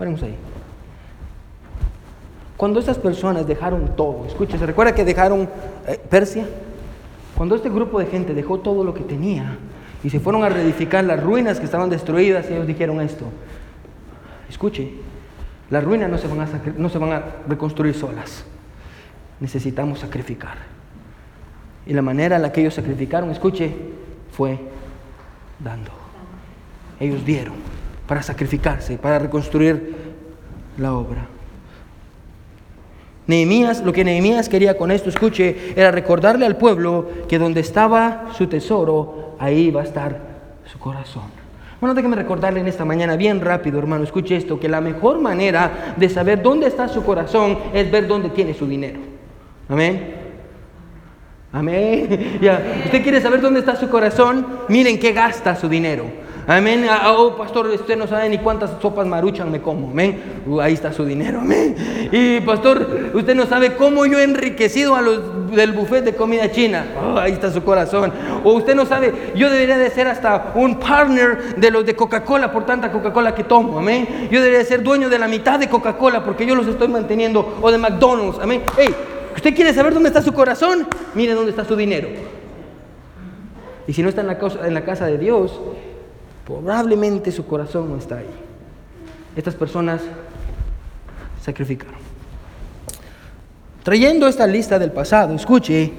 Paremos 0.00 0.22
ahí. 0.22 0.34
Cuando 2.56 2.80
estas 2.80 2.96
personas 2.96 3.46
dejaron 3.46 3.94
todo, 3.96 4.24
escucha, 4.26 4.56
¿se 4.56 4.64
recuerda 4.64 4.94
que 4.94 5.04
dejaron 5.04 5.46
eh, 5.86 6.00
Persia? 6.08 6.46
Cuando 7.36 7.54
este 7.54 7.68
grupo 7.68 7.98
de 7.98 8.06
gente 8.06 8.32
dejó 8.32 8.60
todo 8.60 8.82
lo 8.82 8.94
que 8.94 9.02
tenía 9.02 9.58
y 10.02 10.08
se 10.08 10.18
fueron 10.18 10.42
a 10.42 10.48
reedificar 10.48 11.04
las 11.04 11.22
ruinas 11.22 11.58
que 11.58 11.66
estaban 11.66 11.90
destruidas, 11.90 12.48
ellos 12.48 12.66
dijeron 12.66 12.98
esto. 13.02 13.26
Escuche, 14.48 14.90
las 15.68 15.84
ruinas 15.84 16.08
no 16.10 16.16
se 16.16 16.28
van 16.28 16.40
a, 16.40 16.48
no 16.78 16.88
se 16.88 16.96
van 16.96 17.12
a 17.12 17.24
reconstruir 17.46 17.92
solas. 17.92 18.46
Necesitamos 19.38 19.98
sacrificar. 19.98 20.56
Y 21.84 21.92
la 21.92 22.00
manera 22.00 22.36
en 22.36 22.42
la 22.42 22.52
que 22.52 22.62
ellos 22.62 22.72
sacrificaron, 22.72 23.30
escuche, 23.32 23.76
fue 24.32 24.58
dando. 25.62 25.90
Ellos 26.98 27.22
dieron 27.22 27.79
para 28.10 28.24
sacrificarse, 28.24 28.98
para 28.98 29.20
reconstruir 29.20 29.94
la 30.78 30.94
obra. 30.94 31.28
Nehemías, 33.28 33.84
lo 33.84 33.92
que 33.92 34.02
Nehemías 34.02 34.48
quería 34.48 34.76
con 34.76 34.90
esto, 34.90 35.10
escuche, 35.10 35.74
era 35.76 35.92
recordarle 35.92 36.44
al 36.44 36.56
pueblo 36.56 37.08
que 37.28 37.38
donde 37.38 37.60
estaba 37.60 38.32
su 38.36 38.48
tesoro, 38.48 39.36
ahí 39.38 39.70
va 39.70 39.82
a 39.82 39.84
estar 39.84 40.18
su 40.64 40.76
corazón. 40.80 41.22
Bueno, 41.80 41.94
déjeme 41.94 42.16
recordarle 42.16 42.58
en 42.58 42.66
esta 42.66 42.84
mañana 42.84 43.14
bien 43.14 43.40
rápido, 43.40 43.78
hermano, 43.78 44.02
escuche 44.02 44.34
esto, 44.34 44.58
que 44.58 44.68
la 44.68 44.80
mejor 44.80 45.20
manera 45.20 45.94
de 45.96 46.08
saber 46.08 46.42
dónde 46.42 46.66
está 46.66 46.88
su 46.88 47.04
corazón 47.04 47.60
es 47.72 47.88
ver 47.92 48.08
dónde 48.08 48.30
tiene 48.30 48.54
su 48.54 48.66
dinero. 48.66 48.98
Amén. 49.68 50.16
Amén. 51.52 52.38
Ya, 52.42 52.60
usted 52.86 53.04
quiere 53.04 53.20
saber 53.20 53.40
dónde 53.40 53.60
está 53.60 53.76
su 53.76 53.88
corazón, 53.88 54.44
miren 54.66 54.98
qué 54.98 55.12
gasta 55.12 55.54
su 55.54 55.68
dinero. 55.68 56.19
Amén. 56.46 56.86
Ah, 56.88 57.00
ah, 57.02 57.12
oh, 57.12 57.36
pastor, 57.36 57.66
usted 57.68 57.96
no 57.96 58.06
sabe 58.06 58.28
ni 58.28 58.38
cuántas 58.38 58.70
sopas 58.80 59.06
maruchan 59.06 59.50
me 59.50 59.60
como. 59.60 59.90
Amén. 59.90 60.42
Uh, 60.46 60.60
ahí 60.60 60.74
está 60.74 60.92
su 60.92 61.04
dinero. 61.04 61.40
Amén. 61.40 61.76
Y 62.10 62.40
pastor, 62.40 63.10
usted 63.14 63.34
no 63.34 63.46
sabe 63.46 63.76
cómo 63.76 64.06
yo 64.06 64.18
he 64.18 64.24
enriquecido 64.24 64.94
a 64.96 65.02
los 65.02 65.50
del 65.52 65.72
buffet 65.72 66.04
de 66.04 66.14
comida 66.14 66.50
china. 66.50 66.86
Oh, 67.02 67.18
ahí 67.18 67.32
está 67.32 67.50
su 67.50 67.62
corazón. 67.62 68.12
O 68.44 68.52
usted 68.54 68.74
no 68.74 68.86
sabe, 68.86 69.32
yo 69.34 69.50
debería 69.50 69.78
de 69.78 69.90
ser 69.90 70.08
hasta 70.08 70.52
un 70.54 70.78
partner 70.78 71.56
de 71.56 71.70
los 71.70 71.86
de 71.86 71.94
Coca-Cola 71.94 72.52
por 72.52 72.66
tanta 72.66 72.90
Coca-Cola 72.90 73.34
que 73.34 73.44
tomo. 73.44 73.78
Amén. 73.78 74.28
Yo 74.30 74.40
debería 74.40 74.58
de 74.58 74.64
ser 74.64 74.82
dueño 74.82 75.08
de 75.08 75.18
la 75.18 75.28
mitad 75.28 75.58
de 75.58 75.68
Coca-Cola 75.68 76.24
porque 76.24 76.46
yo 76.46 76.54
los 76.54 76.66
estoy 76.66 76.88
manteniendo. 76.88 77.58
O 77.60 77.70
de 77.70 77.78
McDonald's. 77.78 78.38
Amén. 78.40 78.62
Hey, 78.76 78.94
¿usted 79.34 79.54
quiere 79.54 79.72
saber 79.74 79.94
dónde 79.94 80.08
está 80.08 80.22
su 80.22 80.32
corazón? 80.32 80.86
Mire 81.14 81.34
dónde 81.34 81.50
está 81.50 81.64
su 81.64 81.76
dinero. 81.76 82.08
Y 83.86 83.92
si 83.92 84.02
no 84.02 84.08
está 84.08 84.20
en 84.20 84.28
la, 84.28 84.38
en 84.64 84.74
la 84.74 84.84
casa 84.84 85.06
de 85.06 85.18
Dios, 85.18 85.60
Probablemente 86.50 87.30
su 87.30 87.46
corazón 87.46 87.90
no 87.90 87.96
está 87.96 88.16
ahí. 88.16 88.26
Estas 89.36 89.54
personas 89.54 90.02
sacrificaron. 91.40 92.00
Trayendo 93.84 94.26
esta 94.26 94.48
lista 94.48 94.76
del 94.76 94.90
pasado, 94.90 95.32
escuche, 95.36 95.92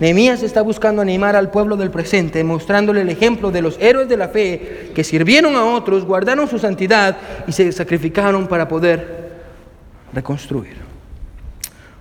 Nehemías 0.00 0.42
está 0.42 0.60
buscando 0.62 1.00
animar 1.00 1.36
al 1.36 1.52
pueblo 1.52 1.76
del 1.76 1.92
presente, 1.92 2.42
mostrándole 2.42 3.02
el 3.02 3.10
ejemplo 3.10 3.52
de 3.52 3.62
los 3.62 3.78
héroes 3.80 4.08
de 4.08 4.16
la 4.16 4.26
fe 4.26 4.90
que 4.92 5.04
sirvieron 5.04 5.54
a 5.54 5.64
otros, 5.64 6.04
guardaron 6.04 6.48
su 6.48 6.58
santidad 6.58 7.16
y 7.46 7.52
se 7.52 7.70
sacrificaron 7.70 8.48
para 8.48 8.66
poder 8.66 9.30
reconstruir. 10.12 10.78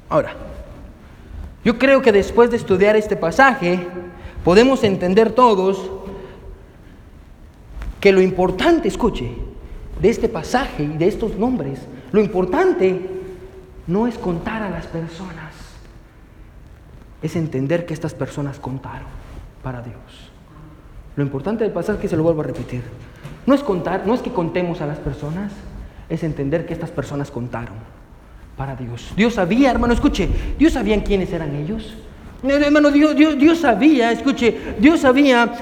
Ahora, 0.10 0.34
yo 1.64 1.78
creo 1.78 2.02
que 2.02 2.12
después 2.12 2.50
de 2.50 2.58
estudiar 2.58 2.96
este 2.96 3.16
pasaje, 3.16 3.80
podemos 4.44 4.84
entender 4.84 5.34
todos 5.34 6.01
que 8.02 8.12
lo 8.12 8.22
importante, 8.22 8.88
escuche, 8.88 9.32
de 10.02 10.10
este 10.10 10.28
pasaje 10.28 10.84
y 10.84 10.98
de 10.98 11.08
estos 11.08 11.38
nombres, 11.38 11.80
lo 12.12 12.20
importante 12.20 13.00
no 13.86 14.08
es 14.08 14.18
contar 14.18 14.64
a 14.64 14.70
las 14.70 14.88
personas, 14.88 15.54
es 17.22 17.36
entender 17.36 17.86
que 17.86 17.94
estas 17.94 18.16
personas 18.16 18.60
contaron 18.60 19.08
para 19.64 19.82
Dios. 19.84 20.32
Lo 21.16 21.24
importante 21.24 21.64
del 21.64 21.72
pasaje, 21.72 22.00
que 22.00 22.08
se 22.08 22.18
lo 22.18 22.24
vuelvo 22.24 22.42
a 22.42 22.46
repetir, 22.46 22.82
no 23.46 23.54
es 23.54 23.62
contar, 23.62 24.08
no 24.08 24.16
es 24.16 24.22
que 24.22 24.32
contemos 24.32 24.82
a 24.82 24.88
las 24.88 24.98
personas, 24.98 25.52
es 26.10 26.24
entender 26.24 26.66
que 26.66 26.74
estas 26.74 26.90
personas 26.90 27.30
contaron 27.30 27.76
para 28.58 28.76
Dios. 28.76 29.14
Dios 29.16 29.36
sabía, 29.36 29.70
hermano, 29.70 29.94
escuche, 29.94 30.28
Dios 30.58 30.74
sabía 30.74 31.02
quiénes 31.04 31.32
eran 31.32 31.56
ellos. 31.56 31.96
Hermano, 32.44 32.90
Dios, 32.90 33.16
Dios, 33.16 33.60
sabía, 33.60 34.12
escuche, 34.12 34.58
Dios 34.80 35.02
sabía 35.02 35.54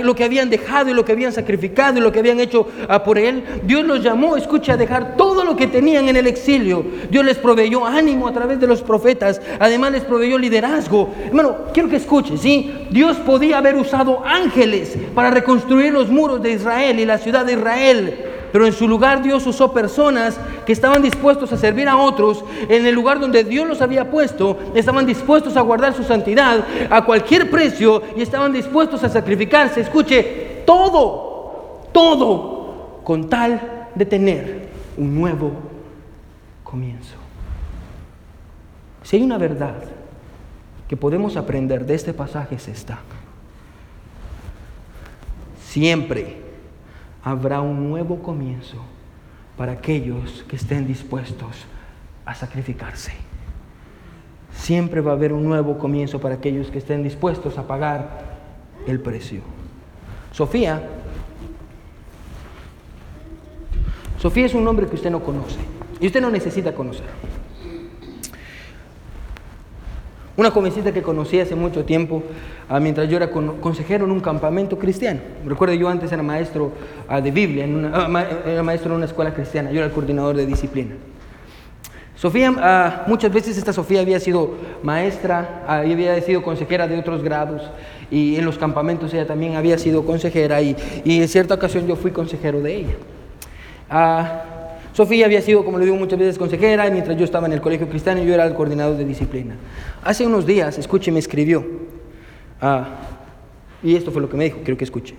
lo 0.00 0.14
que 0.14 0.22
habían 0.22 0.48
dejado 0.48 0.88
y 0.88 0.94
lo 0.94 1.04
que 1.04 1.10
habían 1.10 1.32
sacrificado 1.32 1.98
y 1.98 2.00
lo 2.00 2.12
que 2.12 2.20
habían 2.20 2.38
hecho 2.38 2.68
por 3.04 3.18
Él. 3.18 3.42
Dios 3.64 3.84
los 3.84 4.00
llamó, 4.00 4.36
escuche, 4.36 4.70
a 4.70 4.76
dejar 4.76 5.16
todo 5.16 5.44
lo 5.44 5.56
que 5.56 5.66
tenían 5.66 6.08
en 6.08 6.14
el 6.14 6.28
exilio. 6.28 6.86
Dios 7.10 7.24
les 7.24 7.36
proveyó 7.36 7.84
ánimo 7.84 8.28
a 8.28 8.32
través 8.32 8.60
de 8.60 8.68
los 8.68 8.80
profetas, 8.80 9.40
además 9.58 9.90
les 9.90 10.04
proveyó 10.04 10.38
liderazgo. 10.38 11.12
Hermano, 11.26 11.56
quiero 11.72 11.88
que 11.88 11.96
escuche, 11.96 12.36
¿sí? 12.36 12.72
Dios 12.90 13.16
podía 13.16 13.58
haber 13.58 13.74
usado 13.74 14.24
ángeles 14.24 14.96
para 15.16 15.30
reconstruir 15.30 15.92
los 15.92 16.10
muros 16.10 16.40
de 16.40 16.52
Israel 16.52 17.00
y 17.00 17.06
la 17.06 17.18
ciudad 17.18 17.44
de 17.44 17.54
Israel. 17.54 18.33
Pero 18.54 18.66
en 18.66 18.72
su 18.72 18.86
lugar 18.86 19.20
Dios 19.20 19.44
usó 19.48 19.72
personas 19.72 20.38
que 20.64 20.72
estaban 20.72 21.02
dispuestos 21.02 21.52
a 21.52 21.56
servir 21.56 21.88
a 21.88 21.96
otros 21.96 22.44
en 22.68 22.86
el 22.86 22.94
lugar 22.94 23.18
donde 23.18 23.42
Dios 23.42 23.66
los 23.66 23.82
había 23.82 24.12
puesto, 24.12 24.56
estaban 24.76 25.06
dispuestos 25.06 25.56
a 25.56 25.60
guardar 25.60 25.92
su 25.92 26.04
santidad 26.04 26.64
a 26.88 27.04
cualquier 27.04 27.50
precio 27.50 28.00
y 28.16 28.22
estaban 28.22 28.52
dispuestos 28.52 29.02
a 29.02 29.08
sacrificarse. 29.08 29.80
Escuche, 29.80 30.62
todo, 30.64 31.88
todo, 31.90 33.00
con 33.02 33.28
tal 33.28 33.88
de 33.92 34.06
tener 34.06 34.68
un 34.96 35.16
nuevo 35.16 35.50
comienzo. 36.62 37.16
Si 39.02 39.16
hay 39.16 39.24
una 39.24 39.36
verdad 39.36 39.82
que 40.86 40.96
podemos 40.96 41.36
aprender 41.36 41.84
de 41.84 41.96
este 41.96 42.14
pasaje 42.14 42.54
es 42.54 42.68
esta. 42.68 43.00
Siempre 45.60 46.43
habrá 47.24 47.60
un 47.60 47.88
nuevo 47.88 48.22
comienzo 48.22 48.76
para 49.56 49.72
aquellos 49.72 50.44
que 50.46 50.56
estén 50.56 50.86
dispuestos 50.86 51.64
a 52.26 52.34
sacrificarse. 52.34 53.12
Siempre 54.52 55.00
va 55.00 55.12
a 55.12 55.14
haber 55.14 55.32
un 55.32 55.44
nuevo 55.44 55.78
comienzo 55.78 56.20
para 56.20 56.36
aquellos 56.36 56.70
que 56.70 56.78
estén 56.78 57.02
dispuestos 57.02 57.58
a 57.58 57.66
pagar 57.66 58.36
el 58.86 59.00
precio. 59.00 59.40
Sofía, 60.32 60.82
Sofía 64.18 64.46
es 64.46 64.54
un 64.54 64.64
nombre 64.64 64.86
que 64.86 64.94
usted 64.94 65.10
no 65.10 65.20
conoce. 65.20 65.58
Y 66.00 66.06
usted 66.06 66.20
no 66.20 66.30
necesita 66.30 66.74
conocer. 66.74 67.06
Una 70.36 70.50
jovencita 70.50 70.92
que 70.92 71.00
conocí 71.00 71.38
hace 71.38 71.54
mucho 71.54 71.84
tiempo, 71.84 72.22
ah, 72.68 72.80
mientras 72.80 73.08
yo 73.08 73.16
era 73.16 73.30
consejero 73.30 74.04
en 74.04 74.10
un 74.10 74.20
campamento 74.20 74.76
cristiano. 74.78 75.20
Recuerdo, 75.46 75.74
yo 75.74 75.88
antes 75.88 76.10
era 76.10 76.24
maestro 76.24 76.72
ah, 77.08 77.20
de 77.20 77.30
Biblia, 77.30 77.64
una, 77.66 77.92
ah, 77.94 78.26
era 78.44 78.62
maestro 78.64 78.90
en 78.90 78.96
una 78.96 79.06
escuela 79.06 79.32
cristiana, 79.32 79.70
yo 79.70 79.76
era 79.76 79.86
el 79.86 79.92
coordinador 79.92 80.36
de 80.36 80.44
disciplina. 80.44 80.96
Sofía, 82.16 83.04
muchas 83.06 83.32
veces 83.32 83.58
esta 83.58 83.72
Sofía 83.72 84.00
había 84.00 84.18
sido 84.18 84.54
maestra, 84.82 85.62
había 85.66 86.20
sido 86.22 86.42
consejera 86.42 86.88
de 86.88 86.98
otros 86.98 87.22
grados 87.22 87.62
y 88.10 88.36
en 88.36 88.44
los 88.44 88.56
campamentos 88.56 89.12
ella 89.12 89.26
también 89.26 89.56
había 89.56 89.76
sido 89.78 90.06
consejera 90.06 90.62
y, 90.62 90.76
y 91.04 91.20
en 91.20 91.28
cierta 91.28 91.54
ocasión 91.54 91.86
yo 91.86 91.96
fui 91.96 92.12
consejero 92.12 92.62
de 92.62 92.76
ella. 92.76 92.94
Sofía 94.94 95.26
había 95.26 95.42
sido, 95.42 95.64
como 95.64 95.78
le 95.78 95.86
digo 95.86 95.96
muchas 95.96 96.18
veces, 96.20 96.38
consejera, 96.38 96.88
mientras 96.88 97.18
yo 97.18 97.24
estaba 97.24 97.48
en 97.48 97.52
el 97.52 97.60
colegio 97.60 97.88
cristiano 97.88 98.22
y 98.22 98.26
yo 98.26 98.32
era 98.34 98.46
el 98.46 98.54
coordinador 98.54 98.96
de 98.96 99.04
disciplina. 99.04 99.56
Hace 100.04 100.24
unos 100.24 100.46
días, 100.46 100.78
escuche, 100.78 101.10
me 101.10 101.18
escribió, 101.18 101.66
ah, 102.60 102.86
y 103.82 103.96
esto 103.96 104.12
fue 104.12 104.22
lo 104.22 104.28
que 104.28 104.36
me 104.36 104.44
dijo, 104.44 104.58
quiero 104.58 104.78
que 104.78 104.84
escuche. 104.84 105.16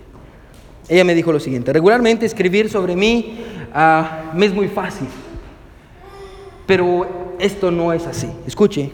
Ella 0.88 1.03
me 1.03 1.13
dijo 1.13 1.32
lo 1.34 1.41
siguiente, 1.41 1.73
regularmente 1.73 2.26
escribir 2.26 2.69
sobre 2.69 2.95
mí 2.95 3.38
ah, 3.73 4.32
me 4.34 4.45
es 4.45 4.53
muy 4.53 4.69
fácil, 4.69 5.07
pero 6.65 7.36
esto 7.38 7.69
no 7.69 7.91
es 7.91 8.07
así. 8.07 8.30
Escuche, 8.47 8.89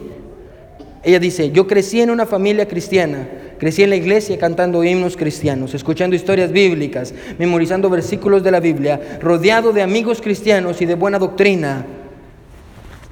ella 1.02 1.18
dice, 1.18 1.50
yo 1.50 1.66
crecí 1.66 2.00
en 2.00 2.10
una 2.10 2.26
familia 2.26 2.66
cristiana 2.68 3.26
Crecí 3.62 3.84
en 3.84 3.90
la 3.90 3.96
iglesia 3.96 4.36
cantando 4.40 4.82
himnos 4.82 5.16
cristianos, 5.16 5.72
escuchando 5.72 6.16
historias 6.16 6.50
bíblicas, 6.50 7.14
memorizando 7.38 7.88
versículos 7.88 8.42
de 8.42 8.50
la 8.50 8.58
Biblia, 8.58 9.20
rodeado 9.20 9.72
de 9.72 9.82
amigos 9.82 10.20
cristianos 10.20 10.82
y 10.82 10.84
de 10.84 10.96
buena 10.96 11.16
doctrina. 11.20 11.86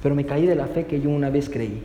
Pero 0.03 0.13
me 0.13 0.25
caí 0.25 0.45
de 0.45 0.55
la 0.55 0.67
fe 0.67 0.85
que 0.85 0.99
yo 0.99 1.09
una 1.09 1.29
vez 1.29 1.49
creí. 1.49 1.81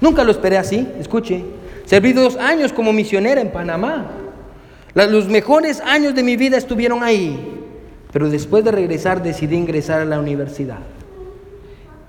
Nunca 0.00 0.22
lo 0.22 0.30
esperé 0.30 0.56
así, 0.56 0.86
escuche. 1.00 1.42
Serví 1.84 2.12
dos 2.12 2.36
años 2.36 2.72
como 2.72 2.92
misionera 2.92 3.40
en 3.40 3.50
Panamá. 3.50 4.12
Los 4.94 5.26
mejores 5.26 5.80
años 5.80 6.14
de 6.14 6.22
mi 6.22 6.36
vida 6.36 6.58
estuvieron 6.58 7.02
ahí. 7.02 7.40
Pero 8.12 8.30
después 8.30 8.62
de 8.62 8.70
regresar 8.70 9.20
decidí 9.20 9.56
ingresar 9.56 10.00
a 10.00 10.04
la 10.04 10.20
universidad. 10.20 10.78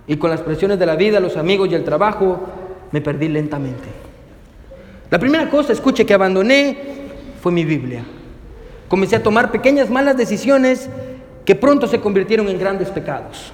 Y 0.05 0.17
con 0.17 0.29
las 0.29 0.41
presiones 0.41 0.77
de 0.77 0.85
la 0.85 0.95
vida, 0.95 1.19
los 1.19 1.37
amigos 1.37 1.69
y 1.71 1.73
el 1.73 1.83
trabajo, 1.83 2.39
me 2.91 3.01
perdí 3.01 3.27
lentamente. 3.27 3.87
La 5.09 5.19
primera 5.19 5.49
cosa, 5.49 5.73
escuche, 5.73 6.05
que 6.05 6.13
abandoné 6.13 6.77
fue 7.41 7.51
mi 7.51 7.65
Biblia. 7.65 8.03
Comencé 8.87 9.15
a 9.15 9.23
tomar 9.23 9.51
pequeñas 9.51 9.89
malas 9.89 10.17
decisiones 10.17 10.89
que 11.45 11.55
pronto 11.55 11.87
se 11.87 11.99
convirtieron 11.99 12.47
en 12.49 12.59
grandes 12.59 12.89
pecados. 12.89 13.53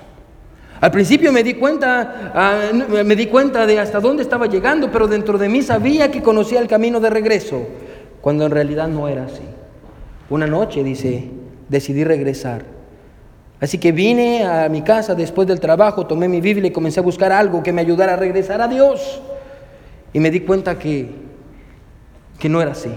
Al 0.79 0.91
principio 0.91 1.31
me 1.31 1.43
di 1.43 1.55
cuenta, 1.55 2.31
ah, 2.35 2.71
me 3.03 3.15
di 3.15 3.25
cuenta 3.27 3.65
de 3.65 3.79
hasta 3.79 3.99
dónde 3.99 4.21
estaba 4.21 4.45
llegando, 4.45 4.91
pero 4.91 5.07
dentro 5.07 5.37
de 5.37 5.49
mí 5.49 5.63
sabía 5.63 6.11
que 6.11 6.21
conocía 6.21 6.59
el 6.59 6.67
camino 6.67 6.99
de 6.99 7.09
regreso, 7.09 7.67
cuando 8.21 8.45
en 8.45 8.51
realidad 8.51 8.87
no 8.87 9.07
era 9.07 9.25
así. 9.25 9.41
Una 10.29 10.45
noche, 10.45 10.83
dice, 10.83 11.29
decidí 11.69 12.03
regresar. 12.03 12.76
Así 13.59 13.77
que 13.77 13.91
vine 13.91 14.45
a 14.45 14.69
mi 14.69 14.81
casa 14.81 15.15
después 15.15 15.47
del 15.47 15.59
trabajo, 15.59 16.05
tomé 16.05 16.27
mi 16.27 16.41
Biblia 16.41 16.69
y 16.69 16.71
comencé 16.71 16.99
a 16.99 17.03
buscar 17.03 17.31
algo 17.31 17.63
que 17.63 17.73
me 17.73 17.81
ayudara 17.81 18.13
a 18.13 18.17
regresar 18.17 18.61
a 18.61 18.67
Dios. 18.67 19.21
Y 20.13 20.19
me 20.19 20.29
di 20.29 20.41
cuenta 20.41 20.77
que 20.77 21.27
que 22.39 22.49
no 22.49 22.61
era 22.61 22.71
así. 22.71 22.91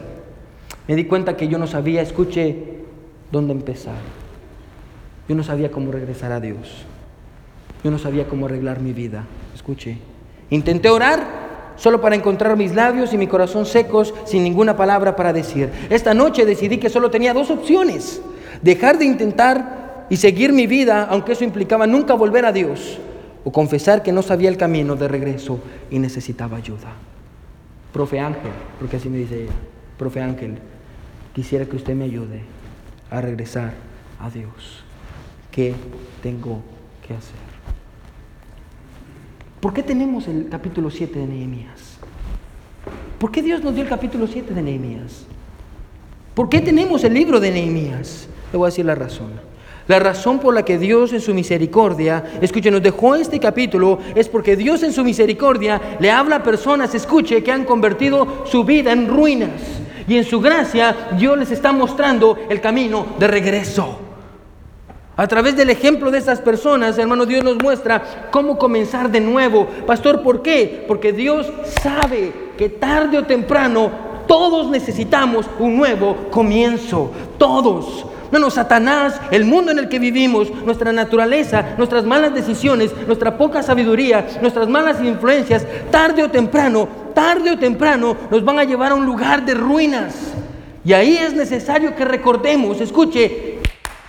Me 0.87 0.97
di 0.97 1.05
cuenta 1.05 1.37
que 1.37 1.49
yo 1.49 1.59
no 1.59 1.67
sabía, 1.67 2.03
escuche, 2.03 2.57
dónde 3.31 3.53
empezar. 3.53 3.95
Yo 5.29 5.35
no 5.35 5.43
sabía 5.43 5.71
cómo 5.71 5.93
regresar 5.93 6.33
a 6.33 6.41
Dios. 6.41 6.85
Yo 7.85 7.91
no 7.91 7.99
sabía 7.99 8.27
cómo 8.27 8.47
arreglar 8.47 8.81
mi 8.81 8.93
vida. 8.93 9.25
Escuche. 9.55 9.99
Intenté 10.51 10.91
orar 10.91 11.51
solo 11.77 12.01
para 12.01 12.17
encontrar 12.17 12.57
mis 12.57 12.75
labios 12.75 13.15
y 13.15 13.19
mi 13.19 13.27
corazón 13.27 13.65
secos 13.65 14.13
sin 14.25 14.43
ninguna 14.43 14.77
palabra 14.77 15.17
para 15.17 15.33
decir. 15.33 15.71
Esta 15.89 16.13
noche 16.13 16.45
decidí 16.45 16.79
que 16.79 16.91
solo 16.91 17.11
tenía 17.11 17.33
dos 17.33 17.51
opciones. 17.51 18.21
Dejar 18.61 18.99
de 18.99 19.05
intentar 19.05 19.80
y 20.11 20.17
seguir 20.17 20.53
mi 20.53 20.67
vida, 20.67 21.05
aunque 21.05 21.33
eso 21.33 21.45
implicaba 21.45 21.87
nunca 21.87 22.15
volver 22.15 22.45
a 22.45 22.53
Dios, 22.53 22.99
o 23.45 23.53
confesar 23.53 24.03
que 24.03 24.13
no 24.13 24.23
sabía 24.23 24.49
el 24.49 24.57
camino 24.57 24.97
de 24.97 25.09
regreso 25.09 25.61
y 25.91 25.99
necesitaba 25.99 26.59
ayuda. 26.59 26.93
Profe 27.93 28.19
Ángel, 28.21 28.51
porque 28.79 28.97
así 28.97 29.09
me 29.09 29.19
dice 29.19 29.45
ella, 29.45 29.53
profe 29.97 30.21
Ángel, 30.21 30.59
quisiera 31.33 31.65
que 31.65 31.77
usted 31.77 31.95
me 31.95 32.05
ayude 32.05 32.43
a 33.09 33.21
regresar 33.21 33.73
a 34.19 34.29
Dios. 34.31 34.85
¿Qué 35.51 35.75
tengo 36.23 36.61
que 37.07 37.15
hacer? 37.15 37.51
¿Por 39.61 39.73
qué 39.73 39.83
tenemos 39.83 40.27
el 40.27 40.49
capítulo 40.49 40.91
7 40.91 41.19
de 41.19 41.27
Nehemías? 41.27 41.99
¿Por 43.19 43.31
qué 43.31 43.43
Dios 43.43 43.63
nos 43.63 43.75
dio 43.75 43.85
el 43.85 43.89
capítulo 43.89 44.27
7 44.27 44.55
de 44.55 44.63
Nehemías? 44.63 45.27
¿Por 46.35 46.49
qué 46.49 46.61
tenemos 46.61 47.05
el 47.05 47.15
libro 47.15 47.39
de 47.39 47.51
Nehemías? 47.51 48.29
Le 48.53 48.59
voy 48.59 48.67
a 48.67 48.71
decir 48.71 48.87
la 48.87 48.95
razón. 48.95 49.50
La 49.91 49.99
razón 49.99 50.39
por 50.39 50.55
la 50.55 50.65
que 50.65 50.79
Dios 50.79 51.13
en 51.13 51.21
su 51.21 51.35
misericordia, 51.35 52.23
escuche, 52.41 52.71
nos 52.71 52.81
dejó 52.81 53.17
este 53.17 53.41
capítulo 53.41 53.99
es 54.15 54.29
porque 54.29 54.55
Dios 54.55 54.85
en 54.85 54.93
su 54.93 55.03
misericordia 55.03 55.97
le 55.99 56.13
habla 56.13 56.37
a 56.37 56.43
personas, 56.45 56.95
escuche, 56.95 57.43
que 57.43 57.51
han 57.51 57.65
convertido 57.65 58.45
su 58.47 58.63
vida 58.63 58.93
en 58.93 59.09
ruinas. 59.09 59.51
Y 60.07 60.17
en 60.17 60.23
su 60.25 60.41
gracia 60.41 61.09
Dios 61.19 61.37
les 61.37 61.51
está 61.51 61.73
mostrando 61.73 62.39
el 62.49 62.61
camino 62.61 63.05
de 63.19 63.27
regreso. 63.27 63.99
A 65.17 65.27
través 65.27 65.57
del 65.57 65.71
ejemplo 65.71 66.13
de 66.13 66.19
esas 66.19 66.41
personas, 66.41 66.97
hermano, 66.97 67.27
Dios 67.27 67.43
nos 67.43 67.61
muestra 67.61 68.29
cómo 68.31 68.59
comenzar 68.59 69.11
de 69.11 69.21
nuevo. 69.21 69.67
Pastor, 69.89 70.23
¿por 70.23 70.41
qué? 70.41 70.85
Porque 70.87 71.13
Dios 71.13 71.53
sabe 71.83 72.33
que 72.57 72.69
tarde 72.69 73.19
o 73.19 73.25
temprano 73.25 73.91
todos 74.29 74.71
necesitamos 74.71 75.47
un 75.59 75.77
nuevo 75.77 76.29
comienzo. 76.31 77.11
Todos. 77.39 78.07
No, 78.39 78.51
Satanás, 78.51 79.21
el 79.31 79.45
mundo 79.45 79.73
en 79.73 79.79
el 79.79 79.89
que 79.89 79.99
vivimos, 79.99 80.51
nuestra 80.65 80.93
naturaleza, 80.93 81.75
nuestras 81.77 82.05
malas 82.05 82.33
decisiones, 82.33 82.93
nuestra 83.07 83.37
poca 83.37 83.63
sabiduría, 83.63 84.27
nuestras 84.41 84.69
malas 84.69 85.03
influencias, 85.03 85.67
tarde 85.91 86.23
o 86.23 86.31
temprano, 86.31 86.89
tarde 87.15 87.51
o 87.51 87.59
temprano 87.59 88.17
nos 88.31 88.45
van 88.45 88.59
a 88.59 88.65
llevar 88.65 88.93
a 88.93 88.95
un 88.95 89.05
lugar 89.05 89.45
de 89.45 89.55
ruinas. 89.55 90.15
Y 90.85 90.93
ahí 90.93 91.17
es 91.17 91.35
necesario 91.35 91.95
que 91.95 92.05
recordemos, 92.05 92.81
escuche, 92.81 93.59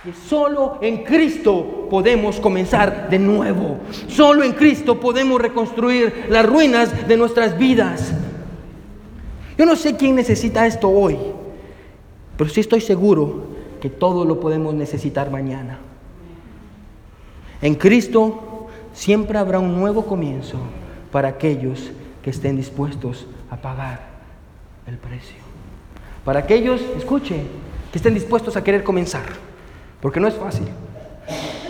que 0.02 0.12
solo 0.28 0.78
en 0.80 1.04
Cristo 1.04 1.88
podemos 1.90 2.40
comenzar 2.40 3.10
de 3.10 3.18
nuevo. 3.18 3.78
Solo 4.08 4.44
en 4.44 4.52
Cristo 4.52 4.98
podemos 4.98 5.40
reconstruir 5.40 6.26
las 6.28 6.46
ruinas 6.46 7.06
de 7.06 7.16
nuestras 7.16 7.58
vidas. 7.58 8.12
Yo 9.58 9.66
no 9.66 9.76
sé 9.76 9.96
quién 9.96 10.14
necesita 10.14 10.66
esto 10.66 10.88
hoy, 10.88 11.18
pero 12.36 12.48
sí 12.48 12.60
estoy 12.60 12.80
seguro 12.80 13.51
que 13.82 13.90
todo 13.90 14.24
lo 14.24 14.38
podemos 14.38 14.74
necesitar 14.74 15.28
mañana. 15.28 15.80
En 17.60 17.74
Cristo 17.74 18.68
siempre 18.92 19.36
habrá 19.38 19.58
un 19.58 19.74
nuevo 19.74 20.06
comienzo 20.06 20.56
para 21.10 21.26
aquellos 21.26 21.90
que 22.22 22.30
estén 22.30 22.54
dispuestos 22.54 23.26
a 23.50 23.56
pagar 23.56 23.98
el 24.86 24.98
precio. 24.98 25.34
Para 26.24 26.38
aquellos, 26.38 26.80
escuche, 26.96 27.42
que 27.90 27.98
estén 27.98 28.14
dispuestos 28.14 28.56
a 28.56 28.62
querer 28.62 28.84
comenzar, 28.84 29.24
porque 30.00 30.20
no 30.20 30.28
es 30.28 30.34
fácil. 30.34 30.68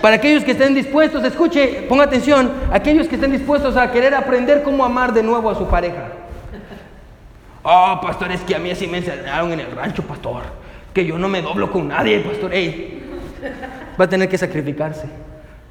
Para 0.03 0.17
aquellos 0.17 0.45
que 0.45 0.51
estén 0.51 0.75
dispuestos, 0.75 1.25
escuche, 1.25 1.87
ponga 1.89 2.05
atención, 2.05 2.53
aquellos 2.71 3.09
que 3.09 3.15
estén 3.15 3.33
dispuestos 3.33 3.75
a 3.75 3.91
querer 3.91 4.15
aprender 4.15 4.63
cómo 4.63 4.85
amar 4.85 5.15
de 5.15 5.23
nuevo 5.23 5.49
a 5.49 5.55
su 5.55 5.67
pareja. 5.67 6.13
Oh, 7.63 7.99
pastor, 8.03 8.33
es 8.33 8.43
que 8.43 8.55
a 8.55 8.59
mí 8.59 8.71
así 8.71 8.87
me 8.87 8.99
enseñaron 8.99 9.51
en 9.53 9.61
el 9.61 9.71
rancho, 9.71 10.03
pastor 10.03 10.62
que 10.93 11.05
yo 11.07 11.19
no 11.19 11.29
me 11.29 11.43
doblo 11.43 11.71
con 11.71 11.89
nadie, 11.89 12.21
pastor. 12.21 12.53
Ey, 12.53 13.03
va 14.01 14.05
a 14.05 14.09
tener 14.09 14.29
que 14.29 14.39
sacrificarse. 14.39 15.07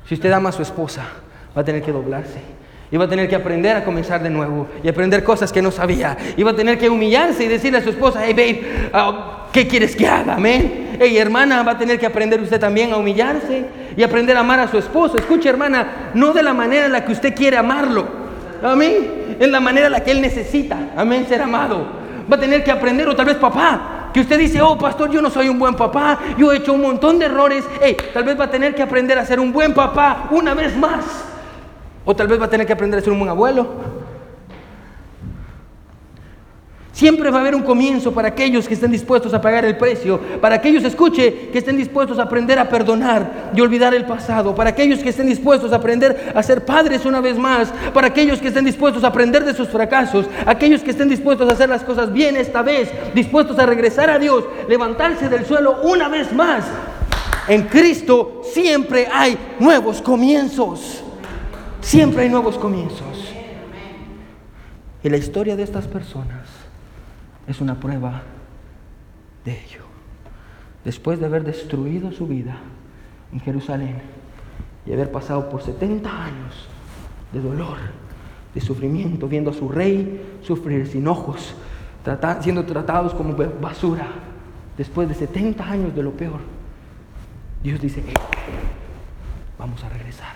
Si 0.08 0.16
usted 0.16 0.32
ama 0.32 0.50
a 0.50 0.52
su 0.52 0.62
esposa, 0.62 1.04
va 1.56 1.62
a 1.62 1.66
tener 1.66 1.82
que 1.82 1.92
doblarse. 1.92 2.40
Y 2.92 2.98
va 2.98 3.06
a 3.06 3.08
tener 3.08 3.30
que 3.30 3.36
aprender 3.36 3.78
a 3.78 3.86
comenzar 3.86 4.22
de 4.22 4.30
nuevo 4.30 4.68
y 4.84 4.90
aprender 4.90 5.24
cosas 5.24 5.54
que 5.54 5.62
no 5.62 5.72
sabía. 5.72 6.18
Y 6.36 6.44
va 6.44 6.52
a 6.52 6.56
tener 6.56 6.78
que 6.78 6.90
humillarse 6.90 7.46
y 7.46 7.48
decirle 7.48 7.78
a 7.78 7.82
su 7.82 7.90
esposa, 7.90 8.22
hey 8.26 8.34
babe, 8.34 8.90
ah, 8.92 9.48
¿qué 9.54 9.66
quieres 9.66 9.96
que 9.96 10.06
haga? 10.06 10.36
Amén. 10.36 10.98
Hey 11.00 11.18
hermana, 11.18 11.64
va 11.64 11.72
a 11.72 11.78
tener 11.78 11.98
que 11.98 12.06
aprender 12.06 12.42
usted 12.42 12.60
también 12.60 12.92
a 12.92 12.98
humillarse 12.98 13.66
y 13.96 14.04
aprender 14.04 14.36
a 14.36 14.42
amar 14.42 14.60
a 14.60 14.68
su 14.68 14.78
esposo. 14.78 15.16
Escuche 15.18 15.48
hermana, 15.48 16.12
no 16.14 16.34
de 16.34 16.44
la 16.44 16.54
manera 16.54 16.86
en 16.86 16.92
la 16.92 17.06
que 17.06 17.14
usted 17.14 17.34
quiere 17.34 17.56
amarlo. 17.56 18.06
Amén. 18.62 19.38
En 19.40 19.52
la 19.54 19.62
manera 19.62 19.86
en 19.86 19.94
la 19.94 20.04
que 20.04 20.12
él 20.12 20.22
necesita. 20.22 20.78
Amén, 20.98 21.26
ser 21.30 21.42
amado. 21.42 21.88
Va 22.30 22.36
a 22.36 22.40
tener 22.40 22.62
que 22.62 22.72
aprender, 22.72 23.08
o 23.08 23.16
tal 23.16 23.26
vez 23.26 23.38
papá, 23.38 24.01
que 24.14 24.22
usted 24.22 24.38
dice, 24.38 24.62
oh 24.62 24.78
pastor, 24.78 25.12
yo 25.12 25.22
no 25.22 25.30
soy 25.30 25.50
un 25.50 25.60
buen 25.60 25.76
papá, 25.76 26.20
yo 26.38 26.52
he 26.52 26.58
hecho 26.58 26.74
un 26.74 26.82
montón 26.82 27.20
de 27.20 27.26
errores, 27.26 27.66
hey, 27.82 27.96
tal 28.14 28.24
vez 28.24 28.40
va 28.40 28.46
a 28.46 28.52
tener 28.52 28.76
que 28.76 28.82
aprender 28.82 29.18
a 29.18 29.26
ser 29.26 29.40
un 29.40 29.52
buen 29.52 29.74
papá 29.74 30.28
una 30.32 30.54
vez 30.54 30.76
más. 30.76 31.06
O 32.04 32.16
tal 32.16 32.28
vez 32.28 32.40
va 32.42 32.46
a 32.46 32.50
tener 32.50 32.66
que 32.66 32.74
aprender 32.74 33.00
a 33.00 33.04
ser 33.04 33.14
un 33.14 33.20
buen 33.20 33.30
abuelo. 33.30 33.68
Siempre 37.02 37.32
va 37.32 37.40
a 37.40 37.42
haber 37.42 37.56
un 37.56 37.64
comienzo 37.64 38.12
para 38.12 38.28
aquellos 38.28 38.68
que 38.68 38.76
estén 38.76 38.92
dispuestos 38.92 39.34
a 39.34 39.42
pagar 39.42 39.66
el 39.66 39.76
precio, 39.76 40.20
para 40.40 40.54
aquellos, 40.54 40.84
escuche, 40.84 41.50
que 41.52 41.58
estén 41.58 41.76
dispuestos 41.76 42.20
a 42.20 42.22
aprender 42.22 42.60
a 42.60 42.70
perdonar 42.70 43.50
y 43.56 43.62
olvidar 43.62 43.96
el 43.96 44.06
pasado, 44.06 44.54
para 44.54 44.70
aquellos 44.70 45.00
que 45.00 45.10
estén 45.10 45.26
dispuestos 45.26 45.74
a 45.74 45.78
aprender 45.78 46.32
a 46.36 46.44
ser 46.44 46.64
padres 46.64 47.04
una 47.04 47.20
vez 47.20 47.40
más, 47.40 47.74
para 47.92 48.06
aquellos 48.06 48.40
que 48.40 48.50
estén 48.50 48.66
dispuestos 48.66 49.04
a 49.04 49.08
aprender 49.08 49.44
de 49.44 49.56
sus 49.56 49.68
fracasos, 49.70 50.28
aquellos 50.46 50.84
que 50.84 50.92
estén 50.92 51.10
dispuestos 51.10 51.50
a 51.50 51.54
hacer 51.54 51.70
las 51.70 51.82
cosas 51.82 52.14
bien 52.14 52.38
esta 52.38 52.62
vez, 52.62 52.92
dispuestos 53.16 53.58
a 53.58 53.66
regresar 53.66 54.12
a 54.12 54.20
Dios, 54.20 54.44
levantarse 54.70 55.28
del 55.28 55.44
suelo 55.48 55.80
una 55.82 56.08
vez 56.08 56.32
más. 56.32 56.66
En 57.48 57.64
Cristo 57.64 58.44
siempre 58.44 59.08
hay 59.12 59.40
nuevos 59.58 60.04
comienzos. 60.04 61.04
Siempre 61.82 62.26
hay 62.26 62.30
nuevos 62.30 62.60
comienzos. 62.60 63.34
Y 65.04 65.10
la 65.10 65.18
historia 65.18 65.56
de 65.56 65.64
estas 65.64 65.88
personas 65.88 66.41
es 67.52 67.62
una 67.62 67.80
prueba 67.80 68.24
de 69.46 69.52
ello. 69.52 69.84
Después 70.84 71.20
de 71.20 71.26
haber 71.28 71.44
destruido 71.44 72.12
su 72.12 72.28
vida 72.28 72.58
en 73.32 73.40
Jerusalén 73.40 74.02
y 74.86 74.94
haber 74.94 75.12
pasado 75.12 75.50
por 75.50 75.62
70 75.62 76.10
años 76.10 76.68
de 77.32 77.40
dolor, 77.40 77.78
de 78.54 78.62
sufrimiento, 78.62 79.28
viendo 79.28 79.52
a 79.52 79.54
su 79.54 79.70
rey 79.70 80.40
sufrir 80.42 80.88
sin 80.88 81.08
ojos, 81.08 81.56
siendo 82.42 82.66
tratados 82.66 83.14
como 83.14 83.36
basura, 83.36 84.08
después 84.78 85.08
de 85.08 85.16
70 85.16 85.64
años 85.64 85.96
de 85.96 86.04
lo 86.04 86.12
peor, 86.12 86.40
Dios 87.64 87.80
dice, 87.80 88.04
vamos 89.58 89.84
a 89.84 89.90
regresar. 89.90 90.34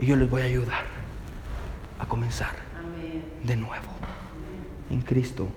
Y 0.00 0.06
yo 0.06 0.16
les 0.16 0.28
voy 0.28 0.42
a 0.42 0.46
ayudar 0.46 0.84
a 1.98 2.06
comenzar 2.06 2.50
de 3.44 3.56
nuevo. 3.56 3.92
En 4.90 5.02
Cristo 5.02 5.48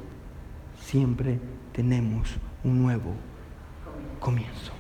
siempre 0.86 1.40
tenemos 1.74 2.30
un 2.64 2.82
nuevo 2.82 3.14
comienzo. 4.20 4.72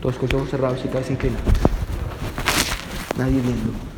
Todos 0.00 0.16
con 0.16 0.28
los 0.28 0.34
ojos 0.34 0.50
cerrados 0.50 0.84
y 0.84 0.88
cabeza 0.88 1.12
inclinada. 1.12 1.44
Nadie 3.18 3.40
viendo. 3.40 3.95